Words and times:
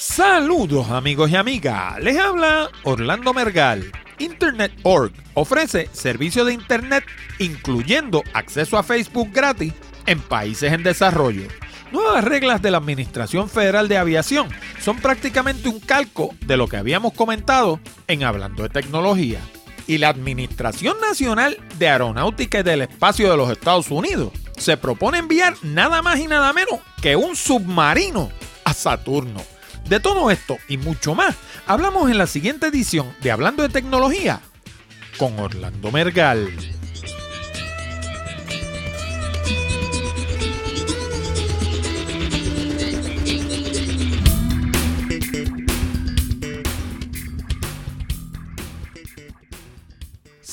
Saludos 0.00 0.88
amigos 0.88 1.30
y 1.30 1.36
amigas, 1.36 2.00
les 2.00 2.18
habla 2.18 2.70
Orlando 2.84 3.34
Mergal. 3.34 3.92
Internet.org 4.18 5.12
ofrece 5.34 5.90
servicio 5.92 6.46
de 6.46 6.54
Internet 6.54 7.04
incluyendo 7.38 8.22
acceso 8.32 8.78
a 8.78 8.82
Facebook 8.82 9.28
gratis 9.30 9.74
en 10.06 10.18
países 10.20 10.72
en 10.72 10.82
desarrollo. 10.82 11.42
Nuevas 11.92 12.24
reglas 12.24 12.62
de 12.62 12.70
la 12.70 12.78
Administración 12.78 13.50
Federal 13.50 13.88
de 13.88 13.98
Aviación 13.98 14.48
son 14.80 14.96
prácticamente 14.96 15.68
un 15.68 15.80
calco 15.80 16.34
de 16.46 16.56
lo 16.56 16.66
que 16.66 16.78
habíamos 16.78 17.12
comentado 17.12 17.78
en 18.06 18.24
Hablando 18.24 18.62
de 18.62 18.70
Tecnología. 18.70 19.40
Y 19.86 19.98
la 19.98 20.08
Administración 20.08 20.96
Nacional 21.02 21.58
de 21.78 21.90
Aeronáutica 21.90 22.60
y 22.60 22.62
del 22.62 22.80
Espacio 22.80 23.30
de 23.30 23.36
los 23.36 23.50
Estados 23.50 23.90
Unidos 23.90 24.32
se 24.56 24.78
propone 24.78 25.18
enviar 25.18 25.56
nada 25.60 26.00
más 26.00 26.18
y 26.20 26.26
nada 26.26 26.54
menos 26.54 26.80
que 27.02 27.16
un 27.16 27.36
submarino 27.36 28.30
a 28.64 28.72
Saturno. 28.72 29.59
De 29.88 29.98
todo 30.00 30.30
esto 30.30 30.56
y 30.68 30.76
mucho 30.76 31.14
más, 31.14 31.36
hablamos 31.66 32.10
en 32.10 32.18
la 32.18 32.26
siguiente 32.26 32.66
edición 32.68 33.12
de 33.22 33.32
Hablando 33.32 33.62
de 33.62 33.68
Tecnología 33.70 34.40
con 35.18 35.38
Orlando 35.38 35.90
Mergal. 35.90 36.48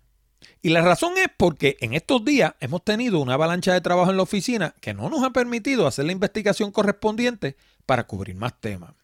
Y 0.62 0.70
la 0.70 0.82
razón 0.82 1.14
es 1.18 1.28
porque 1.36 1.78
en 1.82 1.94
estos 1.94 2.24
días 2.24 2.54
hemos 2.60 2.84
tenido 2.84 3.20
una 3.20 3.34
avalancha 3.34 3.74
de 3.74 3.82
trabajo 3.82 4.12
en 4.12 4.18
la 4.18 4.24
oficina 4.24 4.76
que 4.82 4.94
no 4.94 5.10
nos 5.10 5.24
ha 5.24 5.32
permitido 5.32 5.88
hacer 5.88 6.06
la 6.06 6.12
investigación 6.12 6.72
correspondiente 6.72 7.58
para 7.86 8.06
cubrir 8.06 8.36
más 8.36 8.60
temas. 8.60 8.95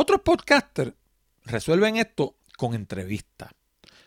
Otros 0.00 0.20
podcasters 0.20 0.92
resuelven 1.44 1.96
esto 1.96 2.36
con 2.56 2.74
entrevistas. 2.74 3.50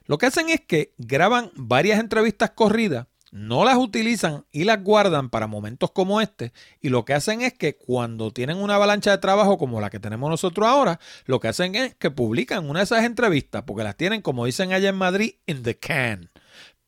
Lo 0.05 0.17
que 0.17 0.27
hacen 0.27 0.47
es 0.47 0.61
que 0.61 0.93
graban 0.97 1.51
varias 1.55 1.99
entrevistas 1.99 2.51
corridas 2.51 3.07
no 3.31 3.65
las 3.65 3.75
utilizan 3.75 4.45
y 4.53 4.63
las 4.63 4.81
guardan 4.81 5.29
para 5.29 5.47
momentos 5.47 5.91
como 5.91 6.21
este. 6.21 6.53
Y 6.79 6.87
lo 6.87 7.03
que 7.03 7.13
hacen 7.13 7.41
es 7.41 7.53
que 7.53 7.75
cuando 7.75 8.31
tienen 8.31 8.55
una 8.55 8.75
avalancha 8.75 9.11
de 9.11 9.17
trabajo 9.17 9.57
como 9.57 9.81
la 9.81 9.89
que 9.89 9.99
tenemos 9.99 10.29
nosotros 10.29 10.65
ahora, 10.65 10.97
lo 11.25 11.41
que 11.41 11.49
hacen 11.49 11.75
es 11.75 11.93
que 11.95 12.09
publican 12.09 12.69
una 12.69 12.79
de 12.79 12.85
esas 12.85 13.03
entrevistas, 13.03 13.63
porque 13.63 13.83
las 13.83 13.97
tienen, 13.97 14.21
como 14.21 14.45
dicen 14.45 14.71
allá 14.71 14.87
en 14.87 14.95
Madrid, 14.95 15.35
in 15.45 15.61
the 15.61 15.77
can. 15.77 16.29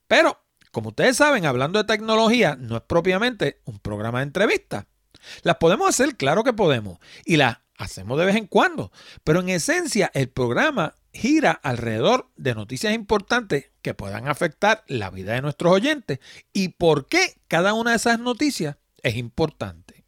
Pero, 0.08 0.42
como 0.72 0.90
ustedes 0.90 1.18
saben, 1.18 1.46
hablando 1.46 1.78
de 1.78 1.86
tecnología, 1.86 2.56
no 2.58 2.78
es 2.78 2.84
propiamente 2.84 3.60
un 3.66 3.80
programa 3.80 4.20
de 4.20 4.28
entrevistas. 4.28 4.86
Las 5.42 5.58
podemos 5.58 5.90
hacer, 5.90 6.16
claro 6.16 6.46
que 6.46 6.54
podemos. 6.54 7.00
Y 7.26 7.38
las 7.38 7.63
hacemos 7.78 8.18
de 8.20 8.26
vez 8.26 8.36
en 8.36 8.48
cuando. 8.48 8.92
Pero 9.24 9.40
en 9.40 9.50
esencia, 9.50 10.12
el 10.14 10.30
programa 10.30 10.96
gira 11.14 11.52
alrededor 11.52 12.30
de 12.36 12.56
noticias 12.56 12.94
importantes 12.94 13.72
que 13.82 13.94
puedan 13.94 14.28
afectar 14.28 14.84
la 14.88 15.10
vida 15.10 15.34
de 15.34 15.42
nuestros 15.42 15.74
oyentes 15.74 16.20
y 16.54 16.70
por 16.70 17.08
qué 17.08 17.36
cada 17.48 17.74
una 17.74 17.92
de 17.92 17.98
esas 17.98 18.20
noticias 18.20 18.78
es 19.04 19.16
importante. 19.16 20.04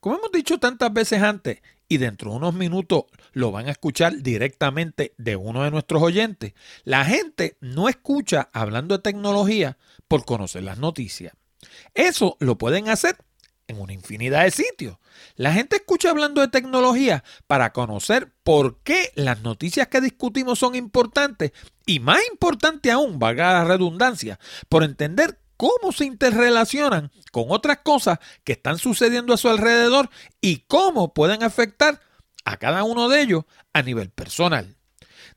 Como 0.00 0.16
hemos 0.16 0.32
dicho 0.32 0.58
tantas 0.58 0.92
veces 0.92 1.22
antes, 1.22 1.60
y 1.88 1.96
dentro 1.96 2.30
de 2.30 2.36
unos 2.36 2.54
minutos 2.54 3.04
lo 3.32 3.50
van 3.50 3.66
a 3.66 3.70
escuchar 3.70 4.18
directamente 4.18 5.14
de 5.16 5.36
uno 5.36 5.64
de 5.64 5.70
nuestros 5.70 6.02
oyentes, 6.02 6.52
la 6.84 7.04
gente 7.04 7.56
no 7.60 7.88
escucha 7.88 8.50
hablando 8.52 8.96
de 8.96 9.02
tecnología 9.02 9.78
por 10.06 10.24
conocer 10.24 10.62
las 10.62 10.78
noticias. 10.78 11.32
Eso 11.94 12.36
lo 12.40 12.58
pueden 12.58 12.88
hacer 12.88 13.16
en 13.68 13.80
una 13.80 13.92
infinidad 13.92 14.44
de 14.44 14.50
sitios. 14.50 14.96
La 15.36 15.52
gente 15.52 15.76
escucha 15.76 16.10
hablando 16.10 16.40
de 16.40 16.48
tecnología 16.48 17.22
para 17.46 17.72
conocer 17.72 18.32
por 18.42 18.78
qué 18.82 19.12
las 19.14 19.42
noticias 19.42 19.88
que 19.88 20.00
discutimos 20.00 20.58
son 20.58 20.74
importantes 20.74 21.52
y 21.86 22.00
más 22.00 22.20
importante 22.30 22.90
aún, 22.90 23.18
valga 23.18 23.52
la 23.52 23.64
redundancia, 23.64 24.40
por 24.68 24.82
entender 24.82 25.38
cómo 25.56 25.92
se 25.92 26.06
interrelacionan 26.06 27.10
con 27.30 27.46
otras 27.48 27.78
cosas 27.78 28.18
que 28.44 28.52
están 28.52 28.78
sucediendo 28.78 29.34
a 29.34 29.38
su 29.38 29.48
alrededor 29.48 30.08
y 30.40 30.64
cómo 30.66 31.12
pueden 31.14 31.42
afectar 31.42 32.00
a 32.44 32.56
cada 32.56 32.84
uno 32.84 33.08
de 33.08 33.20
ellos 33.20 33.44
a 33.72 33.82
nivel 33.82 34.10
personal. 34.10 34.76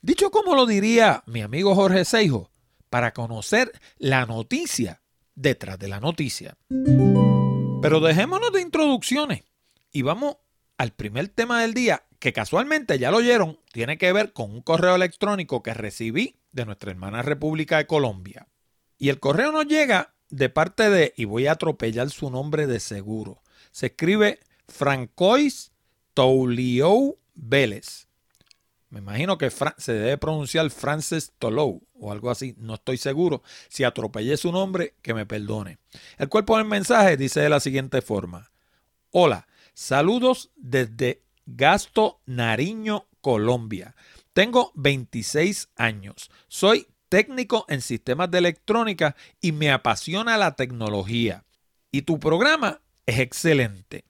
Dicho 0.02 0.32
como 0.32 0.56
lo 0.56 0.66
diría 0.66 1.24
mi 1.26 1.42
amigo 1.42 1.76
Jorge 1.76 2.06
Seijo, 2.06 2.50
para 2.90 3.14
conocer 3.14 3.72
la 3.98 4.26
noticia 4.26 5.02
detrás 5.36 5.80
de 5.80 5.88
la 5.88 6.00
noticia. 6.00 6.58
Pero 7.82 8.00
dejémonos 8.00 8.52
de 8.52 8.62
introducciones 8.62 9.44
y 9.92 10.04
vamos 10.04 10.38
al 10.78 10.94
primer 10.94 11.28
tema 11.30 11.62
del 11.62 11.74
día, 11.74 12.04
que 12.20 12.34
casualmente 12.34 13.00
ya 13.00 13.12
lo 13.12 13.18
oyeron, 13.18 13.60
tiene 13.72 13.98
que 13.98 14.14
ver 14.14 14.34
con 14.34 14.52
un 14.52 14.62
correo 14.62 14.96
electrónico 14.96 15.64
que 15.64 15.74
recibí 15.74 16.38
de 16.52 16.66
nuestra 16.66 16.92
hermana 16.92 17.22
República 17.22 17.78
de 17.78 17.88
Colombia. 17.88 18.48
Y 18.98 19.10
el 19.10 19.20
correo 19.20 19.52
nos 19.52 19.66
llega 19.66 20.14
de 20.30 20.50
parte 20.50 20.90
de, 20.90 21.14
y 21.18 21.26
voy 21.26 21.48
a 21.48 21.54
atropellar 21.54 22.10
su 22.10 22.30
nombre 22.30 22.68
de 22.68 22.80
seguro, 22.80 23.42
se 23.72 23.88
escribe 23.88 24.40
Francois 24.68 25.72
Touliou 26.14 27.18
Vélez. 27.34 28.08
Me 28.92 29.00
imagino 29.00 29.38
que 29.38 29.50
se 29.50 29.94
debe 29.94 30.18
pronunciar 30.18 30.70
Francis 30.70 31.32
Tolou 31.40 31.82
o 31.94 32.12
algo 32.12 32.30
así, 32.30 32.56
no 32.58 32.74
estoy 32.74 32.98
seguro. 32.98 33.42
Si 33.70 33.86
atropellé 33.86 34.36
su 34.36 34.52
nombre, 34.52 34.96
que 35.02 35.14
me 35.14 35.26
perdone. 35.26 35.78
El 36.18 36.28
cuerpo 36.28 36.58
del 36.58 36.66
mensaje 36.66 37.16
dice 37.16 37.40
de 37.40 37.48
la 37.48 37.62
siguiente 37.62 38.02
forma. 38.02 38.52
Hola, 39.12 39.48
saludos 39.74 40.52
desde 40.58 41.24
Gasto 41.46 42.20
Nariño, 42.26 43.08
Colombia. 43.22 43.96
Tengo 44.34 44.74
26 44.76 45.70
años. 45.78 46.30
Soy 46.50 46.88
técnico 47.08 47.66
en 47.70 47.82
sistemas 47.82 48.30
de 48.30 48.40
electrónica 48.40 49.16
y 49.40 49.54
me 49.54 49.72
apasiona 49.72 50.38
la 50.38 50.58
tecnología. 50.58 51.46
Y 51.92 52.02
tu 52.02 52.20
programa 52.20 52.82
es 53.06 53.20
excelente. 53.20 54.04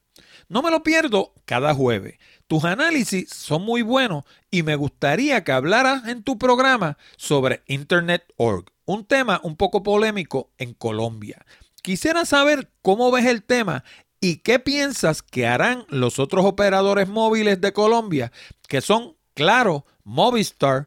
No 0.48 0.60
me 0.60 0.70
lo 0.70 0.82
pierdo 0.82 1.34
cada 1.44 1.72
jueves. 1.72 2.18
Tus 2.52 2.64
análisis 2.64 3.30
son 3.30 3.62
muy 3.62 3.80
buenos 3.80 4.24
y 4.50 4.62
me 4.62 4.76
gustaría 4.76 5.42
que 5.42 5.52
hablaras 5.52 6.06
en 6.06 6.22
tu 6.22 6.36
programa 6.36 6.98
sobre 7.16 7.62
Internet.org, 7.66 8.66
un 8.84 9.06
tema 9.06 9.40
un 9.42 9.56
poco 9.56 9.82
polémico 9.82 10.50
en 10.58 10.74
Colombia. 10.74 11.46
Quisiera 11.80 12.26
saber 12.26 12.70
cómo 12.82 13.10
ves 13.10 13.24
el 13.24 13.42
tema 13.42 13.84
y 14.20 14.40
qué 14.40 14.58
piensas 14.58 15.22
que 15.22 15.46
harán 15.46 15.86
los 15.88 16.18
otros 16.18 16.44
operadores 16.44 17.08
móviles 17.08 17.58
de 17.58 17.72
Colombia, 17.72 18.30
que 18.68 18.82
son 18.82 19.16
Claro, 19.32 19.86
Movistar, 20.04 20.84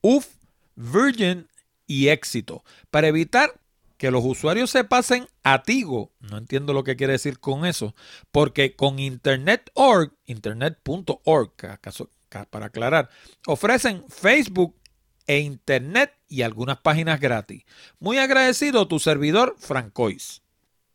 UF, 0.00 0.26
Virgin 0.74 1.46
y 1.86 2.08
Éxito 2.08 2.64
para 2.90 3.06
evitar 3.06 3.60
que 3.96 4.10
los 4.10 4.24
usuarios 4.24 4.70
se 4.70 4.84
pasen 4.84 5.26
a 5.42 5.62
Tigo. 5.62 6.12
No 6.20 6.38
entiendo 6.38 6.72
lo 6.72 6.84
que 6.84 6.96
quiere 6.96 7.14
decir 7.14 7.38
con 7.38 7.64
eso, 7.64 7.94
porque 8.30 8.76
con 8.76 8.98
Internet.org, 8.98 10.12
internet.org, 10.26 11.52
para 12.50 12.66
aclarar, 12.66 13.08
ofrecen 13.46 14.04
Facebook 14.08 14.76
e 15.26 15.40
Internet 15.40 16.12
y 16.28 16.42
algunas 16.42 16.78
páginas 16.78 17.20
gratis. 17.20 17.64
Muy 17.98 18.18
agradecido 18.18 18.88
tu 18.88 18.98
servidor 18.98 19.56
Francois. 19.58 20.42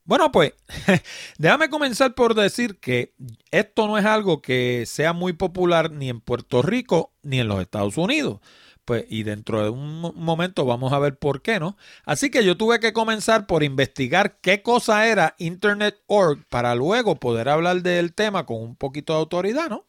Bueno, 0.03 0.31
pues 0.31 0.53
déjame 1.37 1.69
comenzar 1.69 2.15
por 2.15 2.33
decir 2.33 2.79
que 2.79 3.13
esto 3.51 3.87
no 3.87 3.97
es 3.97 4.05
algo 4.05 4.41
que 4.41 4.85
sea 4.87 5.13
muy 5.13 5.33
popular 5.33 5.91
ni 5.91 6.09
en 6.09 6.21
Puerto 6.21 6.61
Rico 6.61 7.13
ni 7.21 7.39
en 7.39 7.47
los 7.47 7.61
Estados 7.61 7.97
Unidos. 7.97 8.39
Pues, 8.85 9.05
y 9.09 9.23
dentro 9.23 9.63
de 9.63 9.69
un 9.69 10.01
momento 10.15 10.65
vamos 10.65 10.91
a 10.91 10.99
ver 10.99 11.17
por 11.17 11.41
qué, 11.41 11.59
¿no? 11.59 11.77
Así 12.03 12.31
que 12.31 12.43
yo 12.43 12.57
tuve 12.57 12.79
que 12.79 12.93
comenzar 12.93 13.45
por 13.45 13.63
investigar 13.63 14.39
qué 14.41 14.63
cosa 14.63 15.07
era 15.07 15.35
Internet.org 15.37 16.45
para 16.49 16.73
luego 16.73 17.19
poder 17.19 17.47
hablar 17.47 17.83
del 17.83 18.13
tema 18.13 18.45
con 18.45 18.61
un 18.61 18.75
poquito 18.75 19.13
de 19.13 19.19
autoridad, 19.19 19.69
¿no? 19.69 19.85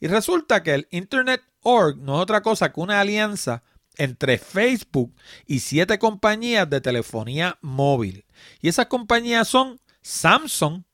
Y 0.00 0.08
resulta 0.08 0.62
que 0.62 0.74
el 0.74 0.88
Internet.org 0.90 1.98
no 1.98 2.16
es 2.16 2.22
otra 2.22 2.40
cosa 2.40 2.72
que 2.72 2.80
una 2.80 3.00
alianza 3.00 3.62
entre 3.96 4.38
Facebook 4.38 5.14
y 5.46 5.60
siete 5.60 5.98
compañías 5.98 6.68
de 6.70 6.80
telefonía 6.80 7.58
móvil. 7.60 8.24
Y 8.62 8.68
esas 8.68 8.86
compañías 8.86 9.48
son 9.48 9.78
Samsung, 10.00 10.84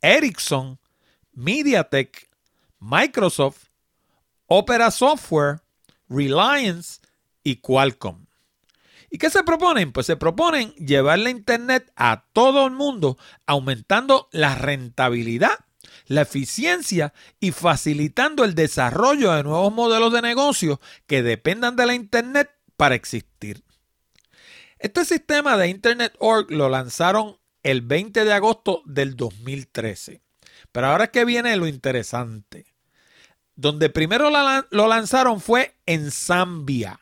Ericsson, 0.00 0.78
MediaTek, 1.32 2.28
Microsoft, 2.78 3.64
Opera 4.46 4.90
Software, 4.90 5.61
Reliance 6.12 7.00
y 7.42 7.56
Qualcomm. 7.56 8.26
¿Y 9.10 9.18
qué 9.18 9.30
se 9.30 9.42
proponen? 9.42 9.92
Pues 9.92 10.06
se 10.06 10.16
proponen 10.16 10.72
llevar 10.74 11.18
la 11.18 11.30
Internet 11.30 11.92
a 11.96 12.24
todo 12.32 12.66
el 12.66 12.72
mundo, 12.72 13.18
aumentando 13.46 14.28
la 14.32 14.54
rentabilidad, 14.54 15.58
la 16.06 16.22
eficiencia 16.22 17.12
y 17.38 17.52
facilitando 17.52 18.44
el 18.44 18.54
desarrollo 18.54 19.32
de 19.32 19.42
nuevos 19.42 19.72
modelos 19.72 20.12
de 20.12 20.22
negocio 20.22 20.80
que 21.06 21.22
dependan 21.22 21.76
de 21.76 21.86
la 21.86 21.94
Internet 21.94 22.50
para 22.76 22.94
existir. 22.94 23.62
Este 24.78 25.04
sistema 25.04 25.56
de 25.56 25.68
Internet.org 25.68 26.50
lo 26.50 26.68
lanzaron 26.68 27.38
el 27.62 27.82
20 27.82 28.24
de 28.24 28.32
agosto 28.32 28.82
del 28.86 29.14
2013. 29.14 30.22
Pero 30.72 30.86
ahora 30.86 31.04
es 31.04 31.10
que 31.10 31.24
viene 31.24 31.54
lo 31.56 31.66
interesante. 31.66 32.71
Donde 33.54 33.90
primero 33.90 34.30
lo 34.70 34.88
lanzaron 34.88 35.40
fue 35.40 35.74
en 35.86 36.10
Zambia, 36.10 36.98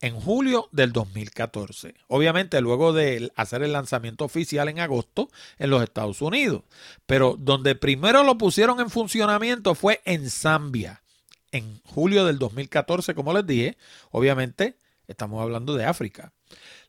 en 0.00 0.18
julio 0.18 0.68
del 0.70 0.92
2014. 0.92 1.94
Obviamente 2.06 2.60
luego 2.60 2.92
de 2.92 3.32
hacer 3.34 3.62
el 3.62 3.72
lanzamiento 3.72 4.24
oficial 4.24 4.68
en 4.68 4.78
agosto 4.80 5.28
en 5.58 5.70
los 5.70 5.82
Estados 5.82 6.22
Unidos. 6.22 6.62
Pero 7.06 7.36
donde 7.38 7.74
primero 7.74 8.22
lo 8.22 8.38
pusieron 8.38 8.80
en 8.80 8.90
funcionamiento 8.90 9.74
fue 9.74 10.00
en 10.04 10.30
Zambia, 10.30 11.02
en 11.50 11.80
julio 11.84 12.24
del 12.24 12.38
2014, 12.38 13.14
como 13.14 13.32
les 13.32 13.46
dije. 13.46 13.76
Obviamente 14.10 14.76
estamos 15.08 15.42
hablando 15.42 15.74
de 15.74 15.84
África. 15.84 16.32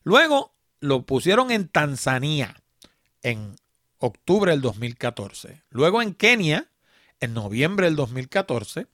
Luego 0.04 0.54
lo 0.78 1.02
pusieron 1.04 1.50
en 1.50 1.68
Tanzania 1.68 2.62
en 3.22 3.56
octubre 3.98 4.52
del 4.52 4.60
2014. 4.60 5.62
Luego 5.70 6.00
en 6.00 6.14
Kenia 6.14 6.69
en 7.20 7.34
noviembre 7.34 7.86
del 7.86 7.96
2014. 7.96 8.86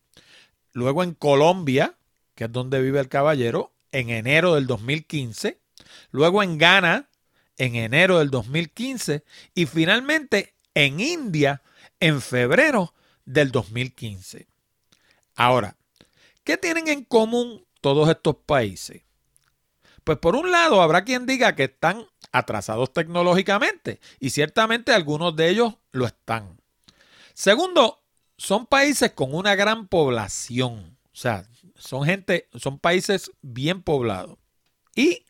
Luego 0.73 1.02
en 1.02 1.14
Colombia, 1.14 1.96
que 2.34 2.44
es 2.44 2.52
donde 2.52 2.82
vive 2.82 3.00
el 3.00 3.08
caballero, 3.08 3.73
en 3.93 4.11
enero 4.11 4.55
del 4.55 4.67
2015. 4.67 5.61
Luego 6.11 6.43
en 6.43 6.58
Ghana, 6.58 7.08
en 7.56 7.76
enero 7.76 8.19
del 8.19 8.31
2015. 8.31 9.25
Y 9.55 9.67
finalmente 9.67 10.55
en 10.75 11.00
India, 11.00 11.62
en 12.00 12.20
febrero 12.20 12.94
del 13.25 13.50
2015. 13.50 14.46
Ahora, 15.34 15.76
¿qué 16.44 16.56
tienen 16.56 16.88
en 16.88 17.05
común 17.05 17.64
todos 17.81 18.08
estos 18.08 18.37
países? 18.46 19.02
Pues 20.05 20.19
por 20.19 20.37
un 20.37 20.50
lado 20.50 20.82
habrá 20.82 21.05
quien 21.05 21.26
diga 21.26 21.56
que 21.56 21.64
están 21.64 22.06
atrasados 22.32 22.93
tecnológicamente 22.93 24.00
y 24.20 24.31
ciertamente 24.31 24.93
algunos 24.93 25.34
de 25.34 25.49
ellos 25.49 25.75
lo 25.90 26.06
están. 26.06 26.61
Segundo, 27.34 28.05
son 28.36 28.66
países 28.66 29.12
con 29.12 29.34
una 29.34 29.54
gran 29.54 29.88
población. 29.88 30.96
O 31.12 31.16
sea, 31.16 31.46
son 31.76 32.04
gente, 32.04 32.48
son 32.54 32.78
países 32.78 33.30
bien 33.42 33.82
poblados. 33.82 34.38
Y 34.94 35.24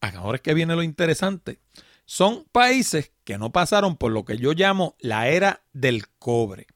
ahora 0.00 0.36
es 0.36 0.42
que 0.42 0.54
viene 0.54 0.74
lo 0.74 0.82
interesante. 0.82 1.60
Son 2.04 2.44
países 2.50 3.12
que 3.24 3.38
no 3.38 3.52
pasaron 3.52 3.96
por 3.96 4.12
lo 4.12 4.24
que 4.24 4.36
yo 4.36 4.52
llamo 4.52 4.96
la 4.98 5.28
era 5.28 5.62
del 5.72 6.08
cobre. 6.18 6.66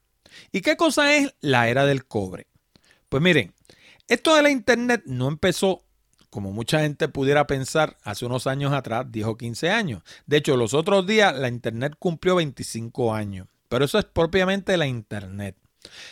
¿Y 0.51 0.61
qué 0.61 0.77
cosa 0.77 1.15
es 1.15 1.35
la 1.41 1.67
era 1.67 1.85
del 1.85 2.05
cobre? 2.05 2.47
Pues 3.09 3.21
miren, 3.21 3.53
esto 4.07 4.35
de 4.35 4.43
la 4.43 4.49
Internet 4.49 5.03
no 5.05 5.27
empezó 5.27 5.83
como 6.29 6.51
mucha 6.51 6.81
gente 6.81 7.07
pudiera 7.07 7.47
pensar 7.47 7.97
hace 8.03 8.25
unos 8.25 8.47
años 8.47 8.73
atrás, 8.73 9.05
dijo 9.09 9.37
15 9.37 9.69
años. 9.69 10.03
De 10.25 10.37
hecho, 10.37 10.57
los 10.57 10.73
otros 10.73 11.07
días 11.07 11.35
la 11.37 11.47
Internet 11.47 11.95
cumplió 11.97 12.35
25 12.35 13.13
años. 13.13 13.47
Pero 13.69 13.85
eso 13.85 13.99
es 13.99 14.05
propiamente 14.05 14.77
la 14.77 14.87
Internet. 14.87 15.57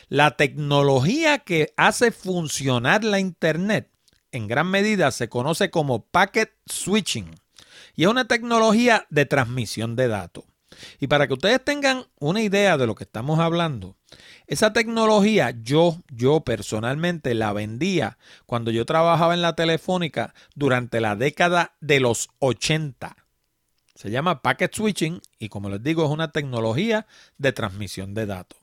La 0.07 0.38
tecnología 0.38 1.40
que 1.40 1.74
hace 1.78 2.12
funcionar 2.12 3.04
la 3.04 3.19
Internet 3.19 3.92
en 4.31 4.48
gran 4.48 4.68
medida 4.68 5.12
se 5.12 5.30
conoce 5.30 5.69
como 5.69 6.06
packet 6.06 6.54
switching 6.66 7.36
y 7.96 8.04
es 8.04 8.10
una 8.10 8.28
tecnología 8.28 9.07
de 9.10 9.25
transmisión 9.25 9.96
de 9.96 10.07
datos. 10.07 10.44
Y 11.00 11.07
para 11.07 11.28
que 11.28 11.34
ustedes 11.34 11.63
tengan 11.63 12.06
una 12.19 12.42
idea 12.42 12.78
de 12.78 12.86
lo 12.86 12.96
que 12.96 13.06
estamos 13.06 13.40
hablando, 13.40 13.96
esa 14.48 14.74
tecnología 14.74 15.54
yo, 15.63 16.01
yo 16.10 16.42
personalmente 16.42 17.34
la 17.34 17.54
vendía 17.54 18.18
cuando 18.46 18.72
yo 18.72 18.86
trabajaba 18.86 19.34
en 19.34 19.42
la 19.42 19.56
telefónica 19.56 20.34
durante 20.54 21.00
la 21.00 21.16
década 21.16 21.75
de 21.80 22.01
los 22.01 22.30
80. 22.40 23.16
Se 23.96 24.12
llama 24.12 24.42
packet 24.42 24.74
switching 24.74 25.22
y 25.40 25.50
como 25.50 25.70
les 25.70 25.82
digo 25.82 26.06
es 26.06 26.12
una 26.12 26.32
tecnología 26.32 27.08
de 27.38 27.54
transmisión 27.54 28.14
de 28.14 28.26
datos. 28.26 28.60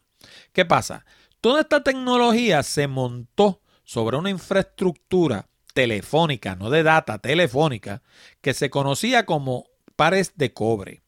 ¿Qué 0.53 0.65
pasa? 0.65 1.05
Toda 1.41 1.63
esta 1.63 1.83
tecnología 1.83 2.63
se 2.63 2.87
montó 2.87 3.63
sobre 3.83 4.17
una 4.17 4.31
infraestructura 4.31 5.49
telefónica, 5.75 6.55
no 6.55 6.71
de 6.71 6.83
data, 6.83 7.19
telefónica, 7.19 8.03
que 8.41 8.55
se 8.55 8.71
conocía 8.71 9.27
como 9.27 9.67
pares 9.97 10.33
de 10.37 10.53
cobre. 10.53 11.03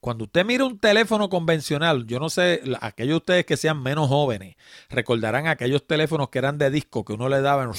Cuando 0.00 0.24
usted 0.24 0.46
mira 0.46 0.64
un 0.64 0.78
teléfono 0.78 1.28
convencional, 1.28 2.06
yo 2.06 2.20
no 2.20 2.30
sé, 2.30 2.62
aquellos 2.80 3.12
de 3.12 3.16
ustedes 3.16 3.46
que 3.46 3.56
sean 3.58 3.82
menos 3.82 4.08
jóvenes, 4.08 4.56
recordarán 4.88 5.46
aquellos 5.46 5.86
teléfonos 5.86 6.30
que 6.30 6.38
eran 6.38 6.56
de 6.56 6.70
disco 6.70 7.04
que 7.04 7.12
uno 7.12 7.28
le 7.28 7.42
daba 7.42 7.70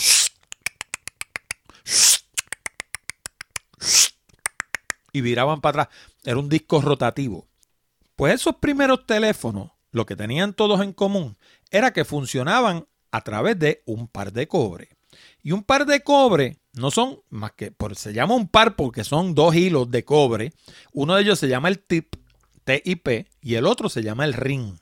y 5.11 5.21
viraban 5.21 5.61
para 5.61 5.83
atrás. 5.83 5.97
Era 6.23 6.37
un 6.37 6.49
disco 6.49 6.81
rotativo. 6.81 7.47
Pues 8.15 8.35
esos 8.35 8.55
primeros 8.57 9.05
teléfonos, 9.05 9.71
lo 9.91 10.05
que 10.05 10.15
tenían 10.15 10.53
todos 10.53 10.81
en 10.81 10.93
común 10.93 11.37
era 11.69 11.91
que 11.91 12.05
funcionaban 12.05 12.87
a 13.11 13.21
través 13.21 13.59
de 13.59 13.83
un 13.85 14.07
par 14.07 14.31
de 14.31 14.47
cobre. 14.47 14.89
Y 15.43 15.51
un 15.51 15.63
par 15.63 15.85
de 15.85 16.01
cobre 16.01 16.59
no 16.73 16.91
son 16.91 17.21
más 17.29 17.51
que, 17.53 17.71
por, 17.71 17.95
se 17.95 18.13
llama 18.13 18.35
un 18.35 18.47
par 18.47 18.75
porque 18.75 19.03
son 19.03 19.35
dos 19.35 19.55
hilos 19.55 19.89
de 19.91 20.05
cobre. 20.05 20.53
Uno 20.93 21.15
de 21.15 21.23
ellos 21.23 21.39
se 21.39 21.47
llama 21.47 21.67
el 21.67 21.79
tip, 21.79 22.15
TIP, 22.63 23.27
y 23.41 23.55
el 23.55 23.65
otro 23.65 23.89
se 23.89 24.03
llama 24.03 24.25
el 24.25 24.33
ring. 24.33 24.77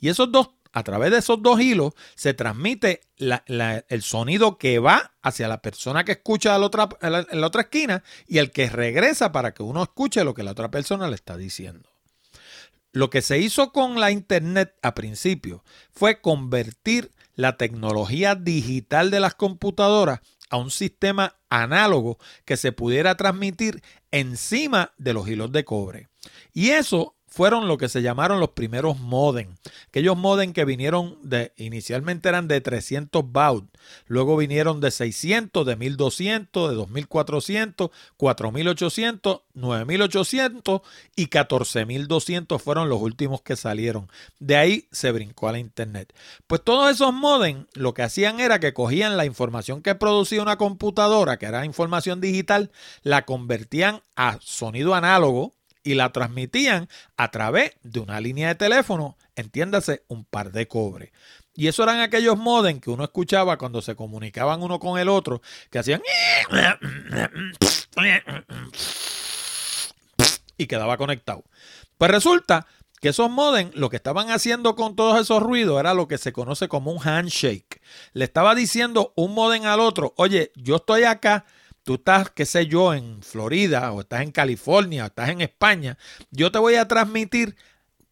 Y 0.00 0.08
esos 0.08 0.30
dos, 0.32 0.50
a 0.72 0.82
través 0.82 1.10
de 1.10 1.18
esos 1.18 1.42
dos 1.42 1.60
hilos, 1.60 1.94
se 2.14 2.34
transmite 2.34 3.02
el 3.18 4.02
sonido 4.02 4.58
que 4.58 4.78
va 4.78 5.12
hacia 5.22 5.48
la 5.48 5.62
persona 5.62 6.04
que 6.04 6.12
escucha 6.12 6.56
en 6.56 7.40
la 7.40 7.46
otra 7.46 7.62
esquina 7.62 8.02
y 8.26 8.38
el 8.38 8.50
que 8.50 8.68
regresa 8.68 9.32
para 9.32 9.52
que 9.54 9.62
uno 9.62 9.82
escuche 9.82 10.24
lo 10.24 10.34
que 10.34 10.42
la 10.42 10.52
otra 10.52 10.70
persona 10.70 11.08
le 11.08 11.14
está 11.14 11.36
diciendo. 11.36 11.88
Lo 12.92 13.10
que 13.10 13.22
se 13.22 13.38
hizo 13.38 13.72
con 13.72 14.00
la 14.00 14.10
Internet 14.10 14.74
a 14.82 14.94
principio 14.94 15.62
fue 15.90 16.20
convertir 16.20 17.12
la 17.34 17.56
tecnología 17.56 18.34
digital 18.34 19.10
de 19.10 19.20
las 19.20 19.34
computadoras 19.34 20.20
a 20.50 20.56
un 20.56 20.70
sistema 20.70 21.36
análogo 21.50 22.18
que 22.46 22.56
se 22.56 22.72
pudiera 22.72 23.16
transmitir 23.16 23.82
encima 24.10 24.92
de 24.96 25.12
los 25.12 25.28
hilos 25.28 25.52
de 25.52 25.64
cobre. 25.64 26.08
Y 26.54 26.70
eso 26.70 27.17
fueron 27.38 27.68
lo 27.68 27.78
que 27.78 27.88
se 27.88 28.02
llamaron 28.02 28.40
los 28.40 28.48
primeros 28.48 28.98
modem. 28.98 29.54
Aquellos 29.90 30.16
modem 30.16 30.52
que 30.52 30.64
vinieron 30.64 31.16
de, 31.22 31.52
inicialmente 31.56 32.28
eran 32.28 32.48
de 32.48 32.60
300 32.60 33.22
baud, 33.30 33.62
luego 34.08 34.36
vinieron 34.36 34.80
de 34.80 34.90
600, 34.90 35.64
de 35.64 35.76
1200, 35.76 36.68
de 36.68 36.74
2400, 36.74 37.90
4800, 38.16 39.42
9800 39.54 40.80
y 41.14 41.26
14200 41.26 42.60
fueron 42.60 42.88
los 42.88 43.00
últimos 43.00 43.40
que 43.42 43.54
salieron. 43.54 44.10
De 44.40 44.56
ahí 44.56 44.88
se 44.90 45.12
brincó 45.12 45.48
a 45.48 45.52
la 45.52 45.60
internet. 45.60 46.12
Pues 46.48 46.64
todos 46.64 46.90
esos 46.90 47.14
modem 47.14 47.66
lo 47.74 47.94
que 47.94 48.02
hacían 48.02 48.40
era 48.40 48.58
que 48.58 48.74
cogían 48.74 49.16
la 49.16 49.26
información 49.26 49.80
que 49.80 49.94
producía 49.94 50.42
una 50.42 50.58
computadora, 50.58 51.36
que 51.38 51.46
era 51.46 51.64
información 51.64 52.20
digital, 52.20 52.72
la 53.04 53.24
convertían 53.24 54.02
a 54.16 54.38
sonido 54.40 54.96
análogo 54.96 55.52
y 55.82 55.94
la 55.94 56.10
transmitían 56.12 56.88
a 57.16 57.30
través 57.30 57.72
de 57.82 58.00
una 58.00 58.20
línea 58.20 58.48
de 58.48 58.54
teléfono, 58.54 59.16
entiéndase, 59.36 60.04
un 60.08 60.24
par 60.24 60.52
de 60.52 60.68
cobre. 60.68 61.12
Y 61.54 61.66
eso 61.66 61.82
eran 61.82 62.00
aquellos 62.00 62.38
modem 62.38 62.80
que 62.80 62.90
uno 62.90 63.04
escuchaba 63.04 63.58
cuando 63.58 63.82
se 63.82 63.96
comunicaban 63.96 64.62
uno 64.62 64.78
con 64.78 64.98
el 64.98 65.08
otro, 65.08 65.42
que 65.70 65.78
hacían 65.78 66.02
y 70.56 70.66
quedaba 70.66 70.96
conectado. 70.96 71.44
Pues 71.96 72.10
resulta 72.10 72.66
que 73.00 73.08
esos 73.10 73.30
modem 73.30 73.70
lo 73.74 73.90
que 73.90 73.96
estaban 73.96 74.30
haciendo 74.30 74.74
con 74.74 74.96
todos 74.96 75.20
esos 75.20 75.42
ruidos 75.42 75.80
era 75.80 75.94
lo 75.94 76.08
que 76.08 76.18
se 76.18 76.32
conoce 76.32 76.68
como 76.68 76.92
un 76.92 77.00
handshake. 77.00 77.80
Le 78.12 78.24
estaba 78.24 78.54
diciendo 78.54 79.12
un 79.16 79.34
modem 79.34 79.64
al 79.66 79.80
otro, 79.80 80.14
oye, 80.16 80.52
yo 80.56 80.76
estoy 80.76 81.04
acá, 81.04 81.44
tú 81.88 81.94
estás, 81.94 82.28
qué 82.28 82.44
sé 82.44 82.66
yo, 82.66 82.92
en 82.92 83.22
Florida 83.22 83.90
o 83.92 84.02
estás 84.02 84.20
en 84.20 84.30
California 84.30 85.04
o 85.04 85.06
estás 85.06 85.30
en 85.30 85.40
España, 85.40 85.96
yo 86.30 86.52
te 86.52 86.58
voy 86.58 86.74
a 86.74 86.86
transmitir 86.86 87.56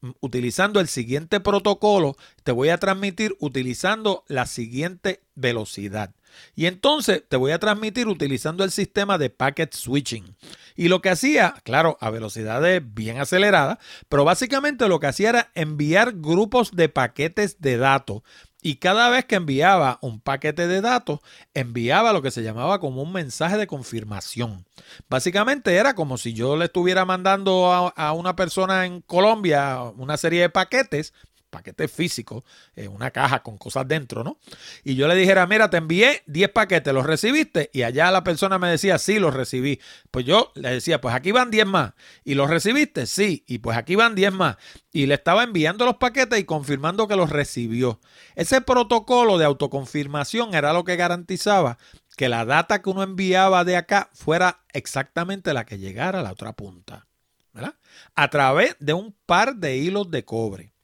mm, 0.00 0.12
utilizando 0.21 0.80
el 0.80 0.88
siguiente 0.88 1.40
protocolo, 1.40 2.16
te 2.42 2.52
voy 2.52 2.71
a 2.71 2.78
transmitir 2.78 3.37
utilizando 3.38 4.25
la 4.28 4.47
siguiente 4.47 5.21
velocidad. 5.35 6.14
Y 6.54 6.64
entonces 6.64 7.23
te 7.28 7.37
voy 7.37 7.52
a 7.52 7.59
transmitir 7.59 8.09
utilizando 8.09 8.64
el 8.64 8.71
sistema 8.71 9.18
de 9.18 9.28
packet 9.28 9.75
switching. 9.75 10.37
Y 10.75 10.88
lo 10.88 11.02
que 11.02 11.11
hacía, 11.11 11.56
claro, 11.62 11.99
a 12.00 12.09
velocidades 12.09 12.80
bien 12.83 13.21
aceleradas, 13.21 13.76
pero 14.09 14.25
básicamente 14.25 14.88
lo 14.88 15.00
que 15.00 15.09
hacía 15.09 15.28
era 15.28 15.50
enviar 15.54 16.14
grupos 16.14 16.71
de 16.73 16.88
paquetes 16.88 17.61
de 17.61 17.76
datos 17.76 18.23
y 18.67 18.79
cada 18.79 19.11
vez 19.11 19.25
que 19.25 19.37
enviaba 19.37 20.01
un 20.03 20.21
paquete 20.21 20.67
de 20.67 20.81
datos, 20.81 21.21
enviaba 21.55 22.13
lo 22.13 22.21
que 22.21 22.33
se 22.33 22.43
llamaba 22.43 22.81
como 22.81 23.01
un 23.01 23.13
mensaje 23.13 23.57
de 23.57 23.69
confirmación. 23.69 24.67
Básicamente 25.09 25.77
era 25.77 25.95
como 25.95 26.19
si 26.19 26.33
yo 26.33 26.57
le 26.57 26.65
estuviera 26.65 27.05
mandando 27.05 27.73
a, 27.73 27.91
a 27.91 28.13
una 28.13 28.35
persona 28.35 28.85
en 28.85 29.03
Colombia 29.03 29.83
una 29.97 30.17
serie 30.17 30.41
de 30.41 30.51
paquetes 30.51 31.15
paquetes 31.50 31.91
físicos, 31.91 32.45
en 32.75 32.93
una 32.93 33.11
caja 33.11 33.43
con 33.43 33.59
cosas 33.59 33.87
dentro, 33.88 34.25
¿no? 34.25 34.38
Y 34.85 34.95
yo 34.95 35.09
le 35.09 35.15
dijera, 35.15 35.47
mira, 35.47 35.71
te 35.71 35.79
envié 35.79 36.23
10 36.26 36.50
paquetes, 36.50 36.93
¿los 36.93 37.07
recibiste? 37.07 37.71
Y 37.73 37.83
allá 37.83 38.11
la 38.11 38.25
persona 38.25 38.59
me 38.59 38.69
decía, 38.69 38.99
sí, 38.99 39.19
los 39.19 39.35
recibí. 39.35 39.81
Pues 40.11 40.25
yo 40.25 40.53
le 40.55 40.71
decía, 40.71 41.00
pues 41.00 41.15
aquí 41.15 41.33
van 41.33 41.50
10 41.50 41.67
más. 41.67 41.93
¿Y 42.25 42.35
los 42.35 42.50
recibiste? 42.50 43.07
Sí. 43.07 43.45
Y 43.47 43.59
pues 43.59 43.76
aquí 43.76 43.95
van 43.97 44.15
10 44.15 44.33
más. 44.33 44.57
Y 44.93 45.07
le 45.07 45.15
estaba 45.15 45.45
enviando 45.45 45.85
los 45.85 45.97
paquetes 45.97 46.38
y 46.38 46.45
confirmando 46.45 47.09
que 47.09 47.17
los 47.17 47.31
recibió. 47.31 48.00
Ese 48.35 48.61
protocolo 48.61 49.38
de 49.38 49.45
autoconfirmación 49.45 50.55
era 50.55 50.73
lo 50.73 50.85
que 50.85 50.97
garantizaba 50.97 51.79
que 52.17 52.29
la 52.29 52.45
data 52.45 52.81
que 52.81 52.91
uno 52.91 53.03
enviaba 53.03 53.65
de 53.65 53.76
acá 53.76 54.11
fuera 54.15 54.61
exactamente 54.73 55.53
la 55.53 55.67
que 55.67 55.79
llegara 55.79 56.21
a 56.21 56.23
la 56.23 56.33
otra 56.33 56.55
punta. 56.55 57.07
¿verdad? 57.53 57.75
A 58.15 58.29
través 58.29 58.76
de 58.81 58.93
un 58.93 59.15
par 59.25 59.57
de 59.57 59.79
hilos 59.79 60.11
de 60.11 60.25
cobre. 60.25 60.75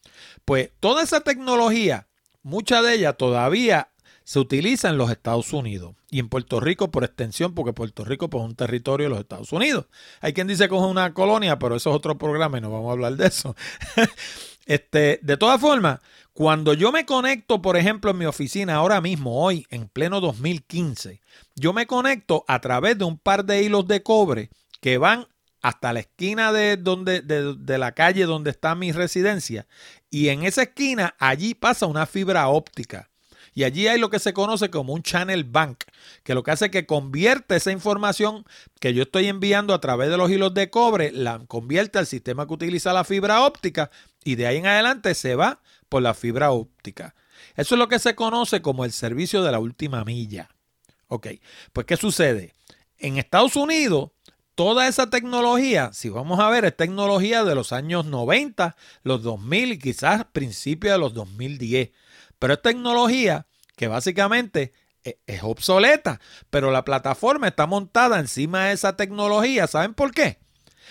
Pues 0.44 0.70
toda 0.80 1.02
esa 1.02 1.20
tecnología, 1.20 2.08
mucha 2.42 2.82
de 2.82 2.94
ella 2.94 3.12
todavía 3.12 3.92
se 4.24 4.38
utiliza 4.38 4.88
en 4.88 4.98
los 4.98 5.10
Estados 5.10 5.52
Unidos 5.52 5.94
y 6.10 6.18
en 6.18 6.28
Puerto 6.28 6.60
Rico 6.60 6.90
por 6.90 7.04
extensión, 7.04 7.54
porque 7.54 7.72
Puerto 7.72 8.04
Rico 8.04 8.30
pues, 8.30 8.42
es 8.42 8.50
un 8.50 8.56
territorio 8.56 9.06
de 9.06 9.10
los 9.10 9.20
Estados 9.20 9.52
Unidos. 9.52 9.86
Hay 10.20 10.32
quien 10.32 10.46
dice 10.46 10.68
que 10.68 10.76
es 10.76 10.82
una 10.82 11.12
colonia, 11.14 11.58
pero 11.58 11.76
eso 11.76 11.90
es 11.90 11.96
otro 11.96 12.18
programa 12.18 12.58
y 12.58 12.60
no 12.60 12.70
vamos 12.70 12.88
a 12.88 12.92
hablar 12.92 13.16
de 13.16 13.26
eso. 13.26 13.56
este, 14.66 15.18
de 15.22 15.36
todas 15.36 15.60
formas, 15.60 16.00
cuando 16.32 16.72
yo 16.72 16.92
me 16.92 17.04
conecto, 17.04 17.60
por 17.60 17.76
ejemplo, 17.76 18.10
en 18.10 18.18
mi 18.18 18.26
oficina 18.26 18.76
ahora 18.76 19.00
mismo, 19.00 19.42
hoy, 19.44 19.66
en 19.70 19.88
pleno 19.88 20.20
2015, 20.20 21.20
yo 21.56 21.72
me 21.72 21.86
conecto 21.86 22.44
a 22.48 22.60
través 22.60 22.96
de 22.98 23.04
un 23.04 23.18
par 23.18 23.44
de 23.44 23.62
hilos 23.62 23.86
de 23.86 24.02
cobre 24.02 24.50
que 24.80 24.98
van 24.98 25.26
hasta 25.60 25.92
la 25.92 26.00
esquina 26.00 26.52
de, 26.52 26.76
donde, 26.76 27.20
de, 27.20 27.78
la 27.78 27.92
calle 27.92 28.24
donde 28.24 28.50
está 28.50 28.74
mi 28.74 28.92
residencia. 28.92 29.66
Y 30.12 30.28
en 30.28 30.44
esa 30.44 30.64
esquina, 30.64 31.16
allí 31.18 31.54
pasa 31.54 31.86
una 31.86 32.04
fibra 32.04 32.46
óptica. 32.48 33.08
Y 33.54 33.64
allí 33.64 33.88
hay 33.88 33.98
lo 33.98 34.10
que 34.10 34.18
se 34.18 34.34
conoce 34.34 34.68
como 34.68 34.92
un 34.92 35.02
channel 35.02 35.44
bank, 35.44 35.84
que 36.22 36.34
lo 36.34 36.42
que 36.42 36.50
hace 36.50 36.66
es 36.66 36.70
que 36.70 36.84
convierte 36.84 37.56
esa 37.56 37.72
información 37.72 38.44
que 38.78 38.92
yo 38.92 39.04
estoy 39.04 39.28
enviando 39.28 39.72
a 39.72 39.80
través 39.80 40.10
de 40.10 40.18
los 40.18 40.30
hilos 40.30 40.52
de 40.52 40.68
cobre, 40.68 41.12
la 41.12 41.38
convierte 41.46 41.98
al 41.98 42.06
sistema 42.06 42.46
que 42.46 42.52
utiliza 42.52 42.92
la 42.92 43.04
fibra 43.04 43.42
óptica 43.42 43.90
y 44.22 44.34
de 44.34 44.46
ahí 44.46 44.58
en 44.58 44.66
adelante 44.66 45.14
se 45.14 45.34
va 45.34 45.62
por 45.88 46.02
la 46.02 46.12
fibra 46.12 46.50
óptica. 46.50 47.14
Eso 47.56 47.74
es 47.74 47.78
lo 47.78 47.88
que 47.88 47.98
se 47.98 48.14
conoce 48.14 48.60
como 48.60 48.84
el 48.84 48.92
servicio 48.92 49.42
de 49.42 49.52
la 49.52 49.60
última 49.60 50.04
milla. 50.04 50.50
Ok, 51.08 51.28
pues 51.72 51.86
¿qué 51.86 51.96
sucede? 51.96 52.54
En 52.98 53.16
Estados 53.16 53.56
Unidos 53.56 54.10
toda 54.62 54.86
esa 54.86 55.10
tecnología, 55.10 55.90
si 55.92 56.08
vamos 56.08 56.38
a 56.38 56.48
ver, 56.48 56.64
es 56.64 56.76
tecnología 56.76 57.42
de 57.42 57.56
los 57.56 57.72
años 57.72 58.06
90, 58.06 58.76
los 59.02 59.24
2000 59.24 59.72
y 59.72 59.78
quizás 59.80 60.24
principios 60.26 60.92
de 60.92 60.98
los 61.00 61.14
2010. 61.14 61.90
Pero 62.38 62.54
es 62.54 62.62
tecnología 62.62 63.48
que 63.74 63.88
básicamente 63.88 64.72
e, 65.02 65.18
es 65.26 65.42
obsoleta, 65.42 66.20
pero 66.48 66.70
la 66.70 66.84
plataforma 66.84 67.48
está 67.48 67.66
montada 67.66 68.20
encima 68.20 68.66
de 68.66 68.74
esa 68.74 68.94
tecnología. 68.94 69.66
¿Saben 69.66 69.94
por 69.94 70.12
qué? 70.12 70.38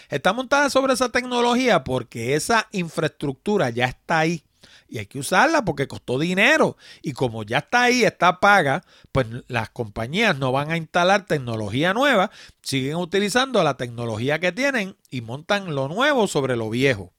Está 0.09 0.33
montada 0.33 0.69
sobre 0.69 0.91
esa 0.91 1.07
tecnología 1.07 1.85
porque 1.85 2.35
esa 2.35 2.67
infraestructura 2.73 3.69
ya 3.69 3.85
está 3.85 4.19
ahí 4.19 4.43
y 4.91 4.99
hay 4.99 5.05
que 5.05 5.19
usarla 5.19 5.63
porque 5.63 5.87
costó 5.87 6.19
dinero. 6.19 6.75
Y 7.01 7.13
como 7.13 7.43
ya 7.43 7.59
está 7.59 7.83
ahí, 7.83 8.03
está 8.03 8.41
paga, 8.41 8.83
pues 9.13 9.25
las 9.47 9.69
compañías 9.69 10.37
no 10.37 10.51
van 10.51 10.69
a 10.69 10.77
instalar 10.77 11.25
tecnología 11.25 11.93
nueva, 11.93 12.29
siguen 12.61 12.97
utilizando 12.97 13.63
la 13.63 13.77
tecnología 13.77 14.39
que 14.39 14.51
tienen 14.51 14.97
y 15.09 15.21
montan 15.21 15.73
lo 15.73 15.87
nuevo 15.87 16.27
sobre 16.27 16.57
lo 16.57 16.69
viejo. 16.69 17.13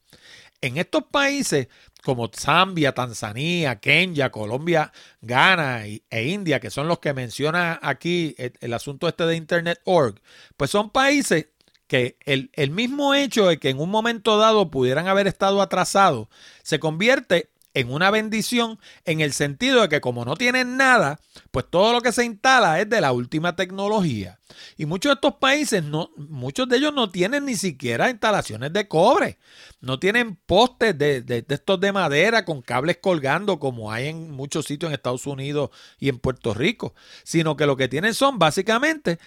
En 0.60 0.76
estos 0.76 1.04
países 1.04 1.68
como 2.04 2.28
Zambia, 2.28 2.92
Tanzania, 2.92 3.76
Kenia, 3.76 4.30
Colombia, 4.30 4.92
Ghana 5.22 5.86
e 5.86 6.24
India, 6.24 6.60
que 6.60 6.70
son 6.70 6.88
los 6.88 6.98
que 6.98 7.14
menciona 7.14 7.78
aquí 7.80 8.34
el, 8.36 8.74
asunto 8.74 9.08
este 9.08 9.24
de 9.24 9.36
Internet.org, 9.36 10.20
pues 10.56 10.70
son 10.70 10.90
países 10.90 11.46
que 11.86 12.16
el, 12.24 12.50
el, 12.54 12.70
mismo 12.70 13.14
hecho 13.14 13.46
de 13.46 13.58
que 13.58 13.70
en 13.70 13.78
un 13.78 13.90
momento 13.90 14.36
dado 14.36 14.70
pudieran 14.70 15.08
haber 15.08 15.26
estado 15.26 15.62
atrasados 15.62 16.28
se 16.62 16.80
convierte 16.80 17.51
en 17.74 17.90
una 17.90 18.10
bendición 18.10 18.78
en 19.04 19.20
el 19.20 19.32
sentido 19.32 19.82
de 19.82 19.88
que 19.88 20.00
como 20.00 20.24
no 20.24 20.36
tienen 20.36 20.76
nada, 20.76 21.20
pues 21.50 21.66
todo 21.70 21.92
lo 21.92 22.00
que 22.00 22.12
se 22.12 22.24
instala 22.24 22.80
es 22.80 22.88
de 22.88 23.00
la 23.00 23.12
última 23.12 23.56
tecnología. 23.56 24.38
Y 24.76 24.84
muchos 24.86 25.10
de 25.10 25.14
estos 25.14 25.34
países, 25.36 25.82
no, 25.82 26.10
muchos 26.16 26.68
de 26.68 26.76
ellos 26.76 26.92
no 26.92 27.10
tienen 27.10 27.46
ni 27.46 27.56
siquiera 27.56 28.10
instalaciones 28.10 28.72
de 28.72 28.88
cobre, 28.88 29.38
no 29.80 29.98
tienen 29.98 30.36
postes 30.36 30.96
de, 30.98 31.22
de, 31.22 31.44
estos 31.48 31.80
de 31.80 31.92
madera 31.92 32.44
con 32.44 32.60
cables 32.60 32.98
colgando 33.00 33.58
como 33.58 33.90
hay 33.90 34.08
en 34.08 34.30
muchos 34.30 34.66
sitios 34.66 34.90
en 34.90 34.94
Estados 34.94 35.26
Unidos 35.26 35.70
y 35.98 36.08
en 36.08 36.18
Puerto 36.18 36.52
Rico, 36.52 36.94
sino 37.24 37.56
que 37.56 37.66
lo 37.66 37.76
que 37.76 37.88
tienen 37.88 38.12
son 38.12 38.38
básicamente 38.38 39.18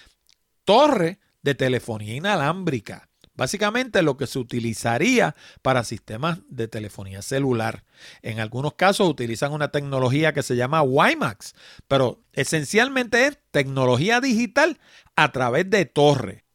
torres 0.63 1.17
de 1.41 1.55
telefonía 1.55 2.15
inalámbrica 2.15 3.09
Básicamente 3.35 4.01
lo 4.01 4.17
que 4.17 4.27
se 4.27 4.39
utilizaría 4.39 5.35
para 5.61 5.83
sistemas 5.83 6.39
de 6.47 6.67
telefonía 6.67 7.21
celular. 7.21 7.83
En 8.21 8.39
algunos 8.39 8.73
casos 8.73 9.09
utilizan 9.09 9.51
una 9.51 9.71
tecnología 9.71 10.33
que 10.33 10.43
se 10.43 10.55
llama 10.55 10.81
WiMAX, 10.81 11.53
pero 11.87 12.21
esencialmente 12.33 13.27
es 13.27 13.37
tecnología 13.51 14.21
digital 14.21 14.79
a 15.15 15.31
través 15.31 15.69
de 15.69 15.85
torre. 15.85 16.45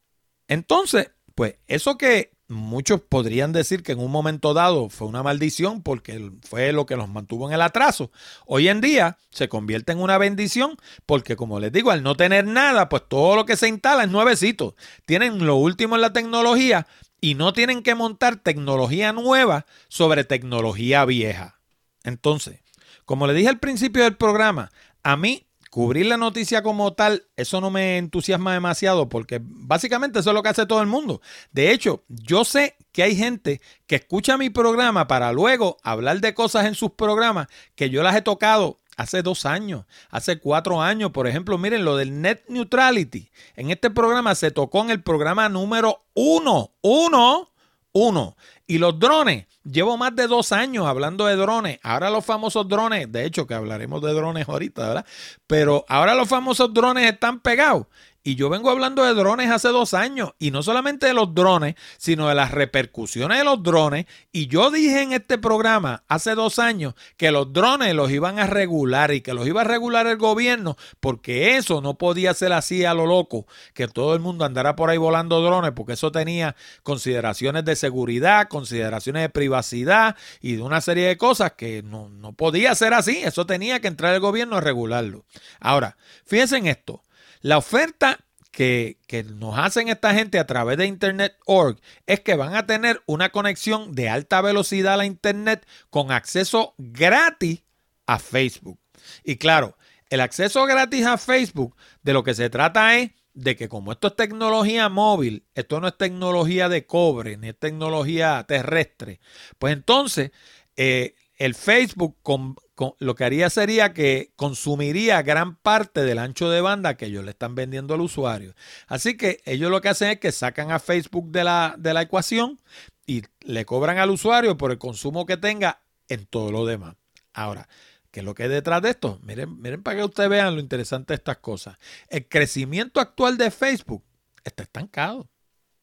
Entonces, 0.48 1.10
pues 1.34 1.56
eso 1.66 1.98
que 1.98 2.32
muchos 2.50 3.00
podrían 3.00 3.52
decir 3.52 3.82
que 3.82 3.92
en 3.92 4.00
un 4.00 4.10
momento 4.10 4.52
dado 4.52 4.88
fue 4.88 5.06
una 5.06 5.22
maldición 5.22 5.82
porque 5.82 6.30
fue 6.42 6.72
lo 6.72 6.84
que 6.84 6.96
los 6.96 7.08
mantuvo 7.08 7.48
en 7.48 7.54
el 7.54 7.62
atraso. 7.62 8.10
Hoy 8.44 8.68
en 8.68 8.80
día 8.80 9.18
se 9.30 9.48
convierte 9.48 9.92
en 9.92 10.00
una 10.00 10.18
bendición 10.18 10.76
porque, 11.06 11.36
como 11.36 11.60
les 11.60 11.72
digo, 11.72 11.90
al 11.90 12.02
no 12.02 12.16
tener 12.16 12.46
nada, 12.46 12.88
pues 12.88 13.04
todo 13.08 13.36
lo 13.36 13.46
que 13.46 13.56
se 13.56 13.68
instala 13.68 14.04
es 14.04 14.10
nuevecito. 14.10 14.74
Tienen 15.06 15.46
lo 15.46 15.56
último 15.56 15.94
en 15.94 16.02
la 16.02 16.12
tecnología 16.12 16.86
y 17.20 17.34
no 17.34 17.52
tienen 17.52 17.82
que 17.82 17.94
montar 17.94 18.36
tecnología 18.36 19.12
nueva 19.12 19.66
sobre 19.88 20.24
tecnología 20.24 21.04
vieja. 21.04 21.60
Entonces, 22.02 22.60
como 23.04 23.26
le 23.26 23.34
dije 23.34 23.48
al 23.48 23.58
principio 23.58 24.02
del 24.02 24.16
programa, 24.16 24.70
a 25.02 25.16
mí 25.16 25.46
cubrir 25.70 26.06
la 26.06 26.16
noticia 26.16 26.62
como 26.62 26.92
tal, 26.92 27.24
eso 27.36 27.60
no 27.60 27.70
me 27.70 27.96
entusiasma 27.96 28.52
demasiado 28.52 29.08
porque 29.08 29.40
básicamente 29.40 30.18
eso 30.18 30.30
es 30.30 30.34
lo 30.34 30.42
que 30.42 30.48
hace 30.48 30.66
todo 30.66 30.82
el 30.82 30.88
mundo. 30.88 31.22
De 31.52 31.72
hecho, 31.72 32.02
yo 32.08 32.44
sé 32.44 32.76
que 32.92 33.04
hay 33.04 33.14
gente 33.16 33.60
que 33.86 33.96
escucha 33.96 34.36
mi 34.36 34.50
programa 34.50 35.06
para 35.06 35.32
luego 35.32 35.78
hablar 35.84 36.20
de 36.20 36.34
cosas 36.34 36.66
en 36.66 36.74
sus 36.74 36.90
programas 36.90 37.46
que 37.76 37.88
yo 37.88 38.02
las 38.02 38.16
he 38.16 38.22
tocado 38.22 38.78
hace 38.96 39.22
dos 39.22 39.46
años, 39.46 39.86
hace 40.10 40.38
cuatro 40.38 40.82
años. 40.82 41.12
Por 41.12 41.28
ejemplo, 41.28 41.56
miren 41.56 41.84
lo 41.84 41.96
del 41.96 42.20
net 42.20 42.42
neutrality. 42.48 43.30
En 43.54 43.70
este 43.70 43.90
programa 43.90 44.34
se 44.34 44.50
tocó 44.50 44.82
en 44.82 44.90
el 44.90 45.02
programa 45.02 45.48
número 45.48 46.02
uno, 46.14 46.72
uno, 46.82 47.50
uno. 47.92 48.36
Y 48.70 48.78
los 48.78 49.00
drones, 49.00 49.46
llevo 49.64 49.96
más 49.96 50.14
de 50.14 50.28
dos 50.28 50.52
años 50.52 50.86
hablando 50.86 51.26
de 51.26 51.34
drones. 51.34 51.80
Ahora 51.82 52.08
los 52.08 52.24
famosos 52.24 52.68
drones, 52.68 53.10
de 53.10 53.24
hecho 53.24 53.44
que 53.44 53.54
hablaremos 53.54 54.00
de 54.00 54.12
drones 54.12 54.48
ahorita, 54.48 54.86
¿verdad? 54.86 55.06
Pero 55.48 55.84
ahora 55.88 56.14
los 56.14 56.28
famosos 56.28 56.72
drones 56.72 57.12
están 57.12 57.40
pegados. 57.40 57.88
Y 58.22 58.34
yo 58.34 58.50
vengo 58.50 58.68
hablando 58.68 59.02
de 59.02 59.14
drones 59.14 59.50
hace 59.50 59.68
dos 59.68 59.94
años, 59.94 60.32
y 60.38 60.50
no 60.50 60.62
solamente 60.62 61.06
de 61.06 61.14
los 61.14 61.34
drones, 61.34 61.74
sino 61.96 62.28
de 62.28 62.34
las 62.34 62.50
repercusiones 62.50 63.38
de 63.38 63.44
los 63.44 63.62
drones. 63.62 64.04
Y 64.30 64.46
yo 64.48 64.70
dije 64.70 65.00
en 65.00 65.14
este 65.14 65.38
programa 65.38 66.04
hace 66.06 66.34
dos 66.34 66.58
años 66.58 66.94
que 67.16 67.30
los 67.30 67.52
drones 67.54 67.94
los 67.94 68.10
iban 68.10 68.38
a 68.38 68.46
regular 68.46 69.12
y 69.12 69.22
que 69.22 69.32
los 69.32 69.46
iba 69.46 69.62
a 69.62 69.64
regular 69.64 70.06
el 70.06 70.18
gobierno, 70.18 70.76
porque 71.00 71.56
eso 71.56 71.80
no 71.80 71.94
podía 71.94 72.34
ser 72.34 72.52
así 72.52 72.84
a 72.84 72.92
lo 72.92 73.06
loco, 73.06 73.46
que 73.72 73.88
todo 73.88 74.14
el 74.14 74.20
mundo 74.20 74.44
andara 74.44 74.76
por 74.76 74.90
ahí 74.90 74.98
volando 74.98 75.40
drones, 75.40 75.72
porque 75.72 75.94
eso 75.94 76.12
tenía 76.12 76.56
consideraciones 76.82 77.64
de 77.64 77.74
seguridad, 77.74 78.48
consideraciones 78.48 79.22
de 79.22 79.28
privacidad 79.30 80.14
y 80.42 80.56
de 80.56 80.62
una 80.62 80.82
serie 80.82 81.08
de 81.08 81.16
cosas 81.16 81.52
que 81.52 81.82
no, 81.82 82.10
no 82.10 82.34
podía 82.34 82.74
ser 82.74 82.92
así. 82.92 83.16
Eso 83.24 83.46
tenía 83.46 83.80
que 83.80 83.88
entrar 83.88 84.14
el 84.14 84.20
gobierno 84.20 84.56
a 84.56 84.60
regularlo. 84.60 85.24
Ahora, 85.58 85.96
fíjense 86.26 86.58
en 86.58 86.66
esto. 86.66 87.02
La 87.40 87.58
oferta 87.58 88.18
que, 88.50 88.98
nos 89.36 89.58
hacen 89.58 89.88
esta 89.88 90.12
gente 90.14 90.38
a 90.38 90.46
través 90.46 90.76
de 90.76 90.86
Internet.org 90.86 91.80
es 92.06 92.20
que 92.20 92.34
van 92.34 92.54
a 92.54 92.66
tener 92.66 93.02
una 93.06 93.30
conexión 93.30 93.94
de 93.94 94.08
alta 94.08 94.40
velocidad 94.42 94.94
a 94.94 94.98
la 94.98 95.06
Internet 95.06 95.66
con 95.88 96.12
acceso 96.12 96.74
gratis 96.78 97.62
a 98.06 98.18
Facebook. 98.18 98.78
Y 99.24 99.36
claro, 99.36 99.76
el 100.10 100.20
acceso 100.20 100.64
gratis 100.66 101.06
a 101.06 101.16
Facebook 101.16 101.76
de 102.02 102.12
lo 102.12 102.24
que 102.24 102.34
se 102.34 102.50
trata 102.50 102.98
es 102.98 103.12
de 103.32 103.56
que 103.56 103.68
como 103.68 103.92
esto 103.92 104.08
es 104.08 104.16
tecnología 104.16 104.88
móvil, 104.88 105.46
esto 105.54 105.80
no 105.80 105.88
es 105.88 105.96
tecnología 105.96 106.68
de 106.68 106.84
cobre, 106.84 107.36
ni 107.36 107.48
es 107.48 107.58
tecnología 107.58 108.44
terrestre, 108.46 109.20
pues 109.58 109.72
entonces 109.72 110.32
eh, 110.76 111.14
el 111.36 111.54
Facebook 111.54 112.18
con, 112.22 112.56
lo 112.98 113.14
que 113.14 113.24
haría 113.24 113.50
sería 113.50 113.92
que 113.92 114.32
consumiría 114.36 115.22
gran 115.22 115.56
parte 115.56 116.02
del 116.02 116.18
ancho 116.18 116.50
de 116.50 116.60
banda 116.60 116.96
que 116.96 117.06
ellos 117.06 117.24
le 117.24 117.32
están 117.32 117.54
vendiendo 117.54 117.94
al 117.94 118.00
usuario. 118.00 118.54
Así 118.86 119.16
que 119.16 119.40
ellos 119.44 119.70
lo 119.70 119.80
que 119.80 119.90
hacen 119.90 120.10
es 120.10 120.20
que 120.20 120.32
sacan 120.32 120.70
a 120.70 120.78
Facebook 120.78 121.30
de 121.30 121.44
la, 121.44 121.74
de 121.78 121.94
la 121.94 122.02
ecuación 122.02 122.60
y 123.06 123.22
le 123.40 123.64
cobran 123.64 123.98
al 123.98 124.10
usuario 124.10 124.56
por 124.56 124.70
el 124.70 124.78
consumo 124.78 125.26
que 125.26 125.36
tenga 125.36 125.82
en 126.08 126.26
todo 126.26 126.52
lo 126.52 126.64
demás. 126.64 126.96
Ahora, 127.32 127.68
¿qué 128.10 128.20
es 128.20 128.26
lo 128.26 128.34
que 128.34 128.44
hay 128.44 128.48
detrás 128.48 128.82
de 128.82 128.90
esto? 128.90 129.18
Miren, 129.22 129.60
miren 129.60 129.82
para 129.82 129.96
que 129.96 130.04
ustedes 130.04 130.30
vean 130.30 130.54
lo 130.54 130.60
interesante 130.60 131.12
de 131.12 131.16
estas 131.16 131.38
cosas. 131.38 131.76
El 132.08 132.28
crecimiento 132.28 133.00
actual 133.00 133.36
de 133.36 133.50
Facebook 133.50 134.04
está 134.44 134.62
estancado. 134.62 135.28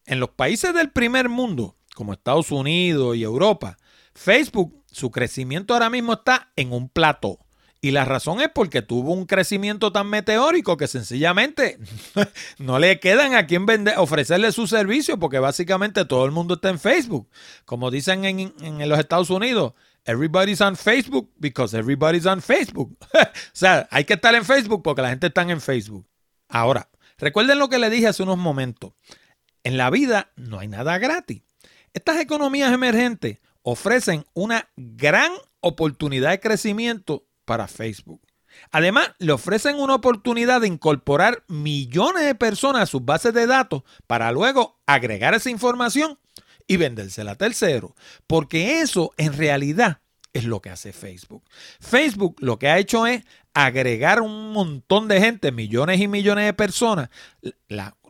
En 0.06 0.20
los 0.20 0.30
países 0.30 0.74
del 0.74 0.92
primer 0.92 1.30
mundo, 1.30 1.76
como 1.96 2.14
Estados 2.14 2.52
Unidos 2.52 3.18
y 3.18 3.24
Europa, 3.24 3.78
Facebook 4.18 4.84
su 4.92 5.12
crecimiento 5.12 5.76
ahora 5.76 5.92
mismo 5.92 6.14
está 6.14 6.52
en 6.56 6.74
un 6.74 6.90
plato. 6.90 7.40
Y 7.82 7.92
la 7.92 8.04
razón 8.04 8.42
es 8.42 8.50
porque 8.50 8.82
tuvo 8.82 9.14
un 9.14 9.28
crecimiento 9.28 9.92
tan 9.92 10.10
meteórico 10.10 10.76
que 10.76 10.88
sencillamente 10.88 11.78
no 12.58 12.80
le 12.80 13.00
quedan 13.00 13.36
a 13.36 13.46
quien 13.46 13.68
vender, 13.68 13.94
ofrecerle 14.00 14.52
su 14.52 14.66
servicio 14.66 15.20
porque 15.20 15.38
básicamente 15.38 16.04
todo 16.04 16.26
el 16.26 16.32
mundo 16.32 16.56
está 16.56 16.70
en 16.70 16.80
Facebook. 16.80 17.30
Como 17.66 17.92
dicen 17.92 18.26
en, 18.26 18.90
los 18.90 18.98
Estados 18.98 19.30
Unidos, 19.30 19.74
everybody's 20.04 20.62
on 20.62 20.76
Facebook 20.76 21.32
because 21.38 21.78
everybody's 21.78 22.26
on 22.26 22.42
Facebook. 22.42 22.98
o 23.14 23.28
sea, 23.54 23.88
hay 23.92 24.04
que 24.04 24.16
estar 24.16 24.34
en 24.34 24.46
Facebook 24.46 24.82
porque 24.82 25.04
la 25.04 25.10
gente 25.10 25.28
está 25.28 25.44
en 25.44 25.62
Facebook. 25.62 26.08
Ahora, 26.50 26.90
recuerden 27.20 27.60
lo 27.60 27.70
que 27.70 27.78
le 27.78 27.92
dije 27.92 28.08
hace 28.08 28.24
unos 28.24 28.40
momentos. 28.40 28.94
En 29.64 29.78
la 29.78 29.92
vida 29.92 30.32
no 30.36 30.58
hay 30.58 30.68
nada 30.68 30.98
gratis. 30.98 31.44
Estas 31.94 32.20
economías 32.20 32.74
emergentes 32.74 33.38
ofrecen 33.70 34.26
una 34.34 34.70
gran 34.78 35.34
oportunidad 35.60 36.30
de 36.30 36.40
crecimiento 36.40 37.26
para 37.44 37.68
Facebook. 37.68 38.22
Además, 38.72 39.12
le 39.20 39.34
ofrecen 39.34 39.76
una 39.76 39.96
oportunidad 39.96 40.62
de 40.62 40.70
incorporar 40.70 41.44
millones 41.50 42.24
de 42.24 42.34
personas 42.34 42.84
a 42.84 42.86
sus 42.86 43.04
bases 43.04 43.34
de 43.34 43.46
datos 43.46 43.84
para 44.08 44.32
luego 44.32 44.80
agregar 44.86 45.34
esa 45.34 45.50
información 45.50 46.18
y 46.66 46.78
vendérsela 46.78 47.32
a 47.32 47.36
tercero. 47.36 47.94
Porque 48.26 48.80
eso 48.80 49.12
en 49.18 49.34
realidad 49.34 50.00
es 50.32 50.46
lo 50.46 50.62
que 50.62 50.70
hace 50.70 50.94
Facebook. 50.94 51.44
Facebook 51.82 52.38
lo 52.40 52.60
que 52.60 52.70
ha 52.70 52.78
hecho 52.78 53.06
es 53.06 53.26
agregar 53.54 54.22
un 54.22 54.54
montón 54.54 55.10
de 55.10 55.20
gente, 55.20 55.52
millones 55.52 56.00
y 56.00 56.08
millones 56.08 56.46
de 56.46 56.54
personas, 56.54 57.10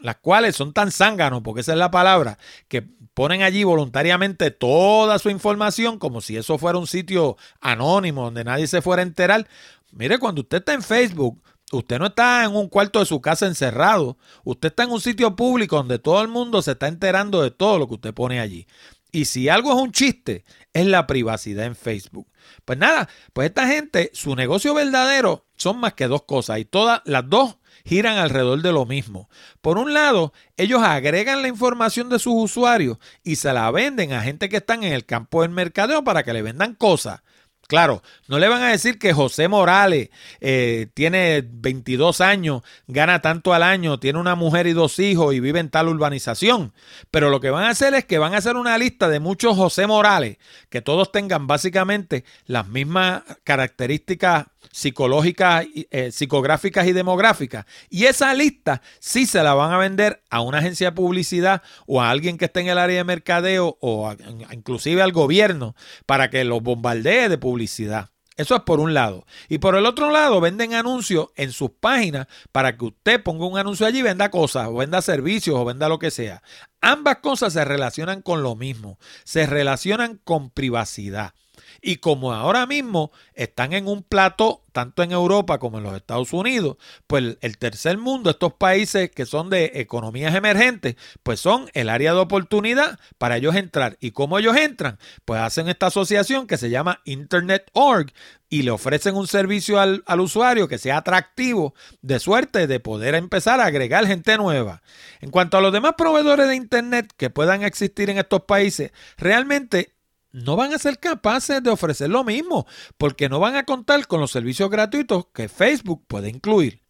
las 0.02 0.18
cuales 0.18 0.56
son 0.56 0.74
tan 0.74 0.92
zánganos, 0.92 1.42
porque 1.42 1.62
esa 1.62 1.74
es 1.74 1.78
la 1.78 1.92
palabra, 1.92 2.38
que 2.68 2.84
ponen 3.14 3.42
allí 3.42 3.64
voluntariamente 3.64 4.52
toda 4.52 5.18
su 5.20 5.30
información 5.30 5.98
como 5.98 6.22
si 6.22 6.38
eso 6.38 6.58
fuera 6.58 6.78
un 6.78 6.88
sitio 6.88 7.38
anónimo 7.62 8.26
donde 8.26 8.44
nadie 8.44 8.68
se 8.68 8.82
fuera 8.82 9.02
a 9.02 9.06
enterar. 9.06 9.48
Mire, 9.92 10.20
cuando 10.20 10.42
usted 10.42 10.58
está 10.58 10.74
en 10.74 10.84
Facebook, 10.84 11.42
usted 11.72 12.00
no 12.00 12.08
está 12.08 12.44
en 12.44 12.56
un 12.56 12.70
cuarto 12.70 13.00
de 13.00 13.06
su 13.06 13.20
casa 13.20 13.48
encerrado, 13.48 14.18
usted 14.44 14.70
está 14.70 14.84
en 14.84 14.92
un 14.92 15.02
sitio 15.02 15.36
público 15.36 15.78
donde 15.78 16.00
todo 16.00 16.22
el 16.22 16.28
mundo 16.28 16.62
se 16.62 16.72
está 16.72 16.88
enterando 16.88 17.42
de 17.42 17.52
todo 17.52 17.80
lo 17.80 17.88
que 17.88 17.96
usted 17.96 18.14
pone 18.14 18.40
allí. 18.40 18.68
Y 19.12 19.26
si 19.26 19.50
algo 19.50 19.72
es 19.72 19.78
un 19.78 19.92
chiste, 19.92 20.44
es 20.74 20.86
la 20.86 21.08
privacidad 21.08 21.66
en 21.66 21.76
Facebook. 21.76 22.28
Pues 22.66 22.78
nada, 22.78 23.10
pues 23.34 23.48
esta 23.48 23.68
gente, 23.68 24.12
su 24.14 24.36
negocio 24.36 24.74
verdadero 24.74 25.46
son 25.56 25.80
más 25.80 25.94
que 25.94 26.08
dos 26.08 26.24
cosas 26.24 26.60
y 26.60 26.66
todas 26.66 27.02
las 27.06 27.28
dos 27.28 27.58
giran 27.88 28.18
alrededor 28.18 28.62
de 28.62 28.72
lo 28.72 28.86
mismo. 28.86 29.30
Por 29.62 29.78
un 29.78 29.94
lado, 29.94 30.34
ellos 30.58 30.84
agregan 30.84 31.42
la 31.42 31.48
información 31.48 32.10
de 32.10 32.20
sus 32.20 32.34
usuarios 32.36 32.98
y 33.24 33.38
se 33.38 33.54
la 33.54 33.72
venden 33.72 34.14
a 34.14 34.22
gente 34.22 34.50
que 34.50 34.58
están 34.58 34.84
en 34.84 34.94
el 34.94 35.06
campo 35.06 35.42
del 35.42 35.52
mercadeo 35.52 36.04
para 36.04 36.24
que 36.24 36.34
le 36.34 36.42
vendan 36.42 36.76
cosas. 36.76 37.22
Claro, 37.68 38.02
no 38.30 38.40
le 38.40 38.48
van 38.48 38.62
a 38.62 38.70
decir 38.70 38.98
que 38.98 39.12
José 39.12 39.50
Morales 39.50 40.10
eh, 40.40 40.88
tiene 40.94 41.44
22 41.46 42.22
años, 42.22 42.62
gana 42.88 43.22
tanto 43.22 43.54
al 43.54 43.62
año, 43.62 44.00
tiene 44.00 44.20
una 44.20 44.36
mujer 44.36 44.68
y 44.68 44.74
dos 44.74 45.00
hijos 45.00 45.34
y 45.34 45.42
vive 45.42 45.60
en 45.60 45.70
tal 45.70 45.90
urbanización. 45.90 46.74
Pero 47.12 47.30
lo 47.30 47.42
que 47.42 47.50
van 47.50 47.66
a 47.66 47.70
hacer 47.70 47.94
es 47.94 48.06
que 48.06 48.20
van 48.20 48.34
a 48.34 48.38
hacer 48.38 48.56
una 48.56 48.78
lista 48.78 49.10
de 49.10 49.20
muchos 49.20 49.58
José 49.58 49.86
Morales, 49.86 50.38
que 50.70 50.82
todos 50.82 51.12
tengan 51.12 51.46
básicamente 51.46 52.24
las 52.46 52.68
mismas 52.70 53.24
características 53.44 54.46
psicológicas, 54.72 55.66
eh, 55.92 56.12
psicográficas 56.12 56.88
y 56.88 56.94
demográficas. 56.94 57.66
Y 57.90 58.06
esa 58.06 58.34
lista 58.34 58.82
sí 59.00 59.26
se 59.26 59.44
la 59.44 59.54
van 59.54 59.72
a 59.72 59.78
vender 59.78 60.22
a 60.30 60.42
una 60.42 60.60
agencia 60.60 60.90
de 60.90 60.96
publicidad 60.96 61.62
o 61.86 62.02
a 62.02 62.10
alguien 62.10 62.38
que 62.38 62.46
esté 62.46 62.62
en 62.62 62.68
el 62.68 62.78
área 62.78 62.98
de 62.98 63.04
mercadeo 63.04 63.78
o 63.82 64.14
inclusive 64.52 65.02
al 65.02 65.12
gobierno 65.12 65.76
para 66.06 66.30
que 66.30 66.44
los 66.44 66.62
bombardee 66.62 67.30
de 67.30 67.38
publicidad. 67.38 68.10
Eso 68.38 68.56
es 68.56 68.62
por 68.62 68.80
un 68.80 68.94
lado. 68.94 69.26
Y 69.50 69.58
por 69.58 69.76
el 69.76 69.88
otro 69.88 70.12
lado, 70.12 70.40
venden 70.40 70.76
anuncios 70.76 71.30
en 71.36 71.52
sus 71.52 71.72
páginas 71.72 72.28
para 72.52 72.78
que 72.78 72.86
usted 72.86 73.24
ponga 73.24 73.48
un 73.48 73.58
anuncio 73.58 73.88
allí 73.88 74.00
y 74.00 74.04
venda 74.04 74.30
cosas, 74.30 74.68
o 74.68 74.76
venda 74.76 75.02
servicios, 75.02 75.56
o 75.56 75.66
venda 75.66 75.90
lo 75.90 75.98
que 75.98 76.12
sea. 76.12 76.44
Ambas 76.80 77.18
cosas 77.18 77.54
se 77.54 77.66
relacionan 77.66 78.22
con 78.22 78.44
lo 78.44 78.56
mismo, 78.56 79.00
se 79.24 79.48
relacionan 79.48 80.22
con 80.24 80.52
privacidad. 80.52 81.34
Y 81.82 81.98
como 81.98 82.34
ahora 82.34 82.66
mismo 82.66 83.12
están 83.34 83.74
en 83.74 83.88
un 83.88 84.04
plato, 84.04 84.64
tanto 84.72 85.04
en 85.04 85.12
Europa 85.12 85.58
como 85.60 85.78
en 85.78 85.84
los 85.84 85.96
Estados 85.96 86.34
Unidos, 86.34 86.78
pues 87.08 87.38
el 87.42 87.58
tercer 87.58 87.98
mundo, 87.98 88.30
estos 88.30 88.54
países 88.54 89.10
que 89.12 89.26
son 89.26 89.50
de 89.50 89.72
economías 89.76 90.36
emergentes, 90.36 90.96
pues 91.24 91.40
son 91.40 91.70
el 91.74 91.90
área 91.90 92.14
de 92.14 92.20
oportunidad 92.20 93.00
para 93.18 93.38
ellos 93.38 93.56
entrar. 93.56 93.98
¿Y 94.00 94.12
cómo 94.12 94.40
ellos 94.40 94.56
entran? 94.56 95.00
Pues 95.26 95.42
hacen 95.42 95.68
esta 95.68 95.88
asociación 95.88 96.48
que 96.48 96.58
se 96.58 96.70
llama 96.70 97.02
Internet.org 97.06 98.14
y 98.50 98.64
le 98.64 98.72
ofrecen 98.72 99.16
un 99.16 99.28
servicio 99.28 99.80
al, 99.80 100.04
al, 100.06 100.22
usuario 100.22 100.68
que 100.68 100.78
sea 100.78 100.98
atractivo, 100.98 101.74
de 102.02 102.20
suerte 102.20 102.68
de 102.68 102.80
poder 102.80 103.16
empezar 103.16 103.60
a 103.60 103.66
agregar 103.66 104.08
gente 104.08 104.38
nueva. 104.38 104.82
En 105.20 105.32
cuanto 105.32 105.58
a 105.58 105.62
los 105.62 105.74
demás 105.74 105.94
proveedores 105.98 106.48
de 106.48 106.56
Internet 106.56 107.12
que 107.18 107.30
puedan 107.30 107.64
existir 107.64 108.10
en 108.10 108.18
estos 108.18 108.44
países, 108.44 108.92
realmente 109.18 109.97
no 110.38 110.56
van 110.56 110.74
a 110.74 110.78
ser 110.78 111.00
capaces 111.00 111.64
de 111.64 111.70
ofrecer 111.70 112.10
lo 112.10 112.24
mismo, 112.24 112.68
porque 112.98 113.30
no 113.30 113.40
van 113.40 113.56
a 113.56 113.66
contar 113.66 114.06
con 114.08 114.20
los 114.20 114.32
servicios 114.32 114.70
gratuitos 114.70 115.28
que 115.34 115.50
Facebook 115.50 116.06
puede 116.08 116.30
incluir. 116.30 116.82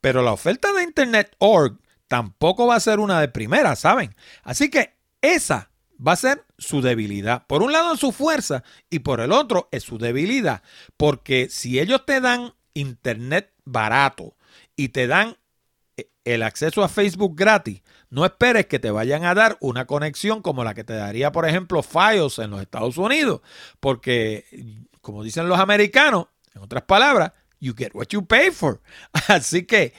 Pero 0.00 0.22
la 0.22 0.32
oferta 0.32 0.72
de 0.72 0.82
Internet.org 0.82 1.78
tampoco 2.08 2.66
va 2.66 2.76
a 2.76 2.80
ser 2.80 3.00
una 3.00 3.20
de 3.20 3.28
primera, 3.28 3.76
¿saben? 3.76 4.14
Así 4.42 4.70
que 4.70 4.94
esa 5.20 5.70
va 6.06 6.12
a 6.12 6.16
ser 6.16 6.44
su 6.58 6.80
debilidad. 6.80 7.46
Por 7.46 7.62
un 7.62 7.72
lado 7.72 7.94
es 7.94 8.00
su 8.00 8.12
fuerza 8.12 8.64
y 8.90 9.00
por 9.00 9.20
el 9.20 9.32
otro 9.32 9.68
es 9.70 9.82
su 9.82 9.98
debilidad. 9.98 10.62
Porque 10.96 11.48
si 11.50 11.80
ellos 11.80 12.04
te 12.06 12.20
dan 12.20 12.54
internet 12.72 13.52
barato 13.64 14.34
y 14.76 14.88
te 14.88 15.06
dan 15.06 15.36
eh, 15.96 16.08
el 16.24 16.42
acceso 16.42 16.82
a 16.82 16.88
Facebook 16.88 17.36
gratis, 17.36 17.82
no 18.14 18.24
esperes 18.24 18.66
que 18.66 18.78
te 18.78 18.92
vayan 18.92 19.24
a 19.24 19.34
dar 19.34 19.58
una 19.60 19.86
conexión 19.86 20.40
como 20.40 20.62
la 20.62 20.72
que 20.72 20.84
te 20.84 20.94
daría, 20.94 21.32
por 21.32 21.48
ejemplo, 21.48 21.82
Fios 21.82 22.38
en 22.38 22.50
los 22.50 22.62
Estados 22.62 22.96
Unidos, 22.96 23.40
porque, 23.80 24.44
como 25.00 25.24
dicen 25.24 25.48
los 25.48 25.58
americanos, 25.58 26.26
en 26.54 26.62
otras 26.62 26.84
palabras, 26.84 27.32
you 27.58 27.74
get 27.76 27.90
what 27.92 28.06
you 28.10 28.24
pay 28.24 28.52
for. 28.52 28.80
Así 29.26 29.66
que 29.66 29.94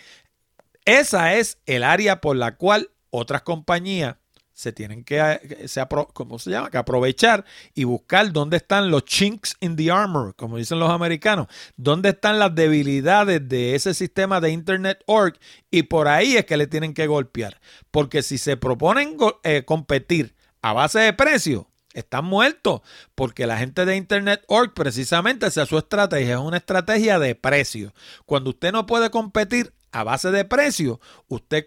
esa 0.86 1.34
es 1.34 1.60
el 1.66 1.84
área 1.84 2.22
por 2.22 2.38
la 2.38 2.56
cual 2.56 2.90
otras 3.10 3.42
compañías 3.42 4.16
se 4.56 4.72
tienen 4.72 5.04
que, 5.04 5.66
se 5.68 5.86
¿cómo 6.14 6.40
se 6.40 6.50
llama? 6.50 6.72
que 6.72 6.78
aprovechar 6.78 7.44
y 7.74 7.84
buscar 7.84 8.32
dónde 8.32 8.56
están 8.58 8.90
los 8.90 9.04
chinks 9.04 9.58
in 9.60 9.76
the 9.76 9.92
armor, 9.92 10.34
como 10.36 10.56
dicen 10.56 10.80
los 10.80 10.90
americanos, 10.90 11.48
dónde 11.76 12.10
están 12.10 12.40
las 12.40 12.56
debilidades 12.56 13.48
de 13.48 13.76
ese 13.76 13.94
sistema 13.94 14.40
de 14.40 14.52
Internet 14.52 15.04
Org 15.08 15.38
y 15.70 15.84
por 15.84 16.08
ahí 16.08 16.38
es 16.38 16.46
que 16.46 16.56
le 16.56 16.68
tienen 16.68 16.94
que 16.94 17.06
golpear. 17.06 17.60
Porque 17.92 18.24
si 18.24 18.38
se 18.38 18.56
proponen 18.56 19.18
eh, 19.44 19.64
competir 19.66 20.36
a 20.62 20.72
base 20.72 21.00
de 21.00 21.12
precio, 21.12 21.70
están 21.94 22.24
muertos, 22.24 22.82
porque 23.14 23.48
la 23.48 23.58
gente 23.58 23.86
de 23.86 23.98
Internet 23.98 24.42
Org 24.48 24.74
precisamente 24.74 25.48
es 25.48 25.54
su 25.54 25.78
estrategia, 25.78 26.36
es 26.36 26.40
una 26.40 26.58
estrategia 26.58 27.20
de 27.20 27.36
precio. 27.36 27.94
Cuando 28.26 28.52
usted 28.52 28.72
no 28.72 28.86
puede 28.86 29.10
competir 29.10 29.74
a 29.92 30.04
base 30.04 30.32
de 30.32 30.46
precio, 30.46 31.00
usted 31.28 31.66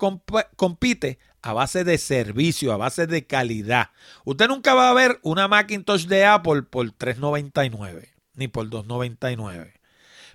compite 0.57 1.18
a 1.42 1.53
base 1.53 1.85
de 1.85 1.98
servicio, 1.98 2.72
a 2.72 2.77
base 2.77 3.07
de 3.07 3.27
calidad. 3.27 3.90
Usted 4.24 4.48
nunca 4.48 4.74
va 4.74 4.90
a 4.90 4.94
ver 4.94 5.18
una 5.22 5.48
Macintosh 5.48 6.07
de 6.07 6.24
Apple 6.24 6.62
por 6.62 6.87
3.99 6.87 8.09
ni 8.35 8.48
por 8.48 8.68
2.99. 8.70 9.74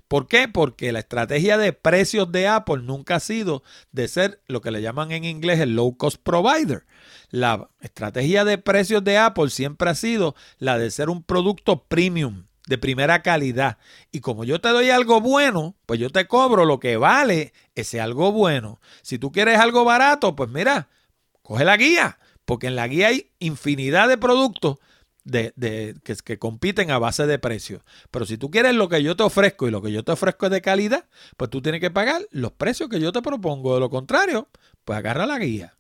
¿Por 0.08 0.28
qué? 0.28 0.48
Porque 0.48 0.92
la 0.92 1.00
estrategia 1.00 1.58
de 1.58 1.74
precios 1.74 2.32
de 2.32 2.48
Apple 2.48 2.84
nunca 2.84 3.16
ha 3.16 3.20
sido 3.20 3.64
de 3.92 4.08
ser 4.08 4.42
lo 4.48 4.62
que 4.62 4.72
le 4.72 4.82
llaman 4.82 5.12
en 5.12 5.24
inglés 5.24 5.60
el 5.60 5.76
low 5.76 5.98
cost 5.98 6.22
provider. 6.22 6.86
La 7.30 7.70
estrategia 7.82 8.46
de 8.46 8.58
precios 8.58 9.04
de 9.04 9.18
Apple 9.18 9.50
siempre 9.50 9.90
ha 9.90 9.96
sido 9.96 10.36
la 10.60 10.78
de 10.78 10.92
ser 10.92 11.10
un 11.10 11.24
producto 11.24 11.84
premium 11.84 12.46
de 12.68 12.78
primera 12.78 13.22
calidad. 13.22 13.78
Y 14.12 14.22
como 14.22 14.44
yo 14.44 14.62
te 14.62 14.70
doy 14.70 14.90
algo 14.90 15.22
bueno, 15.22 15.76
pues 15.86 16.00
yo 16.00 16.10
te 16.10 16.28
cobro 16.28 16.66
lo 16.66 16.80
que 16.80 16.98
vale 16.98 17.54
ese 17.76 18.00
algo 18.00 18.32
bueno. 18.32 18.80
Si 19.02 19.20
tú 19.20 19.32
quieres 19.32 19.60
algo 19.60 19.84
barato, 19.84 20.36
pues 20.36 20.50
mira, 20.50 20.90
coge 21.42 21.66
la 21.66 21.78
guía, 21.78 22.20
porque 22.46 22.68
en 22.68 22.76
la 22.76 22.88
guía 22.88 23.08
hay 23.08 23.32
infinidad 23.40 24.08
de 24.08 24.18
productos 24.18 24.78
de, 25.24 25.96
que, 26.04 26.16
que, 26.16 26.38
compiten 26.38 26.92
a 26.92 27.00
base 27.00 27.26
de 27.26 27.40
precio. 27.40 27.84
Pero 28.12 28.26
si 28.26 28.38
tú 28.38 28.52
quieres 28.52 28.76
lo 28.76 28.90
que 28.90 29.02
yo 29.04 29.16
te 29.16 29.24
ofrezco 29.24 29.68
y 29.68 29.72
lo 29.72 29.82
que 29.82 29.92
yo 29.92 30.04
te 30.04 30.12
ofrezco 30.12 30.48
es 30.48 30.52
de 30.52 30.62
calidad, 30.62 31.06
pues 31.38 31.50
tú 31.50 31.62
tienes 31.62 31.82
que 31.82 31.92
pagar 31.92 32.22
los 32.32 32.52
precios 32.52 32.90
que 32.90 33.00
yo 33.00 33.12
te 33.12 33.22
propongo. 33.22 33.76
De 33.76 33.80
lo 33.80 33.90
contrario, 33.90 34.50
pues 34.84 34.98
agarra 34.98 35.26
la 35.26 35.40
guía. 35.40 35.78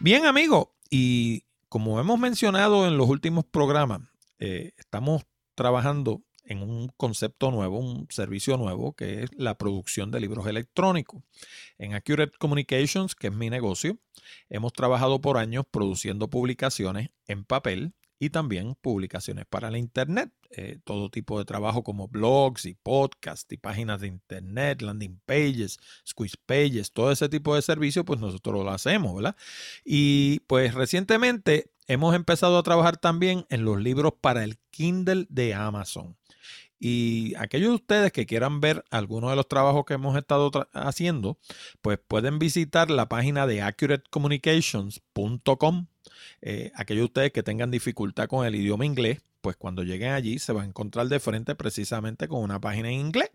Bien, 0.00 0.26
amigo, 0.26 0.76
y 0.90 1.44
como 1.68 2.00
hemos 2.00 2.18
mencionado 2.18 2.86
en 2.86 2.96
los 2.96 3.08
últimos 3.08 3.44
programas, 3.44 4.00
eh, 4.38 4.72
estamos 4.76 5.24
trabajando 5.54 6.22
en 6.44 6.62
un 6.62 6.88
concepto 6.96 7.50
nuevo, 7.50 7.78
un 7.78 8.06
servicio 8.08 8.56
nuevo, 8.56 8.94
que 8.94 9.24
es 9.24 9.30
la 9.36 9.58
producción 9.58 10.10
de 10.10 10.20
libros 10.20 10.46
electrónicos. 10.46 11.22
En 11.76 11.94
Accurate 11.94 12.32
Communications, 12.38 13.14
que 13.14 13.26
es 13.26 13.34
mi 13.34 13.50
negocio, 13.50 13.98
hemos 14.48 14.72
trabajado 14.72 15.20
por 15.20 15.36
años 15.36 15.66
produciendo 15.70 16.30
publicaciones 16.30 17.10
en 17.26 17.44
papel 17.44 17.92
y 18.18 18.30
también 18.30 18.74
publicaciones 18.80 19.46
para 19.46 19.70
la 19.70 19.78
Internet. 19.78 20.32
Eh, 20.50 20.78
todo 20.84 21.10
tipo 21.10 21.38
de 21.38 21.44
trabajo 21.44 21.82
como 21.82 22.08
blogs 22.08 22.64
y 22.64 22.74
podcasts 22.74 23.52
y 23.52 23.58
páginas 23.58 24.00
de 24.00 24.08
Internet, 24.08 24.80
landing 24.82 25.20
pages, 25.26 25.78
squeeze 26.06 26.36
pages, 26.46 26.92
todo 26.92 27.12
ese 27.12 27.28
tipo 27.28 27.54
de 27.54 27.62
servicio, 27.62 28.04
pues 28.04 28.18
nosotros 28.18 28.64
lo 28.64 28.70
hacemos, 28.70 29.14
¿verdad? 29.14 29.36
Y 29.84 30.40
pues 30.46 30.74
recientemente 30.74 31.70
hemos 31.86 32.14
empezado 32.14 32.58
a 32.58 32.62
trabajar 32.62 32.96
también 32.96 33.46
en 33.50 33.64
los 33.64 33.80
libros 33.80 34.14
para 34.20 34.44
el 34.44 34.58
Kindle 34.70 35.26
de 35.28 35.54
Amazon. 35.54 36.16
Y 36.78 37.34
aquellos 37.36 37.70
de 37.70 37.76
ustedes 37.76 38.12
que 38.12 38.26
quieran 38.26 38.60
ver 38.60 38.84
algunos 38.90 39.30
de 39.30 39.36
los 39.36 39.48
trabajos 39.48 39.84
que 39.84 39.94
hemos 39.94 40.16
estado 40.16 40.50
haciendo, 40.72 41.38
pues 41.82 41.98
pueden 42.06 42.38
visitar 42.38 42.90
la 42.90 43.08
página 43.08 43.46
de 43.46 43.62
accuratecommunications.com 43.62 45.86
eh, 46.40 46.70
aquellos 46.74 47.02
de 47.02 47.06
ustedes 47.06 47.32
que 47.32 47.42
tengan 47.42 47.70
dificultad 47.70 48.28
con 48.28 48.46
el 48.46 48.54
idioma 48.54 48.86
inglés, 48.86 49.20
pues 49.40 49.56
cuando 49.56 49.82
lleguen 49.82 50.12
allí 50.12 50.38
se 50.38 50.52
van 50.52 50.64
a 50.64 50.68
encontrar 50.68 51.08
de 51.08 51.20
frente 51.20 51.54
precisamente 51.54 52.28
con 52.28 52.42
una 52.42 52.60
página 52.60 52.90
en 52.90 53.00
inglés. 53.00 53.30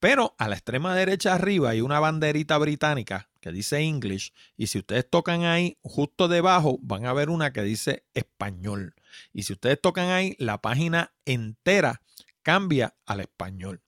Pero 0.00 0.34
a 0.38 0.48
la 0.48 0.56
extrema 0.56 0.94
derecha 0.94 1.34
arriba 1.34 1.70
hay 1.70 1.80
una 1.80 2.00
banderita 2.00 2.58
británica 2.58 3.28
que 3.40 3.52
dice 3.52 3.80
English 3.80 4.32
y 4.56 4.68
si 4.68 4.78
ustedes 4.78 5.08
tocan 5.08 5.44
ahí 5.44 5.78
justo 5.82 6.28
debajo 6.28 6.78
van 6.82 7.06
a 7.06 7.12
ver 7.12 7.28
una 7.28 7.52
que 7.52 7.62
dice 7.62 8.04
español. 8.14 8.94
Y 9.32 9.42
si 9.42 9.52
ustedes 9.52 9.80
tocan 9.80 10.08
ahí 10.08 10.34
la 10.38 10.60
página 10.60 11.12
entera 11.26 12.02
cambia 12.42 12.96
al 13.06 13.20
español. 13.20 13.82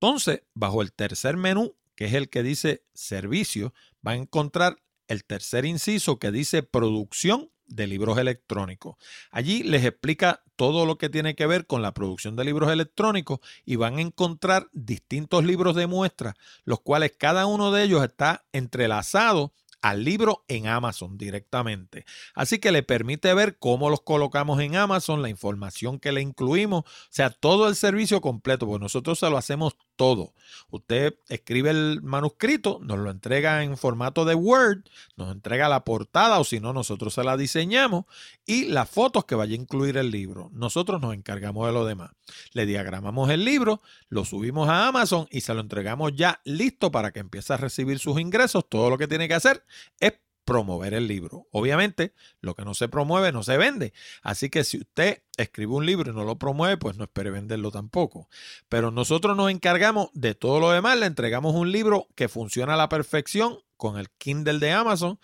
Entonces, 0.00 0.42
bajo 0.54 0.82
el 0.82 0.92
tercer 0.92 1.36
menú, 1.36 1.76
que 1.94 2.06
es 2.06 2.14
el 2.14 2.28
que 2.28 2.42
dice 2.42 2.84
servicio, 2.94 3.74
va 4.06 4.12
a 4.12 4.16
encontrar 4.16 4.78
el 5.08 5.24
tercer 5.24 5.64
inciso 5.64 6.18
que 6.18 6.30
dice 6.30 6.62
producción 6.62 7.50
de 7.66 7.86
libros 7.86 8.18
electrónicos. 8.18 8.96
Allí 9.30 9.62
les 9.62 9.84
explica 9.84 10.42
todo 10.56 10.86
lo 10.86 10.98
que 10.98 11.08
tiene 11.08 11.34
que 11.34 11.46
ver 11.46 11.66
con 11.66 11.82
la 11.82 11.92
producción 11.92 12.34
de 12.36 12.44
libros 12.44 12.72
electrónicos 12.72 13.40
y 13.64 13.76
van 13.76 13.98
a 13.98 14.00
encontrar 14.00 14.68
distintos 14.72 15.44
libros 15.44 15.76
de 15.76 15.86
muestra, 15.86 16.34
los 16.64 16.80
cuales 16.80 17.12
cada 17.16 17.46
uno 17.46 17.70
de 17.70 17.84
ellos 17.84 18.02
está 18.02 18.44
entrelazado 18.52 19.52
al 19.80 20.04
libro 20.04 20.44
en 20.48 20.66
Amazon 20.66 21.18
directamente. 21.18 22.04
Así 22.34 22.58
que 22.58 22.72
le 22.72 22.82
permite 22.82 23.32
ver 23.34 23.58
cómo 23.58 23.90
los 23.90 24.00
colocamos 24.00 24.60
en 24.60 24.76
Amazon, 24.76 25.22
la 25.22 25.28
información 25.28 25.98
que 25.98 26.12
le 26.12 26.20
incluimos, 26.20 26.84
o 26.84 27.08
sea, 27.10 27.30
todo 27.30 27.68
el 27.68 27.76
servicio 27.76 28.20
completo, 28.20 28.66
porque 28.66 28.82
nosotros 28.82 29.18
se 29.18 29.30
lo 29.30 29.36
hacemos 29.36 29.76
todo. 29.96 30.32
Usted 30.70 31.18
escribe 31.28 31.70
el 31.70 32.00
manuscrito, 32.02 32.78
nos 32.82 32.98
lo 32.98 33.10
entrega 33.10 33.62
en 33.62 33.76
formato 33.76 34.24
de 34.24 34.34
Word, 34.34 34.84
nos 35.16 35.32
entrega 35.32 35.68
la 35.68 35.84
portada 35.84 36.38
o 36.38 36.44
si 36.44 36.60
no, 36.60 36.72
nosotros 36.72 37.14
se 37.14 37.24
la 37.24 37.36
diseñamos 37.36 38.04
y 38.48 38.64
las 38.64 38.88
fotos 38.88 39.26
que 39.26 39.34
vaya 39.34 39.52
a 39.52 39.60
incluir 39.60 39.98
el 39.98 40.10
libro. 40.10 40.48
Nosotros 40.54 41.02
nos 41.02 41.12
encargamos 41.12 41.66
de 41.66 41.72
lo 41.74 41.84
demás. 41.84 42.12
Le 42.54 42.64
diagramamos 42.64 43.28
el 43.28 43.44
libro, 43.44 43.82
lo 44.08 44.24
subimos 44.24 44.70
a 44.70 44.88
Amazon 44.88 45.28
y 45.30 45.42
se 45.42 45.52
lo 45.52 45.60
entregamos 45.60 46.12
ya 46.16 46.40
listo 46.44 46.90
para 46.90 47.12
que 47.12 47.20
empiece 47.20 47.52
a 47.52 47.58
recibir 47.58 47.98
sus 47.98 48.18
ingresos. 48.18 48.66
Todo 48.66 48.88
lo 48.88 48.96
que 48.96 49.06
tiene 49.06 49.28
que 49.28 49.34
hacer 49.34 49.66
es 50.00 50.14
promover 50.46 50.94
el 50.94 51.06
libro. 51.06 51.46
Obviamente, 51.52 52.14
lo 52.40 52.54
que 52.54 52.64
no 52.64 52.72
se 52.72 52.88
promueve 52.88 53.32
no 53.32 53.42
se 53.42 53.58
vende. 53.58 53.92
Así 54.22 54.48
que 54.48 54.64
si 54.64 54.78
usted 54.78 55.22
escribe 55.36 55.74
un 55.74 55.84
libro 55.84 56.10
y 56.10 56.14
no 56.14 56.24
lo 56.24 56.38
promueve, 56.38 56.78
pues 56.78 56.96
no 56.96 57.04
espere 57.04 57.30
venderlo 57.30 57.70
tampoco. 57.70 58.30
Pero 58.70 58.90
nosotros 58.90 59.36
nos 59.36 59.50
encargamos 59.50 60.08
de 60.14 60.34
todo 60.34 60.58
lo 60.58 60.70
demás. 60.70 60.98
Le 60.98 61.04
entregamos 61.04 61.54
un 61.54 61.70
libro 61.70 62.08
que 62.14 62.28
funciona 62.28 62.72
a 62.72 62.78
la 62.78 62.88
perfección 62.88 63.58
con 63.76 63.98
el 63.98 64.08
Kindle 64.10 64.58
de 64.58 64.72
Amazon 64.72 65.20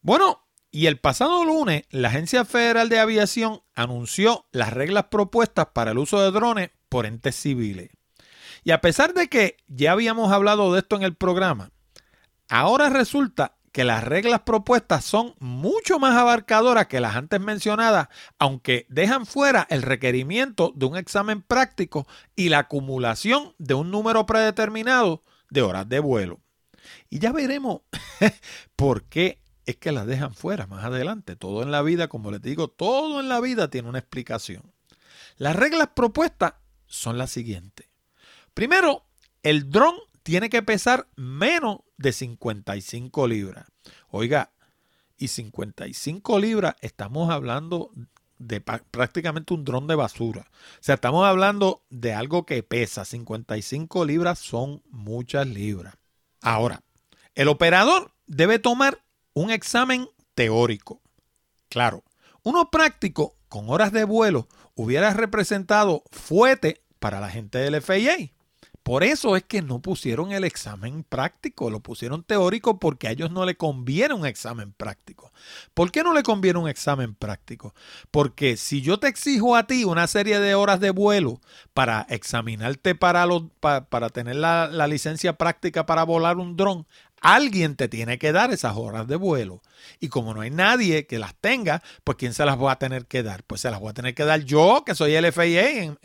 Bueno, 0.00 0.45
y 0.76 0.88
el 0.88 0.98
pasado 0.98 1.42
lunes, 1.42 1.84
la 1.88 2.08
Agencia 2.08 2.44
Federal 2.44 2.90
de 2.90 2.98
Aviación 2.98 3.62
anunció 3.74 4.44
las 4.52 4.74
reglas 4.74 5.04
propuestas 5.04 5.68
para 5.72 5.92
el 5.92 5.98
uso 5.98 6.20
de 6.20 6.30
drones 6.30 6.68
por 6.90 7.06
entes 7.06 7.34
civiles. 7.34 7.88
Y 8.62 8.72
a 8.72 8.82
pesar 8.82 9.14
de 9.14 9.28
que 9.28 9.56
ya 9.68 9.92
habíamos 9.92 10.30
hablado 10.30 10.74
de 10.74 10.80
esto 10.80 10.94
en 10.96 11.02
el 11.02 11.14
programa, 11.14 11.70
ahora 12.50 12.90
resulta 12.90 13.56
que 13.72 13.84
las 13.84 14.04
reglas 14.04 14.40
propuestas 14.40 15.02
son 15.02 15.34
mucho 15.38 15.98
más 15.98 16.14
abarcadoras 16.14 16.88
que 16.88 17.00
las 17.00 17.16
antes 17.16 17.40
mencionadas, 17.40 18.08
aunque 18.38 18.84
dejan 18.90 19.24
fuera 19.24 19.66
el 19.70 19.80
requerimiento 19.80 20.74
de 20.76 20.84
un 20.84 20.98
examen 20.98 21.40
práctico 21.40 22.06
y 22.34 22.50
la 22.50 22.58
acumulación 22.58 23.54
de 23.56 23.72
un 23.72 23.90
número 23.90 24.26
predeterminado 24.26 25.24
de 25.48 25.62
horas 25.62 25.88
de 25.88 26.00
vuelo. 26.00 26.40
Y 27.08 27.18
ya 27.18 27.32
veremos 27.32 27.80
por 28.76 29.04
qué 29.04 29.40
es 29.66 29.76
que 29.76 29.92
las 29.92 30.06
dejan 30.06 30.34
fuera 30.34 30.66
más 30.66 30.84
adelante. 30.84 31.36
Todo 31.36 31.62
en 31.62 31.70
la 31.70 31.82
vida, 31.82 32.08
como 32.08 32.30
les 32.30 32.40
digo, 32.40 32.68
todo 32.68 33.20
en 33.20 33.28
la 33.28 33.40
vida 33.40 33.68
tiene 33.68 33.88
una 33.88 33.98
explicación. 33.98 34.62
Las 35.36 35.56
reglas 35.56 35.88
propuestas 35.94 36.54
son 36.86 37.18
las 37.18 37.30
siguientes. 37.30 37.88
Primero, 38.54 39.04
el 39.42 39.70
dron 39.70 39.96
tiene 40.22 40.48
que 40.48 40.62
pesar 40.62 41.08
menos 41.16 41.80
de 41.98 42.12
55 42.12 43.28
libras. 43.28 43.66
Oiga, 44.08 44.52
y 45.18 45.28
55 45.28 46.38
libras 46.38 46.76
estamos 46.80 47.30
hablando 47.30 47.90
de 48.38 48.60
prácticamente 48.60 49.54
un 49.54 49.64
dron 49.64 49.86
de 49.86 49.94
basura. 49.94 50.46
O 50.50 50.82
sea, 50.82 50.96
estamos 50.96 51.26
hablando 51.26 51.82
de 51.90 52.14
algo 52.14 52.44
que 52.44 52.62
pesa. 52.62 53.04
55 53.04 54.04
libras 54.04 54.38
son 54.38 54.82
muchas 54.90 55.46
libras. 55.46 55.94
Ahora, 56.42 56.82
el 57.34 57.48
operador 57.48 58.12
debe 58.26 58.58
tomar 58.58 59.02
un 59.36 59.50
examen 59.50 60.08
teórico. 60.34 61.02
Claro, 61.68 62.02
uno 62.42 62.70
práctico 62.70 63.36
con 63.50 63.68
horas 63.68 63.92
de 63.92 64.04
vuelo 64.04 64.48
hubiera 64.74 65.12
representado 65.12 66.04
fuete 66.10 66.82
para 66.98 67.20
la 67.20 67.28
gente 67.28 67.58
del 67.58 67.82
FIA. 67.82 68.32
Por 68.82 69.02
eso 69.02 69.36
es 69.36 69.42
que 69.42 69.62
no 69.62 69.82
pusieron 69.82 70.30
el 70.30 70.44
examen 70.44 71.02
práctico, 71.02 71.70
lo 71.70 71.80
pusieron 71.80 72.22
teórico 72.22 72.78
porque 72.78 73.08
a 73.08 73.10
ellos 73.10 73.32
no 73.32 73.44
le 73.44 73.56
conviene 73.56 74.14
un 74.14 74.24
examen 74.24 74.72
práctico. 74.72 75.32
¿Por 75.74 75.90
qué 75.90 76.04
no 76.04 76.14
le 76.14 76.22
conviene 76.22 76.60
un 76.60 76.68
examen 76.68 77.14
práctico? 77.14 77.74
Porque 78.12 78.56
si 78.56 78.82
yo 78.82 79.00
te 79.00 79.08
exijo 79.08 79.56
a 79.56 79.66
ti 79.66 79.82
una 79.82 80.06
serie 80.06 80.38
de 80.38 80.54
horas 80.54 80.78
de 80.78 80.90
vuelo 80.90 81.40
para 81.74 82.06
examinarte 82.08 82.94
para, 82.94 83.26
los, 83.26 83.42
para, 83.58 84.08
tener 84.10 84.36
la, 84.36 84.68
la 84.68 84.86
licencia 84.86 85.36
práctica 85.36 85.84
para 85.84 86.04
volar 86.04 86.36
un 86.36 86.56
dron, 86.56 86.86
Alguien 87.22 87.76
te 87.76 87.88
tiene 87.88 88.18
que 88.18 88.32
dar 88.32 88.52
esas 88.52 88.76
horas 88.76 89.06
de 89.08 89.16
vuelo. 89.16 89.62
Y 90.00 90.08
como 90.08 90.34
no 90.34 90.42
hay 90.42 90.50
nadie 90.50 91.06
que 91.06 91.18
las 91.18 91.34
tenga, 91.34 91.82
pues 92.04 92.18
¿quién 92.18 92.34
se 92.34 92.44
las 92.44 92.60
va 92.60 92.72
a 92.72 92.78
tener 92.78 93.06
que 93.06 93.22
dar? 93.22 93.42
Pues 93.44 93.62
se 93.62 93.70
las 93.70 93.80
voy 93.80 93.90
a 93.90 93.94
tener 93.94 94.14
que 94.14 94.24
dar 94.24 94.40
yo, 94.40 94.82
que 94.84 94.94
soy 94.94 95.14
el 95.14 95.32
FIA, 95.32 95.96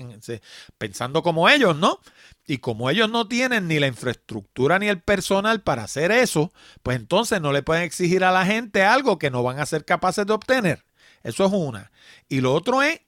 pensando 0.78 1.22
como 1.22 1.50
ellos, 1.50 1.76
¿no? 1.76 2.00
Y 2.48 2.58
como 2.58 2.90
ellos 2.90 3.10
no 3.10 3.28
tienen 3.28 3.68
ni 3.68 3.80
la 3.80 3.88
infraestructura 3.88 4.80
ni 4.80 4.88
el 4.88 5.02
personal 5.02 5.62
para 5.62 5.84
hacer 5.84 6.12
eso, 6.12 6.52
pues 6.82 6.98
entonces 6.98 7.42
no 7.42 7.52
le 7.52 7.64
pueden 7.64 7.84
exigir 7.84 8.24
a 8.24 8.32
la 8.32 8.46
gente 8.46 8.84
algo 8.84 9.20
que 9.20 9.32
no 9.32 9.44
van 9.44 9.60
a 9.60 9.66
ser 9.66 9.86
capaces 9.86 10.26
de 10.26 10.34
obtener. 10.34 10.86
Eso 11.24 11.46
es 11.46 11.52
una. 11.54 11.92
Y 12.30 12.42
lo 12.42 12.54
otro 12.54 12.82
es 12.82 13.02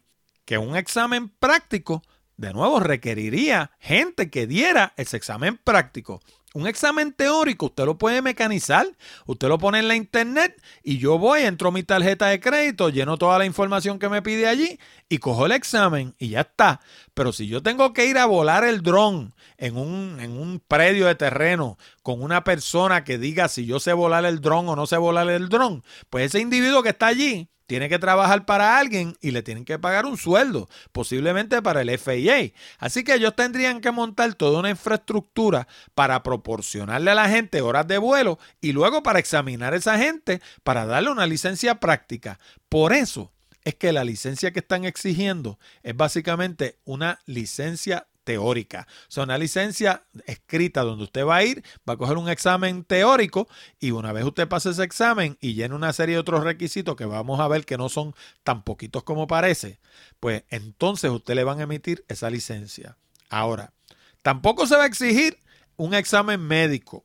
que 0.45 0.57
un 0.57 0.75
examen 0.75 1.29
práctico, 1.29 2.03
de 2.37 2.53
nuevo, 2.53 2.79
requeriría 2.79 3.71
gente 3.79 4.29
que 4.29 4.47
diera 4.47 4.93
ese 4.97 5.17
examen 5.17 5.57
práctico. 5.57 6.21
Un 6.55 6.67
examen 6.67 7.13
teórico 7.13 7.65
usted 7.65 7.83
lo 7.85 7.97
puede 7.97 8.21
mecanizar, 8.21 8.85
usted 9.25 9.47
lo 9.47 9.57
pone 9.57 9.79
en 9.79 9.87
la 9.87 9.95
internet 9.95 10.61
y 10.83 10.99
yo 10.99 11.17
voy, 11.17 11.41
entro 11.41 11.71
mi 11.71 11.81
tarjeta 11.81 12.27
de 12.27 12.39
crédito, 12.39 12.89
lleno 12.89 13.17
toda 13.17 13.39
la 13.39 13.45
información 13.45 13.97
que 13.97 14.07
me 14.07 14.21
pide 14.21 14.47
allí 14.47 14.79
y 15.09 15.17
cojo 15.17 15.47
el 15.47 15.51
examen 15.51 16.13
y 16.19 16.29
ya 16.29 16.41
está. 16.41 16.79
Pero 17.15 17.33
si 17.33 17.47
yo 17.47 17.63
tengo 17.63 17.91
que 17.91 18.05
ir 18.05 18.19
a 18.19 18.27
volar 18.27 18.63
el 18.65 18.83
dron 18.83 19.33
en 19.57 19.77
un, 19.77 20.19
en 20.19 20.37
un 20.37 20.59
predio 20.59 21.07
de 21.07 21.15
terreno 21.15 21.79
con 22.03 22.21
una 22.21 22.43
persona 22.43 23.03
que 23.03 23.17
diga 23.17 23.47
si 23.47 23.65
yo 23.65 23.79
sé 23.79 23.93
volar 23.93 24.23
el 24.23 24.39
dron 24.39 24.69
o 24.69 24.75
no 24.75 24.85
sé 24.85 24.97
volar 24.97 25.27
el 25.29 25.49
dron, 25.49 25.83
pues 26.11 26.25
ese 26.27 26.39
individuo 26.39 26.83
que 26.83 26.89
está 26.89 27.07
allí 27.07 27.49
tiene 27.65 27.89
que 27.89 27.99
trabajar 27.99 28.45
para 28.45 28.77
alguien 28.77 29.15
y 29.21 29.31
le 29.31 29.43
tienen 29.43 29.65
que 29.65 29.79
pagar 29.79 30.05
un 30.05 30.17
sueldo, 30.17 30.69
posiblemente 30.91 31.61
para 31.61 31.81
el 31.81 31.97
FIA. 31.97 32.51
Así 32.77 33.03
que 33.03 33.15
ellos 33.15 33.35
tendrían 33.35 33.81
que 33.81 33.91
montar 33.91 34.33
toda 34.35 34.59
una 34.59 34.69
infraestructura 34.69 35.67
para 35.95 36.23
proporcionarle 36.23 37.11
a 37.11 37.15
la 37.15 37.29
gente 37.29 37.61
horas 37.61 37.87
de 37.87 37.97
vuelo 37.97 38.39
y 38.61 38.73
luego 38.73 39.03
para 39.03 39.19
examinar 39.19 39.73
a 39.73 39.77
esa 39.77 39.97
gente 39.97 40.41
para 40.63 40.85
darle 40.85 41.11
una 41.11 41.27
licencia 41.27 41.79
práctica. 41.79 42.39
Por 42.69 42.93
eso 42.93 43.31
es 43.63 43.75
que 43.75 43.93
la 43.93 44.03
licencia 44.03 44.51
que 44.51 44.59
están 44.59 44.85
exigiendo 44.85 45.59
es 45.83 45.95
básicamente 45.95 46.77
una 46.83 47.19
licencia 47.25 48.07
teórica. 48.23 48.87
O 49.07 49.11
sea, 49.11 49.23
una 49.23 49.37
licencia 49.37 50.03
escrita 50.25 50.81
donde 50.81 51.05
usted 51.05 51.25
va 51.25 51.37
a 51.37 51.43
ir, 51.43 51.63
va 51.87 51.93
a 51.93 51.97
coger 51.97 52.17
un 52.17 52.29
examen 52.29 52.83
teórico 52.83 53.47
y 53.79 53.91
una 53.91 54.13
vez 54.13 54.25
usted 54.25 54.47
pase 54.47 54.69
ese 54.69 54.83
examen 54.83 55.37
y 55.41 55.53
llene 55.53 55.75
una 55.75 55.93
serie 55.93 56.15
de 56.15 56.19
otros 56.19 56.43
requisitos 56.43 56.95
que 56.95 57.05
vamos 57.05 57.39
a 57.39 57.47
ver 57.47 57.65
que 57.65 57.77
no 57.77 57.89
son 57.89 58.13
tan 58.43 58.63
poquitos 58.63 59.03
como 59.03 59.27
parece, 59.27 59.79
pues 60.19 60.43
entonces 60.49 61.11
usted 61.11 61.35
le 61.35 61.43
van 61.43 61.59
a 61.59 61.63
emitir 61.63 62.05
esa 62.07 62.29
licencia. 62.29 62.97
Ahora, 63.29 63.73
tampoco 64.21 64.67
se 64.67 64.75
va 64.75 64.83
a 64.83 64.87
exigir 64.87 65.37
un 65.75 65.93
examen 65.93 66.41
médico. 66.41 67.03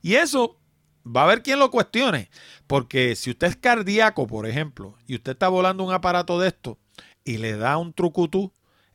Y 0.00 0.14
eso 0.14 0.58
va 1.04 1.22
a 1.22 1.24
haber 1.24 1.42
quien 1.42 1.58
lo 1.58 1.70
cuestione, 1.70 2.30
porque 2.66 3.16
si 3.16 3.30
usted 3.30 3.48
es 3.48 3.56
cardíaco, 3.56 4.26
por 4.26 4.46
ejemplo, 4.46 4.96
y 5.06 5.16
usted 5.16 5.32
está 5.32 5.48
volando 5.48 5.84
un 5.84 5.92
aparato 5.92 6.38
de 6.38 6.48
esto 6.48 6.78
y 7.24 7.38
le 7.38 7.56
da 7.56 7.76
un 7.78 7.92
trucutú, 7.92 8.52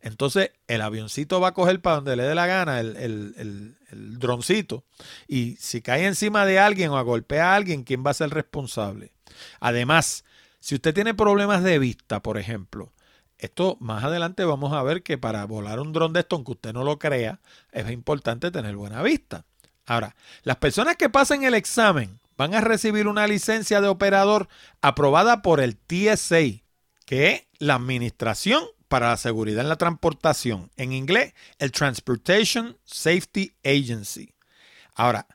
entonces 0.08 0.52
el 0.68 0.82
avioncito 0.82 1.42
va 1.42 1.50
a 1.50 1.54
coger 1.54 1.82
para 1.82 1.98
donde 1.98 2.16
le 2.16 2.24
dé 2.24 2.34
la 2.34 2.48
gana 2.48 2.80
el, 2.80 3.76
droncito. 3.92 4.86
Y 5.28 5.58
si 5.60 5.82
cae 5.82 6.06
encima 6.06 6.46
de 6.46 6.60
alguien 6.60 6.92
o 6.92 7.04
golpea 7.06 7.52
a 7.52 7.56
alguien, 7.56 7.84
¿quién 7.84 8.04
va 8.06 8.12
a 8.12 8.16
ser 8.16 8.30
responsable? 8.30 9.12
Además, 9.60 10.24
si 10.60 10.76
usted 10.76 10.94
tiene 10.94 11.14
problemas 11.14 11.64
de 11.64 11.78
vista, 11.78 12.22
por 12.22 12.38
ejemplo, 12.38 12.94
esto 13.38 13.78
más 13.80 14.04
adelante 14.04 14.46
vamos 14.46 14.74
a 14.74 14.82
ver 14.82 15.04
que 15.04 15.18
para 15.18 15.46
volar 15.46 15.80
un 15.80 15.94
dron 15.94 16.14
de 16.14 16.22
esto, 16.22 16.38
aunque 16.38 16.54
usted 16.54 16.74
no 16.74 16.84
lo 16.84 17.00
crea, 17.00 17.42
es 17.72 17.90
importante 17.92 18.50
tener 18.50 18.76
buena 18.76 19.04
vista. 19.04 19.46
Ahora, 19.86 20.16
las 20.44 20.58
personas 20.58 20.96
que 20.96 21.10
pasen 21.10 21.44
el 21.44 21.54
examen 21.54 22.20
van 22.38 22.54
a 22.56 22.62
recibir 22.62 23.08
una 23.08 23.28
licencia 23.28 23.82
de 23.82 23.88
operador 23.88 24.48
aprobada 24.82 25.42
por 25.42 25.60
el 25.60 25.78
TSA, 25.78 26.64
que 27.06 27.32
es 27.32 27.48
la 27.60 27.76
administración 27.76 28.64
para 28.88 29.10
la 29.10 29.18
seguridad 29.18 29.62
en 29.62 29.70
la 29.70 29.78
transportación. 29.78 30.72
En 30.78 30.94
inglés, 30.94 31.34
el 31.60 31.72
Transportation 31.72 32.78
Safety 32.84 33.54
Agency. 33.64 34.34
Ahora, 34.96 35.28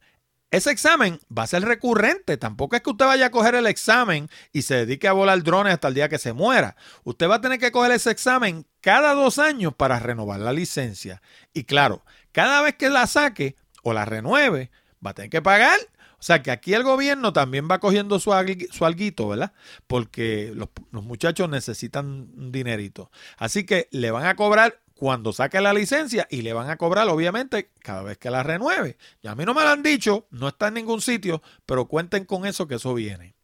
ese 0.52 0.70
examen 0.70 1.18
va 1.36 1.44
a 1.44 1.46
ser 1.46 1.62
recurrente. 1.64 2.36
Tampoco 2.36 2.76
es 2.76 2.82
que 2.82 2.90
usted 2.90 3.06
vaya 3.06 3.26
a 3.26 3.30
coger 3.30 3.54
el 3.54 3.66
examen 3.66 4.28
y 4.52 4.62
se 4.62 4.74
dedique 4.74 5.08
a 5.08 5.12
volar 5.12 5.42
drones 5.42 5.72
hasta 5.72 5.88
el 5.88 5.94
día 5.94 6.10
que 6.10 6.18
se 6.18 6.34
muera. 6.34 6.76
Usted 7.04 7.28
va 7.28 7.36
a 7.36 7.40
tener 7.40 7.58
que 7.58 7.72
coger 7.72 7.92
ese 7.92 8.10
examen 8.10 8.66
cada 8.82 9.14
dos 9.14 9.38
años 9.38 9.74
para 9.74 9.98
renovar 9.98 10.40
la 10.40 10.52
licencia. 10.52 11.22
Y 11.54 11.64
claro, 11.64 12.04
cada 12.32 12.60
vez 12.60 12.74
que 12.74 12.90
la 12.90 13.06
saque 13.06 13.56
o 13.82 13.94
la 13.94 14.04
renueve, 14.04 14.70
va 15.04 15.12
a 15.12 15.14
tener 15.14 15.30
que 15.30 15.40
pagar 15.40 15.78
o 16.22 16.24
sea 16.24 16.40
que 16.40 16.52
aquí 16.52 16.72
el 16.72 16.84
gobierno 16.84 17.32
también 17.32 17.66
va 17.68 17.80
cogiendo 17.80 18.20
su, 18.20 18.30
su 18.70 18.84
alguito, 18.86 19.26
¿verdad? 19.26 19.52
Porque 19.88 20.52
los, 20.54 20.68
muchachos 21.02 21.48
necesitan 21.48 22.30
un 22.36 22.52
dinerito. 22.52 23.10
Así 23.38 23.66
que 23.66 23.88
le 23.90 24.12
van 24.12 24.26
a 24.26 24.36
cobrar 24.36 24.78
cuando 24.94 25.32
saque 25.32 25.60
la 25.60 25.72
licencia 25.74 26.28
y 26.30 26.42
le 26.42 26.52
van 26.52 26.70
a 26.70 26.76
cobrar, 26.76 27.08
obviamente, 27.08 27.72
cada 27.80 28.04
vez 28.04 28.18
que 28.18 28.30
la 28.30 28.44
renueve. 28.44 28.98
Y 29.20 29.26
a 29.26 29.34
mí 29.34 29.44
no 29.44 29.52
me 29.52 29.62
lo 29.62 29.70
han 29.70 29.82
dicho, 29.82 30.28
no 30.30 30.46
está 30.46 30.68
en 30.68 30.74
ningún 30.74 31.00
sitio, 31.00 31.42
pero 31.66 31.86
cuenten 31.86 32.24
con 32.24 32.46
eso 32.46 32.68
que 32.68 32.76
eso 32.76 32.94
viene. 32.94 33.34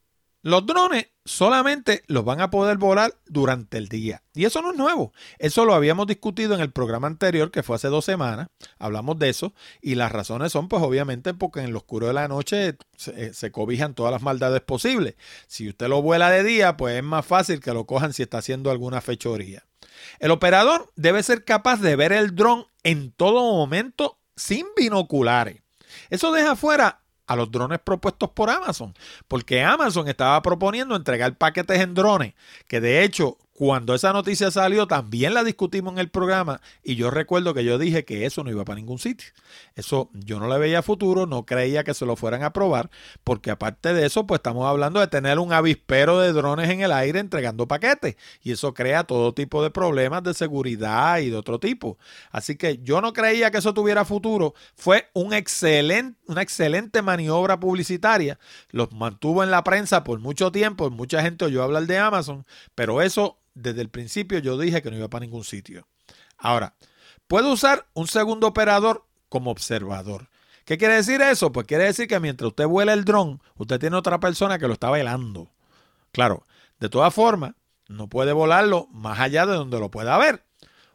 Los 0.49 0.65
drones 0.65 1.09
solamente 1.27 2.05
los 2.07 2.25
van 2.25 2.41
a 2.41 2.49
poder 2.49 2.79
volar 2.79 3.13
durante 3.27 3.77
el 3.77 3.89
día. 3.89 4.23
Y 4.33 4.47
eso 4.47 4.63
no 4.63 4.71
es 4.71 4.79
nuevo. 4.79 5.13
Eso 5.39 5.67
lo 5.67 5.75
habíamos 5.75 6.07
discutido 6.07 6.55
en 6.55 6.63
el 6.63 6.73
programa 6.73 7.07
anterior, 7.07 7.51
que 7.51 7.63
fue 7.63 7.77
hace 7.77 7.89
dos 7.89 8.07
semanas. 8.07 8.49
Hablamos 8.79 9.19
de 9.19 9.29
eso. 9.29 9.53
Y 9.83 9.95
las 9.97 10.11
razones 10.11 10.51
son, 10.51 10.69
pues 10.69 10.83
obviamente, 10.83 11.35
porque 11.35 11.61
en 11.61 11.73
lo 11.73 11.81
oscuro 11.81 12.07
de 12.07 12.15
la 12.15 12.29
noche 12.29 12.79
se, 12.97 13.35
se, 13.35 13.53
cobijan 13.53 13.93
todas 13.93 14.11
las 14.11 14.23
maldades 14.23 14.63
posibles. 14.63 15.17
Si 15.49 15.69
usted 15.69 15.89
lo 15.89 16.01
vuela 16.01 16.31
de 16.31 16.43
día, 16.43 16.79
pues 16.79 16.97
es 16.97 17.05
más 17.05 17.27
fácil 17.27 17.61
que 17.61 17.75
lo 17.75 17.85
cojan 17.85 18.15
si 18.15 18.23
está 18.23 18.39
haciendo 18.39 18.71
alguna 18.71 19.03
fechoría. 19.03 19.67
El 20.19 20.31
operador 20.31 20.91
debe 20.97 21.23
ser 21.23 21.45
capaz 21.45 21.83
de 21.83 21.95
ver 21.95 22.15
el 22.15 22.35
dron 22.35 22.65
en 22.85 23.13
todo 23.13 23.53
momento 23.53 24.19
sin 24.35 24.65
binoculares. 24.75 25.61
Eso 26.09 26.33
deja 26.33 26.57
fuera 26.57 27.03
a 27.29 27.37
los 27.37 27.51
drones 27.51 27.79
propuestos 27.79 28.31
por 28.31 28.51
Amazon, 28.51 28.95
porque 29.29 29.63
Amazon 29.63 30.09
estaba 30.09 30.43
proponiendo 30.43 30.97
entregar 30.97 31.37
paquetes 31.37 31.79
en 31.81 31.95
drones, 31.95 32.35
que 32.67 32.81
de 32.81 33.05
hecho 33.05 33.37
Cuando 33.59 33.93
esa 33.93 34.13
noticia 34.13 34.53
salió, 34.53 34.87
también 34.87 35.35
la 35.35 35.43
discutimos 35.43 35.93
en 35.95 35.99
el 35.99 36.11
programa 36.11 36.61
y 36.85 36.95
yo 36.95 37.11
recuerdo 37.11 37.55
que 37.55 37.65
yo 37.65 37.77
dije 37.77 38.05
que 38.05 38.25
eso 38.25 38.45
no 38.45 38.53
iba 38.53 38.65
para 38.65 38.77
ningún 38.77 39.01
sitio. 39.01 39.31
Eso 39.75 40.11
yo 40.13 40.39
no 40.39 40.47
le 40.47 40.59
veía 40.59 40.81
futuro, 40.81 41.27
no 41.27 41.45
creía 41.45 41.83
que 41.83 41.93
se 41.93 42.07
lo 42.07 42.15
fueran 42.15 42.45
a 42.45 42.53
probar, 42.53 42.89
porque 43.25 43.51
aparte 43.51 43.95
de 43.95 44.07
eso, 44.07 44.29
pues 44.29 44.39
estamos 44.39 44.65
hablando 44.65 45.01
de 45.01 45.09
tener 45.09 45.41
un 45.41 45.53
avispero 45.53 46.21
de 46.21 46.33
drones 46.33 46.71
en 46.71 46.83
el 46.83 46.93
aire 46.93 47.19
entregando 47.19 47.67
paquetes 47.67 48.15
y 48.45 48.53
eso 48.53 48.75
crea 48.75 49.03
todo 49.03 49.35
tipo 49.35 49.61
de 49.61 49.73
problemas 49.73 50.23
de 50.23 50.35
seguridad 50.35 51.19
y 51.19 51.31
de 51.31 51.37
otro 51.37 51.59
tipo. 51.59 51.99
Así 52.31 52.55
que 52.55 52.79
yo 52.85 53.01
no 53.01 53.13
creía 53.13 53.51
que 53.51 53.59
eso 53.59 53.75
tuviera 53.75 54.05
futuro. 54.05 54.55
Fue 54.77 55.11
un 55.15 55.33
excelente, 55.33 56.17
una 56.29 56.43
excelente 56.43 57.03
maniobra 57.03 57.59
publicitaria. 57.59 58.39
Los 58.71 58.93
mantuvo 58.93 59.43
en 59.43 59.51
la 59.51 59.65
prensa 59.65 60.05
por 60.05 60.21
mucho 60.21 60.53
tiempo, 60.53 60.89
mucha 60.91 61.23
gente 61.23 61.45
oyó 61.45 61.65
hablar 61.65 61.87
de 61.87 61.99
Amazon, 61.99 62.47
pero 62.77 63.03
eso 63.03 63.37
desde 63.59 63.81
el 63.81 63.89
principio 63.89 64.39
yo 64.39 64.57
dije 64.59 64.83
que 64.83 64.91
no 64.91 64.97
iba 64.97 65.09
para 65.09 65.25
ningún 65.25 65.45
sitio. 65.45 65.87
Ahora, 66.39 66.75
puedo 67.27 67.53
usar 67.53 67.87
un 67.95 68.07
segundo 68.07 68.47
operador 68.47 69.05
como 69.29 69.51
observador. 69.51 70.29
¿Qué 70.65 70.79
quiere 70.79 70.95
decir 70.95 71.21
eso? 71.23 71.51
Pues 71.51 71.67
quiere 71.67 71.85
decir 71.85 72.09
que 72.09 72.21
mientras 72.21 72.49
usted 72.49 72.67
vuela 72.67 72.93
el 72.93 73.05
dron, 73.05 73.41
usted 73.57 73.81
tiene 73.81 73.97
otra 73.97 74.21
persona 74.21 74.59
que 74.59 74.67
lo 74.67 74.75
está 74.75 74.91
velando. 74.91 75.51
Claro, 76.13 76.45
de 76.79 76.89
todas 76.89 77.13
formas, 77.13 77.55
no 77.89 78.09
puede 78.09 78.33
volarlo 78.33 78.87
más 78.91 79.19
allá 79.19 79.47
de 79.47 79.55
donde 79.55 79.81
lo 79.81 79.91
pueda 79.91 80.17
ver. 80.19 80.45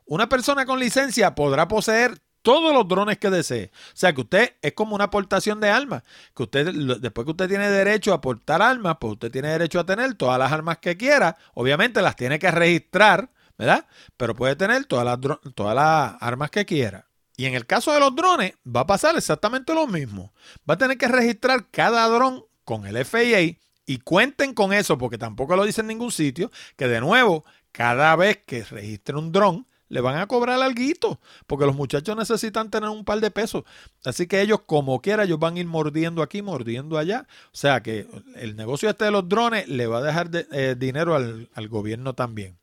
Una 0.06 0.30
persona 0.30 0.66
con 0.66 0.80
licencia 0.80 1.34
podrá 1.34 1.68
poseer 1.68 2.22
todos 2.44 2.74
los 2.74 2.88
drones 2.88 3.18
que 3.18 3.32
desee. 3.32 3.72
O 3.74 3.96
sea 3.96 4.14
que 4.14 4.22
usted 4.22 4.54
es 4.62 4.74
como 4.74 4.94
una 4.94 5.06
aportación 5.06 5.60
de 5.60 5.70
armas. 5.70 6.04
Que 6.36 6.44
usted, 6.44 6.72
después 7.00 7.26
que 7.26 7.32
usted 7.32 7.50
tiene 7.50 7.70
derecho 7.70 8.12
a 8.12 8.18
aportar 8.18 8.62
armas, 8.62 8.98
pues 9.00 9.14
usted 9.14 9.32
tiene 9.32 9.48
derecho 9.48 9.80
a 9.80 9.86
tener 9.86 10.14
todas 10.14 10.38
las 10.38 10.52
armas 10.52 10.78
que 10.78 10.96
quiera. 10.96 11.38
Obviamente 11.56 12.02
las 12.02 12.16
tiene 12.16 12.38
que 12.38 12.52
registrar, 12.52 13.32
¿verdad? 13.58 13.88
Pero 14.18 14.36
puede 14.36 14.56
tener 14.56 14.86
todas 14.86 15.06
las, 15.06 15.20
todas 15.56 15.76
las 15.76 16.22
armas 16.22 16.52
que 16.52 16.66
quiera. 16.66 17.08
Y 17.36 17.46
en 17.46 17.56
el 17.56 17.66
caso 17.66 17.92
de 17.92 18.00
los 18.00 18.16
drones, 18.16 18.54
va 18.64 18.82
a 18.82 18.88
pasar 18.88 19.16
exactamente 19.18 19.74
lo 19.74 19.88
mismo. 19.88 20.34
Va 20.70 20.76
a 20.76 20.78
tener 20.78 20.98
que 20.98 21.08
registrar 21.08 21.68
cada 21.72 22.08
dron 22.08 22.46
con 22.64 22.86
el 22.86 23.04
FAA 23.04 23.58
y 23.86 23.98
cuenten 24.00 24.54
con 24.54 24.72
eso, 24.74 24.98
porque 24.98 25.18
tampoco 25.18 25.56
lo 25.56 25.66
dice 25.66 25.82
en 25.82 25.88
ningún 25.88 26.12
sitio, 26.12 26.52
que 26.78 26.88
de 26.88 27.02
nuevo, 27.02 27.44
cada 27.72 28.16
vez 28.16 28.38
que 28.46 28.64
registre 28.64 29.18
un 29.18 29.32
dron, 29.32 29.68
le 29.90 30.02
van 30.02 30.18
a 30.18 30.28
cobrar 30.28 30.62
algo, 30.62 31.20
porque 31.48 31.66
los 31.66 31.76
muchachos 31.76 32.18
necesitan 32.18 32.70
tener 32.70 32.90
un 32.90 33.06
par 33.06 33.20
de 33.20 33.32
pesos. 33.32 33.64
Así 34.04 34.28
que 34.28 34.42
ellos, 34.42 34.62
como 34.66 35.02
quiera, 35.02 35.24
ellos 35.24 35.40
van 35.40 35.56
a 35.56 35.60
ir 35.60 35.68
mordiendo 35.68 36.22
aquí, 36.22 36.42
mordiendo 36.42 36.98
allá. 36.98 37.28
O 37.48 37.58
sea 37.58 37.82
que 37.82 38.08
el 38.36 38.56
negocio 38.56 38.90
este 38.90 39.06
de 39.06 39.12
los 39.12 39.28
drones 39.28 39.68
le 39.68 39.88
va 39.88 40.00
a 40.00 40.02
dejar 40.02 40.30
eh, 40.34 40.76
dinero 40.78 41.16
al, 41.16 41.50
al 41.54 41.68
gobierno 41.68 42.14
también. 42.14 42.58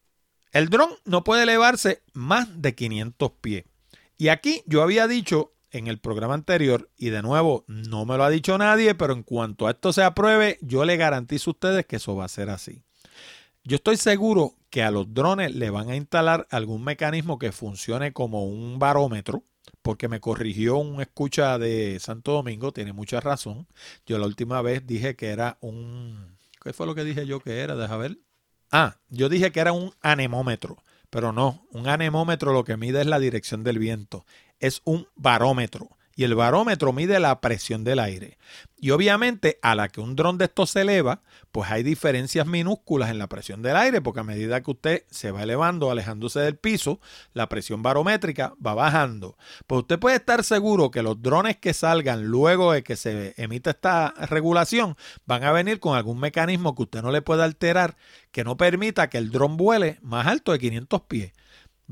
El 0.52 0.68
dron 0.68 0.90
no 1.04 1.22
puede 1.22 1.44
elevarse 1.44 2.02
más 2.12 2.61
de 2.61 2.74
500 2.74 3.30
pies. 3.40 3.64
Y 4.18 4.28
aquí 4.28 4.62
yo 4.66 4.83
había 4.83 5.06
dicho 5.06 5.52
en 5.70 5.87
el 5.87 5.98
programa 5.98 6.35
anterior, 6.35 6.90
y 6.96 7.11
de 7.11 7.22
nuevo, 7.22 7.64
no 7.68 8.04
me 8.04 8.16
lo 8.16 8.24
ha 8.24 8.30
dicho 8.30 8.59
nadie, 8.59 8.94
pero 8.94 9.12
en 9.12 9.22
cuanto 9.22 9.66
a 9.66 9.70
esto 9.70 9.92
se 9.92 10.02
apruebe, 10.02 10.59
yo 10.62 10.85
le 10.85 10.96
garantizo 10.96 11.50
a 11.50 11.52
ustedes 11.52 11.87
que 11.87 11.96
eso 11.96 12.16
va 12.16 12.24
a 12.24 12.28
ser 12.28 12.50
así. 12.50 12.83
Yo 13.70 13.76
estoy 13.76 13.98
seguro 13.98 14.56
que 14.68 14.83
a 14.83 14.90
los 14.90 15.14
drones 15.14 15.54
le 15.54 15.70
van 15.70 15.90
a 15.90 15.94
instalar 15.94 16.44
algún 16.50 16.83
mecanismo 16.83 17.38
que 17.38 17.52
funcione 17.52 18.12
como 18.12 18.44
un 18.44 18.80
barómetro, 18.80 19.44
porque 19.80 20.09
me 20.09 20.18
corrigió 20.18 20.76
un 20.78 21.00
escucha 21.00 21.56
de 21.56 22.00
Santo 22.00 22.33
Domingo, 22.33 22.72
tiene 22.72 22.92
mucha 22.92 23.20
razón. 23.20 23.68
Yo 24.06 24.18
la 24.18 24.26
última 24.26 24.61
vez 24.61 24.88
dije 24.88 25.14
que 25.14 25.28
era 25.28 25.56
un... 25.61 26.37
¿Qué 26.61 26.72
fue 26.72 26.85
lo 26.85 26.96
que 26.96 27.04
dije 27.04 27.26
yo 27.26 27.38
que 27.38 27.61
era? 27.61 27.76
Deja 27.76 27.96
ver. 27.96 28.18
Ah, 28.72 28.96
yo 29.09 29.28
dije 29.28 29.52
que 29.52 29.61
era 29.61 29.70
un 29.70 29.92
anemómetro, 30.00 30.83
pero 31.09 31.30
no, 31.30 31.64
un 31.70 31.87
anemómetro 31.87 32.52
lo 32.52 32.64
que 32.64 32.76
mide 32.76 33.02
es 33.02 33.06
la 33.06 33.20
dirección 33.20 33.62
del 33.62 33.78
viento, 33.78 34.26
es 34.59 34.83
un 34.83 35.06
barómetro 35.14 35.90
y 36.14 36.25
el 36.25 36.35
barómetro 36.35 36.92
mide 36.92 37.20
la 37.20 37.40
presión 37.40 37.85
del 37.85 37.99
aire. 37.99 38.38
Y 38.79 38.90
obviamente 38.90 39.59
a 39.62 39.75
la 39.75 39.88
que 39.88 40.01
un 40.01 40.16
dron 40.16 40.38
de 40.38 40.46
estos 40.46 40.70
se 40.70 40.83
eleva, 40.83 41.23
pues 41.53 41.70
hay 41.70 41.83
diferencias 41.83 42.46
minúsculas 42.46 43.11
en 43.11 43.18
la 43.18 43.29
presión 43.29 43.62
del 43.62 43.77
aire, 43.77 44.01
porque 44.01 44.20
a 44.20 44.25
medida 44.25 44.62
que 44.62 44.70
usted 44.70 45.05
se 45.11 45.31
va 45.31 45.42
elevando, 45.42 45.90
alejándose 45.90 46.40
del 46.40 46.57
piso, 46.57 47.01
la 47.35 47.49
presión 47.49 47.83
barométrica 47.83 48.55
va 48.64 48.75
bajando. 48.75 49.37
Pues 49.66 49.83
usted 49.83 49.99
puede 49.99 50.16
estar 50.16 50.44
seguro 50.44 50.90
que 50.90 51.03
los 51.03 51.20
drones 51.20 51.59
que 51.59 51.75
salgan 51.75 52.25
luego 52.25 52.73
de 52.73 52.83
que 52.83 52.96
se 52.96 53.35
emita 53.37 53.70
esta 53.70 54.14
regulación 54.29 54.96
van 55.27 55.44
a 55.44 55.53
venir 55.53 55.79
con 55.79 55.96
algún 55.96 56.18
mecanismo 56.18 56.75
que 56.75 56.83
usted 56.83 57.03
no 57.03 57.11
le 57.11 57.23
pueda 57.23 57.44
alterar 57.44 57.96
que 58.31 58.44
no 58.44 58.57
permita 58.57 59.11
que 59.11 59.18
el 59.18 59.31
dron 59.31 59.57
vuele 59.57 59.99
más 60.03 60.27
alto 60.27 60.53
de 60.53 60.59
500 60.59 61.03
pies. 61.03 61.33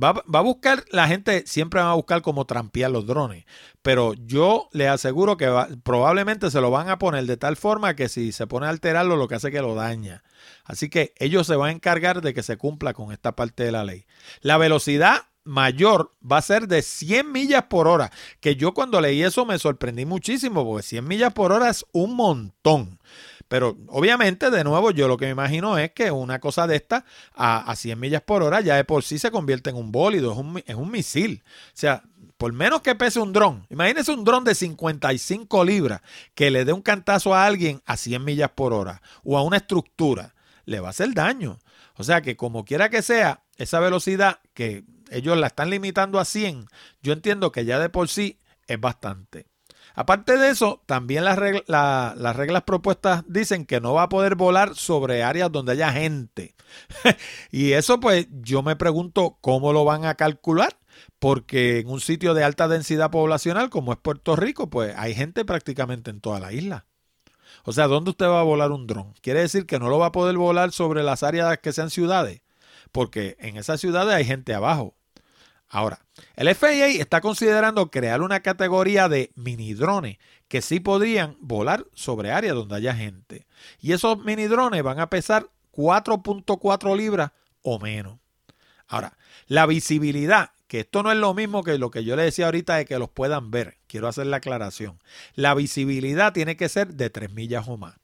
Va, 0.02 0.22
a 0.32 0.40
buscar, 0.42 0.84
la 0.90 1.08
gente 1.08 1.44
siempre 1.46 1.80
va 1.80 1.90
a 1.90 1.96
buscar 1.96 2.22
cómo 2.22 2.44
trampear 2.44 2.90
los 2.90 3.06
drones, 3.06 3.46
pero 3.82 4.14
yo 4.14 4.68
le 4.72 4.88
aseguro 4.88 5.36
que 5.36 5.52
probablemente 5.82 6.50
se 6.50 6.60
lo 6.60 6.70
van 6.70 6.88
a 6.88 6.98
poner 6.98 7.24
de 7.26 7.36
tal 7.36 7.56
forma 7.56 7.96
que 7.96 8.08
si 8.08 8.30
se 8.30 8.46
pone 8.46 8.66
a 8.66 8.68
alterarlo 8.68 9.16
lo 9.16 9.26
que 9.26 9.34
hace 9.34 9.50
que 9.50 9.60
lo 9.60 9.74
daña. 9.74 10.22
Así 10.64 10.88
que 10.88 11.14
ellos 11.16 11.48
se 11.48 11.56
van 11.56 11.70
a 11.70 11.72
encargar 11.72 12.20
de 12.20 12.32
que 12.32 12.44
se 12.44 12.56
cumpla 12.56 12.92
con 12.92 13.12
esta 13.12 13.34
parte 13.34 13.64
de 13.64 13.72
la 13.72 13.82
ley. 13.84 14.06
La 14.40 14.56
velocidad 14.56 15.22
mayor 15.48 16.12
va 16.20 16.36
a 16.36 16.42
ser 16.42 16.68
de 16.68 16.82
100 16.82 17.32
millas 17.32 17.64
por 17.64 17.88
hora, 17.88 18.12
que 18.40 18.54
yo 18.54 18.74
cuando 18.74 19.00
leí 19.00 19.22
eso 19.22 19.46
me 19.46 19.58
sorprendí 19.58 20.04
muchísimo, 20.04 20.64
porque 20.64 20.82
100 20.82 21.08
millas 21.08 21.32
por 21.32 21.52
hora 21.52 21.70
es 21.70 21.84
un 21.92 22.14
montón. 22.14 23.00
Pero 23.48 23.78
obviamente, 23.88 24.50
de 24.50 24.62
nuevo, 24.62 24.90
yo 24.90 25.08
lo 25.08 25.16
que 25.16 25.24
me 25.24 25.32
imagino 25.32 25.78
es 25.78 25.92
que 25.92 26.10
una 26.10 26.38
cosa 26.38 26.66
de 26.66 26.76
esta 26.76 27.04
a, 27.34 27.74
100 27.74 27.98
millas 27.98 28.22
por 28.22 28.42
hora 28.42 28.60
ya 28.60 28.76
de 28.76 28.84
por 28.84 29.02
sí 29.02 29.18
se 29.18 29.30
convierte 29.30 29.70
en 29.70 29.76
un 29.76 29.90
bólido, 29.90 30.32
es 30.32 30.38
un, 30.38 30.62
es 30.66 30.74
un 30.74 30.90
misil. 30.90 31.42
O 31.46 31.70
sea, 31.72 32.04
por 32.36 32.52
menos 32.52 32.82
que 32.82 32.94
pese 32.94 33.18
un 33.20 33.32
dron, 33.32 33.66
imagínese 33.70 34.12
un 34.12 34.24
dron 34.24 34.44
de 34.44 34.54
55 34.54 35.64
libras 35.64 36.02
que 36.34 36.50
le 36.50 36.64
dé 36.64 36.72
un 36.72 36.82
cantazo 36.82 37.34
a 37.34 37.46
alguien 37.46 37.82
a 37.84 37.96
100 37.96 38.24
millas 38.24 38.50
por 38.54 38.72
hora 38.72 39.02
o 39.24 39.36
a 39.36 39.42
una 39.42 39.56
estructura, 39.56 40.34
le 40.64 40.80
va 40.80 40.88
a 40.88 40.90
hacer 40.90 41.14
daño. 41.14 41.58
O 41.96 42.04
sea 42.04 42.20
que 42.22 42.36
como 42.36 42.64
quiera 42.64 42.90
que 42.90 43.02
sea, 43.02 43.42
esa 43.56 43.80
velocidad 43.80 44.38
que 44.54 44.84
ellos 45.10 45.36
la 45.36 45.48
están 45.48 45.70
limitando 45.70 46.20
a 46.20 46.24
100, 46.24 46.66
yo 47.02 47.12
entiendo 47.12 47.50
que 47.50 47.64
ya 47.64 47.78
de 47.78 47.88
por 47.88 48.08
sí 48.08 48.38
es 48.68 48.78
bastante. 48.80 49.46
Aparte 49.98 50.36
de 50.38 50.50
eso, 50.50 50.80
también 50.86 51.24
las, 51.24 51.36
reglas 51.36 52.62
propuestas 52.62 53.24
dicen 53.26 53.66
que 53.66 53.80
no 53.80 53.94
va 53.94 54.04
a 54.04 54.08
poder 54.08 54.36
volar 54.36 54.76
sobre 54.76 55.24
áreas 55.24 55.50
donde 55.50 55.72
haya 55.72 55.90
gente. 55.90 56.54
y 57.50 57.72
eso 57.72 57.98
pues 57.98 58.28
yo 58.30 58.62
me 58.62 58.76
pregunto 58.76 59.38
cómo 59.40 59.72
lo 59.72 59.84
van 59.84 60.04
a 60.04 60.14
calcular, 60.14 60.78
porque 61.18 61.80
en 61.80 61.88
un 61.88 62.00
sitio 62.00 62.32
de 62.34 62.44
alta 62.44 62.68
densidad 62.68 63.10
poblacional 63.10 63.70
como 63.70 63.92
es 63.92 63.98
Puerto 63.98 64.36
Rico, 64.36 64.70
pues 64.70 64.94
hay 64.96 65.16
gente 65.16 65.44
prácticamente 65.44 66.12
en 66.12 66.20
toda 66.20 66.38
la 66.38 66.52
isla. 66.52 66.86
O 67.64 67.72
sea, 67.72 67.88
¿dónde 67.88 68.10
usted 68.10 68.26
va 68.26 68.38
a 68.38 68.44
volar 68.44 68.70
un 68.70 68.86
dron? 68.86 69.14
Quiere 69.20 69.40
decir 69.40 69.66
que 69.66 69.80
no 69.80 69.88
lo 69.88 69.98
va 69.98 70.06
a 70.06 70.12
poder 70.12 70.36
volar 70.36 70.70
sobre 70.70 71.02
las 71.02 71.24
áreas 71.24 71.58
que 71.58 71.72
sean 71.72 71.90
ciudades, 71.90 72.42
porque 72.92 73.36
en 73.40 73.56
esas 73.56 73.80
ciudades 73.80 74.14
hay 74.14 74.24
gente 74.24 74.54
abajo. 74.54 74.94
Ahora, 75.68 76.00
el 76.34 76.54
FAA 76.54 76.86
está 76.98 77.20
considerando 77.20 77.90
crear 77.90 78.22
una 78.22 78.40
categoría 78.40 79.08
de 79.08 79.32
mini 79.34 79.74
drones 79.74 80.18
que 80.48 80.62
sí 80.62 80.80
podrían 80.80 81.36
volar 81.40 81.86
sobre 81.94 82.32
áreas 82.32 82.54
donde 82.54 82.76
haya 82.76 82.94
gente. 82.94 83.46
Y 83.80 83.92
esos 83.92 84.24
mini 84.24 84.46
drones 84.46 84.82
van 84.82 84.98
a 84.98 85.10
pesar 85.10 85.50
4.4 85.72 86.96
libras 86.96 87.32
o 87.62 87.78
menos. 87.78 88.18
Ahora, 88.86 89.18
la 89.46 89.66
visibilidad, 89.66 90.52
que 90.66 90.80
esto 90.80 91.02
no 91.02 91.12
es 91.12 91.18
lo 91.18 91.34
mismo 91.34 91.62
que 91.62 91.76
lo 91.76 91.90
que 91.90 92.04
yo 92.04 92.16
le 92.16 92.22
decía 92.22 92.46
ahorita 92.46 92.76
de 92.76 92.86
que 92.86 92.98
los 92.98 93.10
puedan 93.10 93.50
ver. 93.50 93.76
Quiero 93.86 94.08
hacer 94.08 94.26
la 94.26 94.38
aclaración. 94.38 94.98
La 95.34 95.54
visibilidad 95.54 96.32
tiene 96.32 96.56
que 96.56 96.70
ser 96.70 96.94
de 96.94 97.10
3 97.10 97.32
millas 97.32 97.68
o 97.68 97.76
más. 97.76 97.94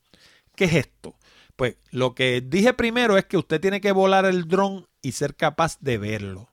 ¿Qué 0.55 0.67
es 0.67 0.75
esto? 0.75 1.17
Pues 1.57 1.77
lo 1.91 2.15
que 2.15 2.43
dije 2.43 2.75
primero 2.75 3.17
es 3.17 3.25
que 3.25 3.39
usted 3.39 3.61
tiene 3.61 3.81
que 3.81 3.93
volar 3.93 4.27
el 4.27 4.49
dron 4.49 4.87
y 5.01 5.13
ser 5.13 5.35
capaz 5.35 5.79
de 5.81 5.99
verlo. 5.99 6.51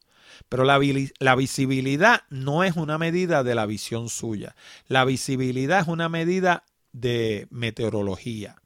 Pero 0.51 0.65
la, 0.65 1.35
visibilidad 1.35 2.23
no 2.29 2.65
es 2.65 2.75
una 2.75 2.97
medida 2.97 3.41
de 3.41 3.55
la 3.55 3.65
visión 3.65 4.09
suya. 4.09 4.53
La 4.89 5.05
visibilidad 5.05 5.79
es 5.79 5.87
una 5.87 6.09
medida 6.09 6.65
de 6.91 7.47
meteorología. 7.51 8.57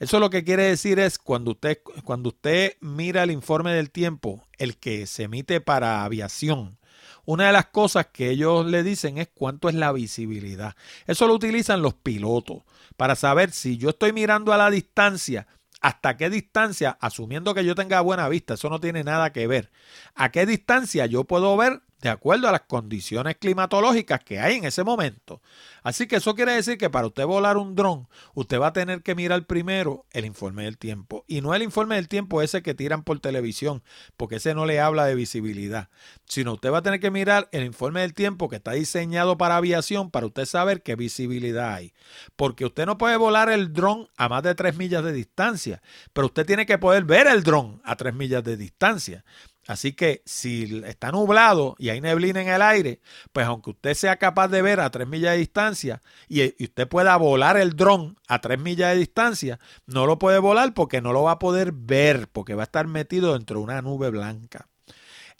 Eso 0.00 0.18
lo 0.18 0.28
que 0.28 0.42
quiere 0.42 0.64
decir 0.64 0.98
es 0.98 1.18
cuando 1.18 1.52
usted, 1.52 1.78
cuando 2.02 2.30
usted 2.30 2.76
mira 2.80 3.22
el 3.22 3.30
informe 3.30 3.72
del 3.72 3.92
tiempo, 3.92 4.44
el 4.58 4.76
que 4.76 5.06
se 5.06 5.22
emite 5.22 5.60
para 5.60 6.02
aviación, 6.02 6.78
una 7.24 7.46
de 7.46 7.52
las 7.52 7.66
cosas 7.66 8.08
que 8.12 8.30
ellos 8.30 8.66
le 8.66 8.82
dicen 8.82 9.18
es 9.18 9.28
cuánto 9.32 9.68
es 9.68 9.76
la 9.76 9.92
visibilidad. 9.92 10.74
Eso 11.06 11.28
lo 11.28 11.34
utilizan 11.34 11.80
los 11.80 11.94
pilotos 11.94 12.64
para 12.96 13.14
saber 13.14 13.52
si 13.52 13.76
yo 13.76 13.90
estoy 13.90 14.12
mirando 14.12 14.52
a 14.52 14.58
la 14.58 14.68
distancia, 14.68 15.46
hasta 15.80 16.16
qué 16.16 16.30
distancia, 16.30 16.96
asumiendo 17.00 17.54
que 17.54 17.64
yo 17.64 17.74
tenga 17.74 18.00
buena 18.00 18.28
vista, 18.28 18.54
eso 18.54 18.68
no 18.70 18.80
tiene 18.80 19.04
nada 19.04 19.32
que 19.32 19.46
ver, 19.46 19.70
a 20.14 20.30
qué 20.30 20.46
distancia 20.46 21.06
yo 21.06 21.24
puedo 21.24 21.56
ver 21.56 21.82
de 22.00 22.08
acuerdo 22.08 22.48
a 22.48 22.52
las 22.52 22.62
condiciones 22.62 23.36
climatológicas 23.36 24.20
que 24.24 24.40
hay 24.40 24.56
en 24.56 24.64
ese 24.64 24.84
momento. 24.84 25.42
Así 25.82 26.06
que 26.06 26.16
eso 26.16 26.34
quiere 26.34 26.52
decir 26.52 26.78
que 26.78 26.90
para 26.90 27.06
usted 27.06 27.24
volar 27.24 27.56
un 27.56 27.74
dron, 27.74 28.08
usted 28.34 28.60
va 28.60 28.68
a 28.68 28.72
tener 28.72 29.02
que 29.02 29.14
mirar 29.14 29.46
primero 29.46 30.06
el 30.12 30.24
informe 30.24 30.64
del 30.64 30.78
tiempo. 30.78 31.24
Y 31.26 31.40
no 31.40 31.54
el 31.54 31.62
informe 31.62 31.96
del 31.96 32.08
tiempo 32.08 32.42
ese 32.42 32.62
que 32.62 32.74
tiran 32.74 33.02
por 33.02 33.20
televisión, 33.20 33.82
porque 34.16 34.36
ese 34.36 34.54
no 34.54 34.66
le 34.66 34.80
habla 34.80 35.06
de 35.06 35.14
visibilidad, 35.14 35.88
sino 36.26 36.54
usted 36.54 36.72
va 36.72 36.78
a 36.78 36.82
tener 36.82 37.00
que 37.00 37.10
mirar 37.10 37.48
el 37.52 37.64
informe 37.64 38.00
del 38.00 38.14
tiempo 38.14 38.48
que 38.48 38.56
está 38.56 38.72
diseñado 38.72 39.36
para 39.38 39.56
aviación 39.56 40.10
para 40.10 40.26
usted 40.26 40.46
saber 40.46 40.82
qué 40.82 40.96
visibilidad 40.96 41.74
hay. 41.74 41.92
Porque 42.36 42.64
usted 42.64 42.86
no 42.86 42.98
puede 42.98 43.16
volar 43.16 43.50
el 43.50 43.72
dron 43.72 44.08
a 44.16 44.28
más 44.28 44.42
de 44.42 44.54
3 44.54 44.76
millas 44.76 45.04
de 45.04 45.12
distancia, 45.12 45.82
pero 46.12 46.26
usted 46.26 46.46
tiene 46.46 46.66
que 46.66 46.78
poder 46.78 47.04
ver 47.04 47.26
el 47.26 47.42
dron 47.42 47.80
a 47.84 47.96
3 47.96 48.14
millas 48.14 48.44
de 48.44 48.56
distancia. 48.56 49.24
Así 49.70 49.92
que 49.92 50.20
si 50.26 50.82
está 50.84 51.12
nublado 51.12 51.76
y 51.78 51.90
hay 51.90 52.00
neblina 52.00 52.42
en 52.42 52.48
el 52.48 52.60
aire, 52.60 53.00
pues 53.32 53.46
aunque 53.46 53.70
usted 53.70 53.94
sea 53.94 54.16
capaz 54.16 54.48
de 54.48 54.62
ver 54.62 54.80
a 54.80 54.90
3 54.90 55.06
millas 55.06 55.30
de 55.30 55.38
distancia 55.38 56.02
y, 56.28 56.60
usted 56.60 56.88
pueda 56.88 57.16
volar 57.16 57.56
el 57.56 57.76
dron 57.76 58.18
a 58.26 58.40
3 58.40 58.58
millas 58.58 58.90
de 58.90 58.98
distancia, 58.98 59.60
no 59.86 60.06
lo 60.06 60.18
puede 60.18 60.40
volar 60.40 60.74
porque 60.74 61.00
no 61.00 61.12
lo 61.12 61.22
va 61.22 61.30
a 61.30 61.38
poder 61.38 61.70
ver, 61.70 62.26
porque 62.32 62.56
va 62.56 62.64
a 62.64 62.64
estar 62.64 62.88
metido 62.88 63.34
dentro 63.34 63.58
de 63.58 63.62
una 63.62 63.80
nube 63.80 64.10
blanca. 64.10 64.66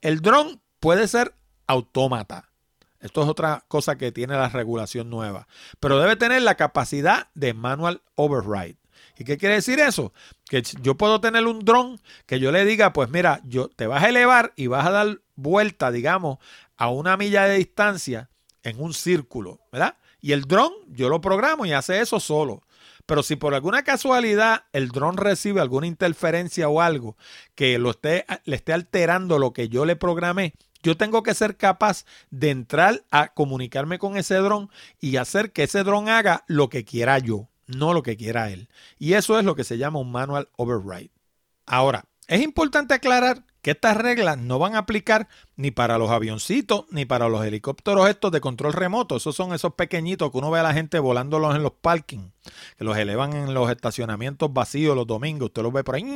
El 0.00 0.20
dron 0.20 0.62
puede 0.78 1.08
ser 1.08 1.34
autómata. 1.66 2.52
Esto 3.00 3.24
es 3.24 3.28
otra 3.28 3.64
cosa 3.66 3.98
que 3.98 4.12
tiene 4.12 4.34
la 4.34 4.48
regulación 4.48 5.10
nueva, 5.10 5.48
pero 5.80 5.98
debe 5.98 6.14
tener 6.14 6.42
la 6.42 6.54
capacidad 6.54 7.30
de 7.34 7.52
manual 7.52 8.02
override. 8.14 8.79
¿Y 9.20 9.24
qué 9.24 9.36
quiere 9.36 9.56
decir 9.56 9.78
eso? 9.80 10.14
Que 10.48 10.62
yo 10.80 10.96
puedo 10.96 11.20
tener 11.20 11.46
un 11.46 11.58
dron 11.58 12.00
que 12.24 12.40
yo 12.40 12.50
le 12.52 12.64
diga, 12.64 12.94
pues 12.94 13.10
mira, 13.10 13.42
yo 13.44 13.68
te 13.68 13.86
vas 13.86 14.02
a 14.02 14.08
elevar 14.08 14.54
y 14.56 14.66
vas 14.66 14.86
a 14.86 14.90
dar 14.90 15.20
vuelta, 15.36 15.90
digamos, 15.90 16.38
a 16.78 16.88
una 16.88 17.18
milla 17.18 17.44
de 17.44 17.58
distancia 17.58 18.30
en 18.62 18.80
un 18.80 18.94
círculo, 18.94 19.60
¿verdad? 19.70 19.98
Y 20.22 20.32
el 20.32 20.44
dron 20.44 20.72
yo 20.88 21.10
lo 21.10 21.20
programo 21.20 21.66
y 21.66 21.72
hace 21.72 22.00
eso 22.00 22.18
solo. 22.18 22.62
Pero 23.04 23.22
si 23.22 23.36
por 23.36 23.52
alguna 23.52 23.82
casualidad 23.82 24.64
el 24.72 24.88
dron 24.88 25.18
recibe 25.18 25.60
alguna 25.60 25.86
interferencia 25.86 26.70
o 26.70 26.80
algo 26.80 27.18
que 27.54 27.78
lo 27.78 27.90
esté, 27.90 28.24
le 28.46 28.56
esté 28.56 28.72
alterando 28.72 29.38
lo 29.38 29.52
que 29.52 29.68
yo 29.68 29.84
le 29.84 29.96
programé, 29.96 30.54
yo 30.82 30.96
tengo 30.96 31.22
que 31.22 31.34
ser 31.34 31.58
capaz 31.58 32.06
de 32.30 32.48
entrar 32.48 33.04
a 33.10 33.34
comunicarme 33.34 33.98
con 33.98 34.16
ese 34.16 34.36
dron 34.36 34.70
y 34.98 35.18
hacer 35.18 35.52
que 35.52 35.64
ese 35.64 35.84
dron 35.84 36.08
haga 36.08 36.42
lo 36.46 36.70
que 36.70 36.86
quiera 36.86 37.18
yo 37.18 37.49
no 37.76 37.94
lo 37.94 38.02
que 38.02 38.16
quiera 38.16 38.50
él. 38.50 38.68
Y 38.98 39.14
eso 39.14 39.38
es 39.38 39.44
lo 39.44 39.54
que 39.54 39.64
se 39.64 39.78
llama 39.78 39.98
un 39.98 40.12
manual 40.12 40.48
override. 40.56 41.10
Ahora, 41.66 42.04
es 42.26 42.42
importante 42.42 42.94
aclarar 42.94 43.44
que 43.62 43.72
estas 43.72 43.96
reglas 43.96 44.38
no 44.38 44.58
van 44.58 44.74
a 44.74 44.78
aplicar 44.78 45.28
ni 45.56 45.70
para 45.70 45.98
los 45.98 46.10
avioncitos 46.10 46.86
ni 46.90 47.04
para 47.04 47.28
los 47.28 47.44
helicópteros 47.44 48.08
estos 48.08 48.32
de 48.32 48.40
control 48.40 48.72
remoto. 48.72 49.16
Esos 49.16 49.36
son 49.36 49.52
esos 49.52 49.74
pequeñitos 49.74 50.30
que 50.30 50.38
uno 50.38 50.50
ve 50.50 50.60
a 50.60 50.62
la 50.64 50.72
gente 50.72 50.98
volándolos 50.98 51.54
en 51.54 51.62
los 51.62 51.72
parkings, 51.72 52.32
que 52.78 52.84
los 52.84 52.96
elevan 52.96 53.32
en 53.34 53.52
los 53.52 53.70
estacionamientos 53.70 54.52
vacíos 54.52 54.96
los 54.96 55.06
domingos. 55.06 55.48
Usted 55.48 55.62
los 55.62 55.72
ve 55.72 55.84
por 55.84 55.96
ahí. 55.96 56.06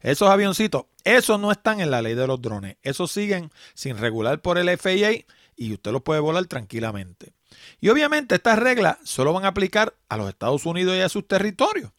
Esos 0.00 0.30
avioncitos, 0.30 0.84
esos 1.04 1.40
no 1.40 1.50
están 1.50 1.80
en 1.80 1.90
la 1.90 2.02
ley 2.02 2.14
de 2.14 2.26
los 2.26 2.40
drones. 2.40 2.76
Esos 2.82 3.10
siguen 3.10 3.50
sin 3.74 3.98
regular 3.98 4.40
por 4.40 4.58
el 4.58 4.68
FAA 4.78 5.24
y 5.56 5.72
usted 5.72 5.92
los 5.92 6.02
puede 6.02 6.20
volar 6.20 6.46
tranquilamente. 6.46 7.35
Y 7.80 7.88
obviamente 7.88 8.34
estas 8.34 8.58
reglas 8.58 8.98
solo 9.04 9.32
van 9.32 9.44
a 9.44 9.48
aplicar 9.48 9.94
a 10.08 10.16
los 10.16 10.28
Estados 10.28 10.66
Unidos 10.66 10.96
y 10.96 11.00
a 11.00 11.08
sus 11.08 11.26
territorios, 11.26 11.92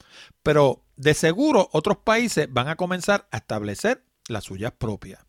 pero 0.43 0.83
de 0.95 1.13
seguro 1.13 1.69
otros 1.71 1.97
países 1.97 2.47
van 2.51 2.67
a 2.67 2.75
comenzar 2.75 3.27
a 3.31 3.37
establecer 3.37 4.03
las 4.27 4.45
suyas 4.45 4.73
propias. 4.77 5.25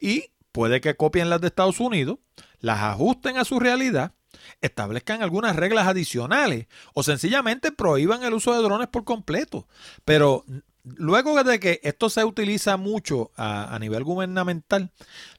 Y 0.00 0.30
puede 0.52 0.80
que 0.80 0.96
copien 0.96 1.30
las 1.30 1.40
de 1.40 1.48
Estados 1.48 1.80
Unidos, 1.80 2.18
las 2.60 2.80
ajusten 2.80 3.38
a 3.38 3.44
su 3.44 3.58
realidad, 3.58 4.12
establezcan 4.60 5.22
algunas 5.22 5.56
reglas 5.56 5.86
adicionales 5.86 6.66
o 6.94 7.02
sencillamente 7.02 7.72
prohíban 7.72 8.22
el 8.22 8.34
uso 8.34 8.52
de 8.54 8.62
drones 8.62 8.88
por 8.88 9.04
completo. 9.04 9.66
Pero 10.04 10.44
luego 10.84 11.42
de 11.44 11.60
que 11.60 11.80
esto 11.82 12.10
se 12.10 12.24
utiliza 12.24 12.76
mucho 12.76 13.30
a, 13.36 13.74
a 13.74 13.78
nivel 13.78 14.04
gubernamental, 14.04 14.90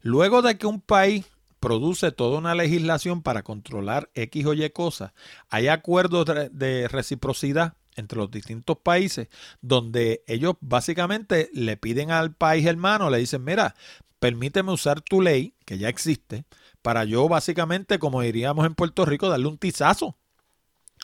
luego 0.01 0.41
de 0.41 0.57
que 0.57 0.67
un 0.67 0.81
país 0.81 1.25
produce 1.63 2.11
toda 2.11 2.39
una 2.39 2.55
legislación 2.55 3.21
para 3.21 3.41
controlar 3.41 4.09
X 4.15 4.45
o 4.47 4.53
Y 4.53 4.69
cosas, 4.71 5.13
hay 5.49 5.69
acuerdos 5.69 6.25
de 6.51 6.89
reciprocidad 6.89 7.75
entre 7.95 8.17
los 8.17 8.29
distintos 8.29 8.79
países 8.79 9.29
donde 9.61 10.25
ellos 10.27 10.55
básicamente 10.59 11.49
le 11.53 11.77
piden 11.77 12.11
al 12.11 12.35
país 12.35 12.65
hermano, 12.65 13.09
le 13.09 13.19
dicen, 13.19 13.45
mira, 13.45 13.75
permíteme 14.19 14.73
usar 14.73 14.99
tu 14.99 15.21
ley, 15.21 15.55
que 15.63 15.77
ya 15.77 15.87
existe, 15.87 16.43
para 16.81 17.05
yo 17.05 17.29
básicamente, 17.29 17.97
como 17.97 18.19
diríamos 18.19 18.65
en 18.65 18.75
Puerto 18.75 19.05
Rico, 19.05 19.29
darle 19.29 19.47
un 19.47 19.57
tizazo. 19.57 20.17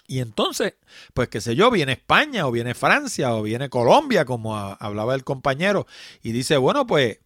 Y 0.07 0.20
entonces, 0.20 0.74
pues 1.14 1.30
qué 1.30 1.39
sé 1.39 1.55
yo, 1.55 1.72
viene 1.72 1.93
España 1.93 2.45
o 2.47 2.51
viene 2.51 2.74
Francia 2.74 3.34
o 3.34 3.43
viene 3.43 3.70
Colombia, 3.70 4.26
como 4.26 4.57
hablaba 4.57 5.16
el 5.16 5.24
compañero, 5.24 5.88
y 6.22 6.34
dice, 6.34 6.57
bueno, 6.57 6.86
pues 6.86 7.20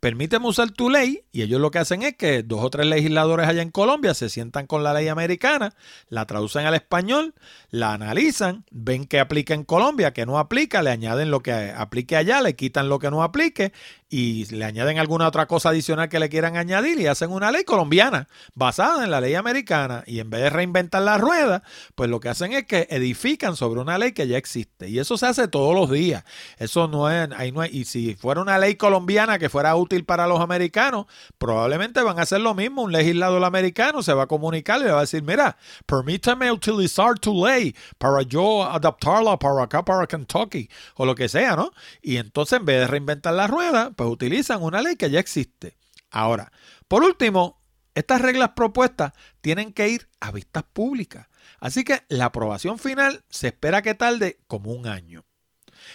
permíteme 0.00 0.46
usar 0.46 0.70
tu 0.70 0.90
ley 0.90 1.24
y 1.32 1.42
ellos 1.42 1.60
lo 1.60 1.70
que 1.70 1.78
hacen 1.78 2.02
es 2.02 2.16
que 2.16 2.42
dos 2.42 2.62
o 2.62 2.70
tres 2.70 2.86
legisladores 2.86 3.48
allá 3.48 3.62
en 3.62 3.70
Colombia 3.70 4.14
se 4.14 4.28
sientan 4.28 4.66
con 4.66 4.82
la 4.82 4.94
ley 4.94 5.08
americana, 5.08 5.74
la 6.08 6.26
traducen 6.26 6.66
al 6.66 6.74
español, 6.74 7.34
la 7.70 7.92
analizan, 7.92 8.64
ven 8.70 9.06
que 9.06 9.20
aplica 9.20 9.54
en 9.54 9.64
Colombia, 9.64 10.12
que 10.12 10.26
no 10.26 10.38
aplica, 10.38 10.82
le 10.82 10.90
añaden 10.90 11.30
lo 11.30 11.40
que 11.40 11.52
aplique 11.52 12.16
allá, 12.16 12.40
le 12.40 12.56
quitan 12.56 12.88
lo 12.88 12.98
que 12.98 13.10
no 13.10 13.22
aplique 13.22 13.72
y 14.08 14.44
le 14.54 14.64
añaden 14.64 14.98
alguna 14.98 15.26
otra 15.26 15.46
cosa 15.46 15.70
adicional 15.70 16.08
que 16.08 16.20
le 16.20 16.28
quieran 16.28 16.56
añadir 16.56 17.00
y 17.00 17.06
hacen 17.06 17.32
una 17.32 17.50
ley 17.50 17.64
colombiana 17.64 18.28
basada 18.54 19.04
en 19.04 19.10
la 19.10 19.20
ley 19.20 19.34
americana 19.34 20.04
y 20.06 20.20
en 20.20 20.30
vez 20.30 20.42
de 20.42 20.50
reinventar 20.50 21.02
la 21.02 21.18
rueda, 21.18 21.62
pues 21.94 22.08
lo 22.08 22.20
que 22.20 22.28
hacen 22.28 22.52
es 22.52 22.66
que 22.66 22.86
edifican 22.90 23.56
sobre 23.56 23.80
una 23.80 23.98
ley 23.98 24.12
que 24.12 24.28
ya 24.28 24.38
existe 24.38 24.88
y 24.88 24.98
eso 25.00 25.18
se 25.18 25.26
hace 25.26 25.48
todos 25.48 25.74
los 25.74 25.90
días. 25.90 26.24
Eso 26.58 26.86
no 26.86 27.10
es, 27.10 27.28
ahí 27.36 27.50
no 27.50 27.62
es, 27.62 27.72
y 27.72 27.84
si 27.84 28.14
fuera 28.14 28.40
una 28.40 28.58
ley 28.58 28.76
colombiana 28.76 29.38
que 29.38 29.48
fuera 29.48 29.74
para 30.04 30.26
los 30.26 30.40
americanos, 30.40 31.06
probablemente 31.38 32.02
van 32.02 32.18
a 32.18 32.22
hacer 32.22 32.40
lo 32.40 32.54
mismo. 32.54 32.82
Un 32.82 32.92
legislador 32.92 33.42
americano 33.44 34.02
se 34.02 34.12
va 34.12 34.24
a 34.24 34.26
comunicar 34.26 34.80
y 34.80 34.84
le 34.84 34.92
va 34.92 34.98
a 34.98 35.02
decir, 35.02 35.22
mira, 35.22 35.56
permítame 35.86 36.50
utilizar 36.52 37.18
tu 37.18 37.46
ley 37.46 37.74
para 37.98 38.22
yo 38.22 38.64
adaptarla 38.64 39.38
para 39.38 39.64
acá, 39.64 39.84
para 39.84 40.06
Kentucky 40.06 40.68
o 40.96 41.06
lo 41.06 41.14
que 41.14 41.28
sea, 41.28 41.56
¿no? 41.56 41.70
Y 42.02 42.16
entonces 42.16 42.58
en 42.58 42.66
vez 42.66 42.80
de 42.80 42.86
reinventar 42.86 43.34
la 43.34 43.46
rueda, 43.46 43.90
pues 43.90 44.08
utilizan 44.08 44.62
una 44.62 44.82
ley 44.82 44.96
que 44.96 45.10
ya 45.10 45.20
existe. 45.20 45.76
Ahora, 46.10 46.52
por 46.88 47.02
último, 47.02 47.62
estas 47.94 48.20
reglas 48.20 48.50
propuestas 48.54 49.12
tienen 49.40 49.72
que 49.72 49.88
ir 49.88 50.08
a 50.20 50.30
vistas 50.30 50.64
públicas. 50.72 51.28
Así 51.60 51.84
que 51.84 52.02
la 52.08 52.26
aprobación 52.26 52.78
final 52.78 53.24
se 53.30 53.48
espera 53.48 53.82
que 53.82 53.94
tarde 53.94 54.38
como 54.46 54.72
un 54.72 54.86
año. 54.86 55.24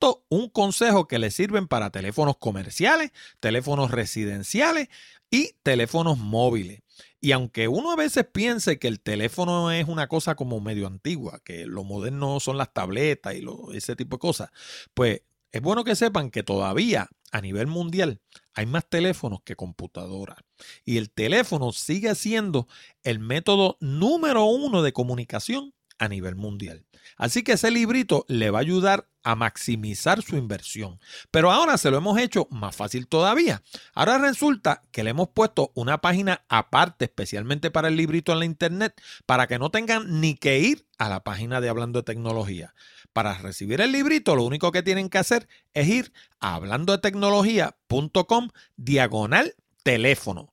101 0.00 0.50
consejos 0.52 1.06
que 1.06 1.18
le 1.18 1.30
sirven 1.30 1.68
para 1.68 1.90
teléfonos 1.90 2.36
comerciales, 2.38 3.12
teléfonos 3.40 3.90
residenciales 3.90 4.88
y 5.30 5.54
teléfonos 5.62 6.18
móviles. 6.18 6.80
Y 7.20 7.32
aunque 7.32 7.68
uno 7.68 7.92
a 7.92 7.96
veces 7.96 8.26
piense 8.30 8.78
que 8.78 8.88
el 8.88 9.00
teléfono 9.00 9.70
es 9.70 9.86
una 9.88 10.08
cosa 10.08 10.34
como 10.34 10.60
medio 10.60 10.86
antigua, 10.86 11.40
que 11.44 11.66
lo 11.66 11.84
moderno 11.84 12.40
son 12.40 12.58
las 12.58 12.72
tabletas 12.72 13.34
y 13.34 13.44
ese 13.76 13.96
tipo 13.96 14.16
de 14.16 14.20
cosas, 14.20 14.50
pues 14.92 15.22
es 15.52 15.62
bueno 15.62 15.84
que 15.84 15.94
sepan 15.94 16.30
que 16.30 16.42
todavía 16.42 17.08
a 17.30 17.40
nivel 17.40 17.66
mundial 17.66 18.20
hay 18.54 18.66
más 18.66 18.88
teléfonos 18.88 19.40
que 19.42 19.56
computadoras. 19.56 20.38
Y 20.84 20.98
el 20.98 21.10
teléfono 21.10 21.72
sigue 21.72 22.14
siendo 22.14 22.68
el 23.04 23.18
método 23.20 23.76
número 23.80 24.44
uno 24.44 24.82
de 24.82 24.92
comunicación 24.92 25.72
a 25.98 26.08
nivel 26.08 26.36
mundial. 26.36 26.84
Así 27.16 27.42
que 27.42 27.52
ese 27.52 27.70
librito 27.70 28.24
le 28.28 28.50
va 28.50 28.58
a 28.58 28.62
ayudar 28.62 29.08
a 29.22 29.34
maximizar 29.34 30.22
su 30.22 30.36
inversión. 30.36 31.00
Pero 31.30 31.50
ahora 31.50 31.78
se 31.78 31.90
lo 31.90 31.96
hemos 31.96 32.18
hecho 32.18 32.46
más 32.50 32.74
fácil 32.74 33.06
todavía. 33.06 33.62
Ahora 33.94 34.18
resulta 34.18 34.82
que 34.90 35.04
le 35.04 35.10
hemos 35.10 35.28
puesto 35.28 35.72
una 35.74 36.00
página 36.00 36.42
aparte 36.48 37.06
especialmente 37.06 37.70
para 37.70 37.88
el 37.88 37.96
librito 37.96 38.32
en 38.32 38.38
la 38.40 38.44
internet 38.44 39.00
para 39.26 39.46
que 39.46 39.58
no 39.58 39.70
tengan 39.70 40.20
ni 40.20 40.34
que 40.34 40.58
ir 40.58 40.86
a 40.98 41.08
la 41.08 41.24
página 41.24 41.60
de 41.60 41.68
Hablando 41.68 42.00
de 42.00 42.04
Tecnología. 42.04 42.74
Para 43.12 43.34
recibir 43.34 43.80
el 43.80 43.92
librito 43.92 44.36
lo 44.36 44.44
único 44.44 44.72
que 44.72 44.82
tienen 44.82 45.08
que 45.08 45.18
hacer 45.18 45.48
es 45.74 45.88
ir 45.88 46.12
a 46.40 46.54
hablando 46.54 46.92
de 46.92 46.98
tecnología.com 46.98 48.48
diagonal 48.76 49.54
teléfono. 49.82 50.52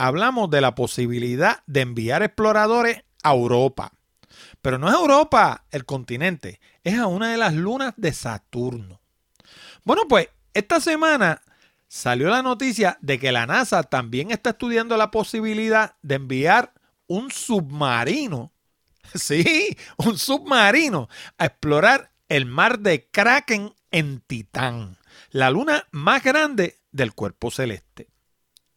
hablamos 0.00 0.48
de 0.48 0.62
la 0.62 0.74
posibilidad 0.74 1.62
de 1.66 1.82
enviar 1.82 2.22
exploradores 2.22 3.04
a 3.22 3.32
Europa. 3.32 3.92
Pero 4.62 4.78
no 4.78 4.88
es 4.88 4.94
Europa 4.94 5.66
el 5.70 5.84
continente, 5.84 6.58
es 6.82 6.98
a 6.98 7.06
una 7.06 7.30
de 7.30 7.36
las 7.36 7.52
lunas 7.52 7.92
de 7.98 8.14
Saturno. 8.14 9.02
Bueno, 9.84 10.08
pues 10.08 10.30
esta 10.54 10.80
semana 10.80 11.42
salió 11.86 12.30
la 12.30 12.42
noticia 12.42 12.96
de 13.02 13.18
que 13.18 13.30
la 13.30 13.46
NASA 13.46 13.82
también 13.82 14.30
está 14.30 14.50
estudiando 14.50 14.96
la 14.96 15.10
posibilidad 15.10 15.96
de 16.00 16.14
enviar 16.14 16.72
un 17.06 17.30
submarino, 17.30 18.52
sí, 19.14 19.76
un 19.98 20.16
submarino, 20.16 21.10
a 21.36 21.44
explorar 21.44 22.10
el 22.30 22.46
mar 22.46 22.78
de 22.78 23.06
Kraken 23.10 23.74
en 23.90 24.20
Titán, 24.20 24.96
la 25.30 25.50
luna 25.50 25.86
más 25.90 26.24
grande 26.24 26.78
del 26.90 27.12
cuerpo 27.12 27.50
celeste. 27.50 28.08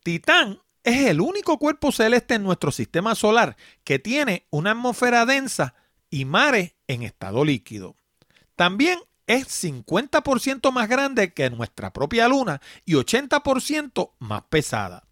Titán 0.04 0.60
es 0.84 1.08
el 1.08 1.22
único 1.22 1.58
cuerpo 1.58 1.92
celeste 1.92 2.36
en 2.36 2.44
nuestro 2.44 2.72
sistema 2.72 3.16
solar 3.16 3.56
que 3.84 4.00
tiene 4.00 4.46
una 4.50 4.72
atmósfera 4.72 5.26
densa 5.26 5.76
y 6.10 6.26
mares 6.26 6.74
en 6.88 7.04
estado 7.04 7.46
líquido. 7.46 7.96
También 8.56 9.00
es 9.26 9.48
50% 9.64 10.72
más 10.72 10.90
grande 10.90 11.34
que 11.34 11.50
nuestra 11.50 11.94
propia 11.94 12.28
luna 12.28 12.62
y 12.86 12.94
80% 12.94 14.12
más 14.20 14.44
pesada. 14.50 15.06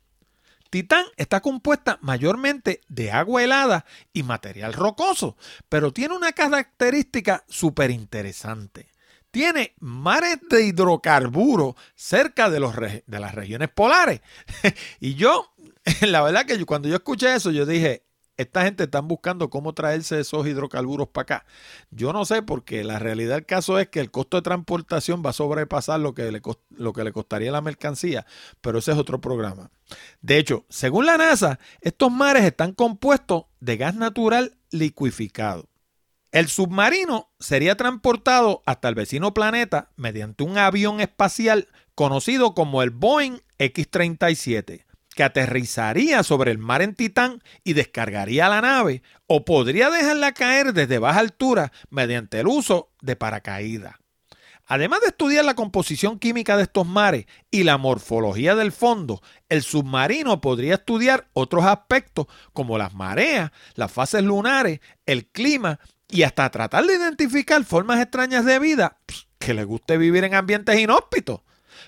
Titán 0.70 1.06
está 1.18 1.42
compuesta 1.42 1.98
mayormente 2.02 2.82
de 2.88 3.12
agua 3.12 3.44
helada 3.44 3.86
y 4.14 4.24
material 4.24 4.74
rocoso, 4.74 5.36
pero 5.68 5.92
tiene 5.92 6.16
una 6.16 6.32
característica 6.32 7.44
súper 7.50 7.92
interesante. 7.92 8.88
Tiene 9.32 9.74
mares 9.80 10.40
de 10.50 10.66
hidrocarburos 10.66 11.76
cerca 11.96 12.50
de, 12.50 13.04
de 13.06 13.20
las 13.20 13.36
regiones 13.36 13.70
polares. 13.70 14.22
y 15.00 15.16
yo 15.16 15.54
la 16.02 16.22
verdad 16.22 16.46
que 16.46 16.64
cuando 16.66 16.90
yo 16.90 16.96
escuché 16.96 17.34
eso, 17.34 17.52
yo 17.52 17.66
dije, 17.66 18.06
esta 18.38 18.64
gente 18.64 18.84
está 18.84 19.02
buscando 19.02 19.50
cómo 19.50 19.74
traerse 19.74 20.20
esos 20.20 20.48
hidrocarburos 20.48 21.10
para 21.10 21.24
acá. 21.24 21.46
Yo 21.92 22.14
no 22.14 22.26
sé, 22.26 22.42
porque 22.42 22.84
la 22.84 23.00
realidad 23.00 23.36
del 23.36 23.46
caso 23.46 23.80
es 23.80 23.90
que 23.90 24.00
el 24.00 24.12
costo 24.12 24.38
de 24.38 24.44
transportación 24.44 25.22
va 25.26 25.32
a 25.32 25.34
sobrepasar 25.34 26.00
lo 26.00 26.14
que 26.14 26.32
le, 26.32 26.42
lo 26.70 26.94
que 26.94 27.04
le 27.04 27.12
costaría 27.12 27.52
la 27.52 27.62
mercancía, 27.62 28.26
pero 28.62 28.80
ese 28.80 28.92
es 28.92 28.98
otro 28.98 29.22
programa. 29.22 29.72
De 30.22 30.38
hecho, 30.38 30.66
según 30.70 31.06
la 31.06 31.18
NASA, 31.18 31.60
estos 31.82 32.12
mares 32.12 32.44
están 32.44 32.74
compuestos 32.74 33.46
de 33.60 33.78
gas 33.78 33.96
natural 33.96 34.58
liquificado. 34.72 35.68
El 36.32 36.48
submarino 36.48 37.30
sería 37.40 37.76
transportado 37.76 38.64
hasta 38.66 38.88
el 38.88 38.96
vecino 38.96 39.34
planeta 39.34 39.92
mediante 39.98 40.44
un 40.44 40.58
avión 40.58 41.02
espacial 41.02 41.68
conocido 41.94 42.56
como 42.56 42.82
el 42.82 42.90
Boeing 42.90 43.42
X-37 43.58 44.86
que 45.22 45.26
aterrizaría 45.26 46.24
sobre 46.24 46.50
el 46.50 46.58
mar 46.58 46.82
en 46.82 46.96
Titán 46.96 47.44
y 47.64 47.74
descargaría 47.74 48.50
la 48.50 48.60
nave, 48.60 49.04
o 49.28 49.46
podría 49.46 49.92
dejarla 49.92 50.32
caer 50.32 50.74
desde 50.74 50.98
baja 50.98 51.20
altura 51.20 51.72
mediante 51.92 52.40
el 52.40 52.48
uso 52.48 52.90
de 53.04 53.16
paracaídas. 53.16 53.98
Además 54.66 55.02
de 55.02 55.10
estudiar 55.10 55.46
la 55.46 55.54
composición 55.54 56.18
química 56.18 56.58
de 56.58 56.64
estos 56.64 56.88
mares 56.88 57.28
y 57.52 57.62
la 57.66 57.78
morfología 57.78 58.56
del 58.56 58.72
fondo, 58.72 59.22
el 59.48 59.62
submarino 59.62 60.42
podría 60.42 60.74
estudiar 60.74 61.30
otros 61.34 61.66
aspectos 61.66 62.26
como 62.52 62.80
las 62.80 62.96
mareas, 62.96 63.52
las 63.76 63.92
fases 63.92 64.24
lunares, 64.24 64.80
el 65.06 65.28
clima 65.28 65.80
y 66.10 66.24
hasta 66.24 66.50
tratar 66.50 66.86
de 66.86 66.96
identificar 66.96 67.64
formas 67.64 68.02
extrañas 68.02 68.44
de 68.44 68.58
vida 68.58 68.98
que 69.38 69.54
le 69.54 69.66
guste 69.66 70.00
vivir 70.00 70.24
en 70.24 70.34
ambientes 70.34 70.80
inhóspitos. 70.80 71.42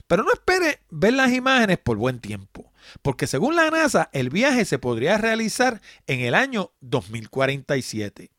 Pero 0.05 0.21
no 0.21 0.31
espere 0.34 0.81
ver 0.91 1.13
las 1.13 1.31
imágenes 1.31 1.79
por 1.79 1.97
buen 1.97 2.19
tiempo 2.19 2.62
porque 3.01 3.27
según 3.27 3.55
la 3.55 3.71
NASA 3.71 4.09
el 4.13 4.29
viaje 4.29 4.65
se 4.65 4.79
podría 4.79 5.17
realizar 5.17 5.81
en 6.07 6.21
el 6.21 6.35
año 6.35 6.71
2047. 6.81 8.31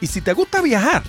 Y 0.02 0.08
si 0.08 0.22
te 0.22 0.34
gusta 0.34 0.62
viajar, 0.62 1.04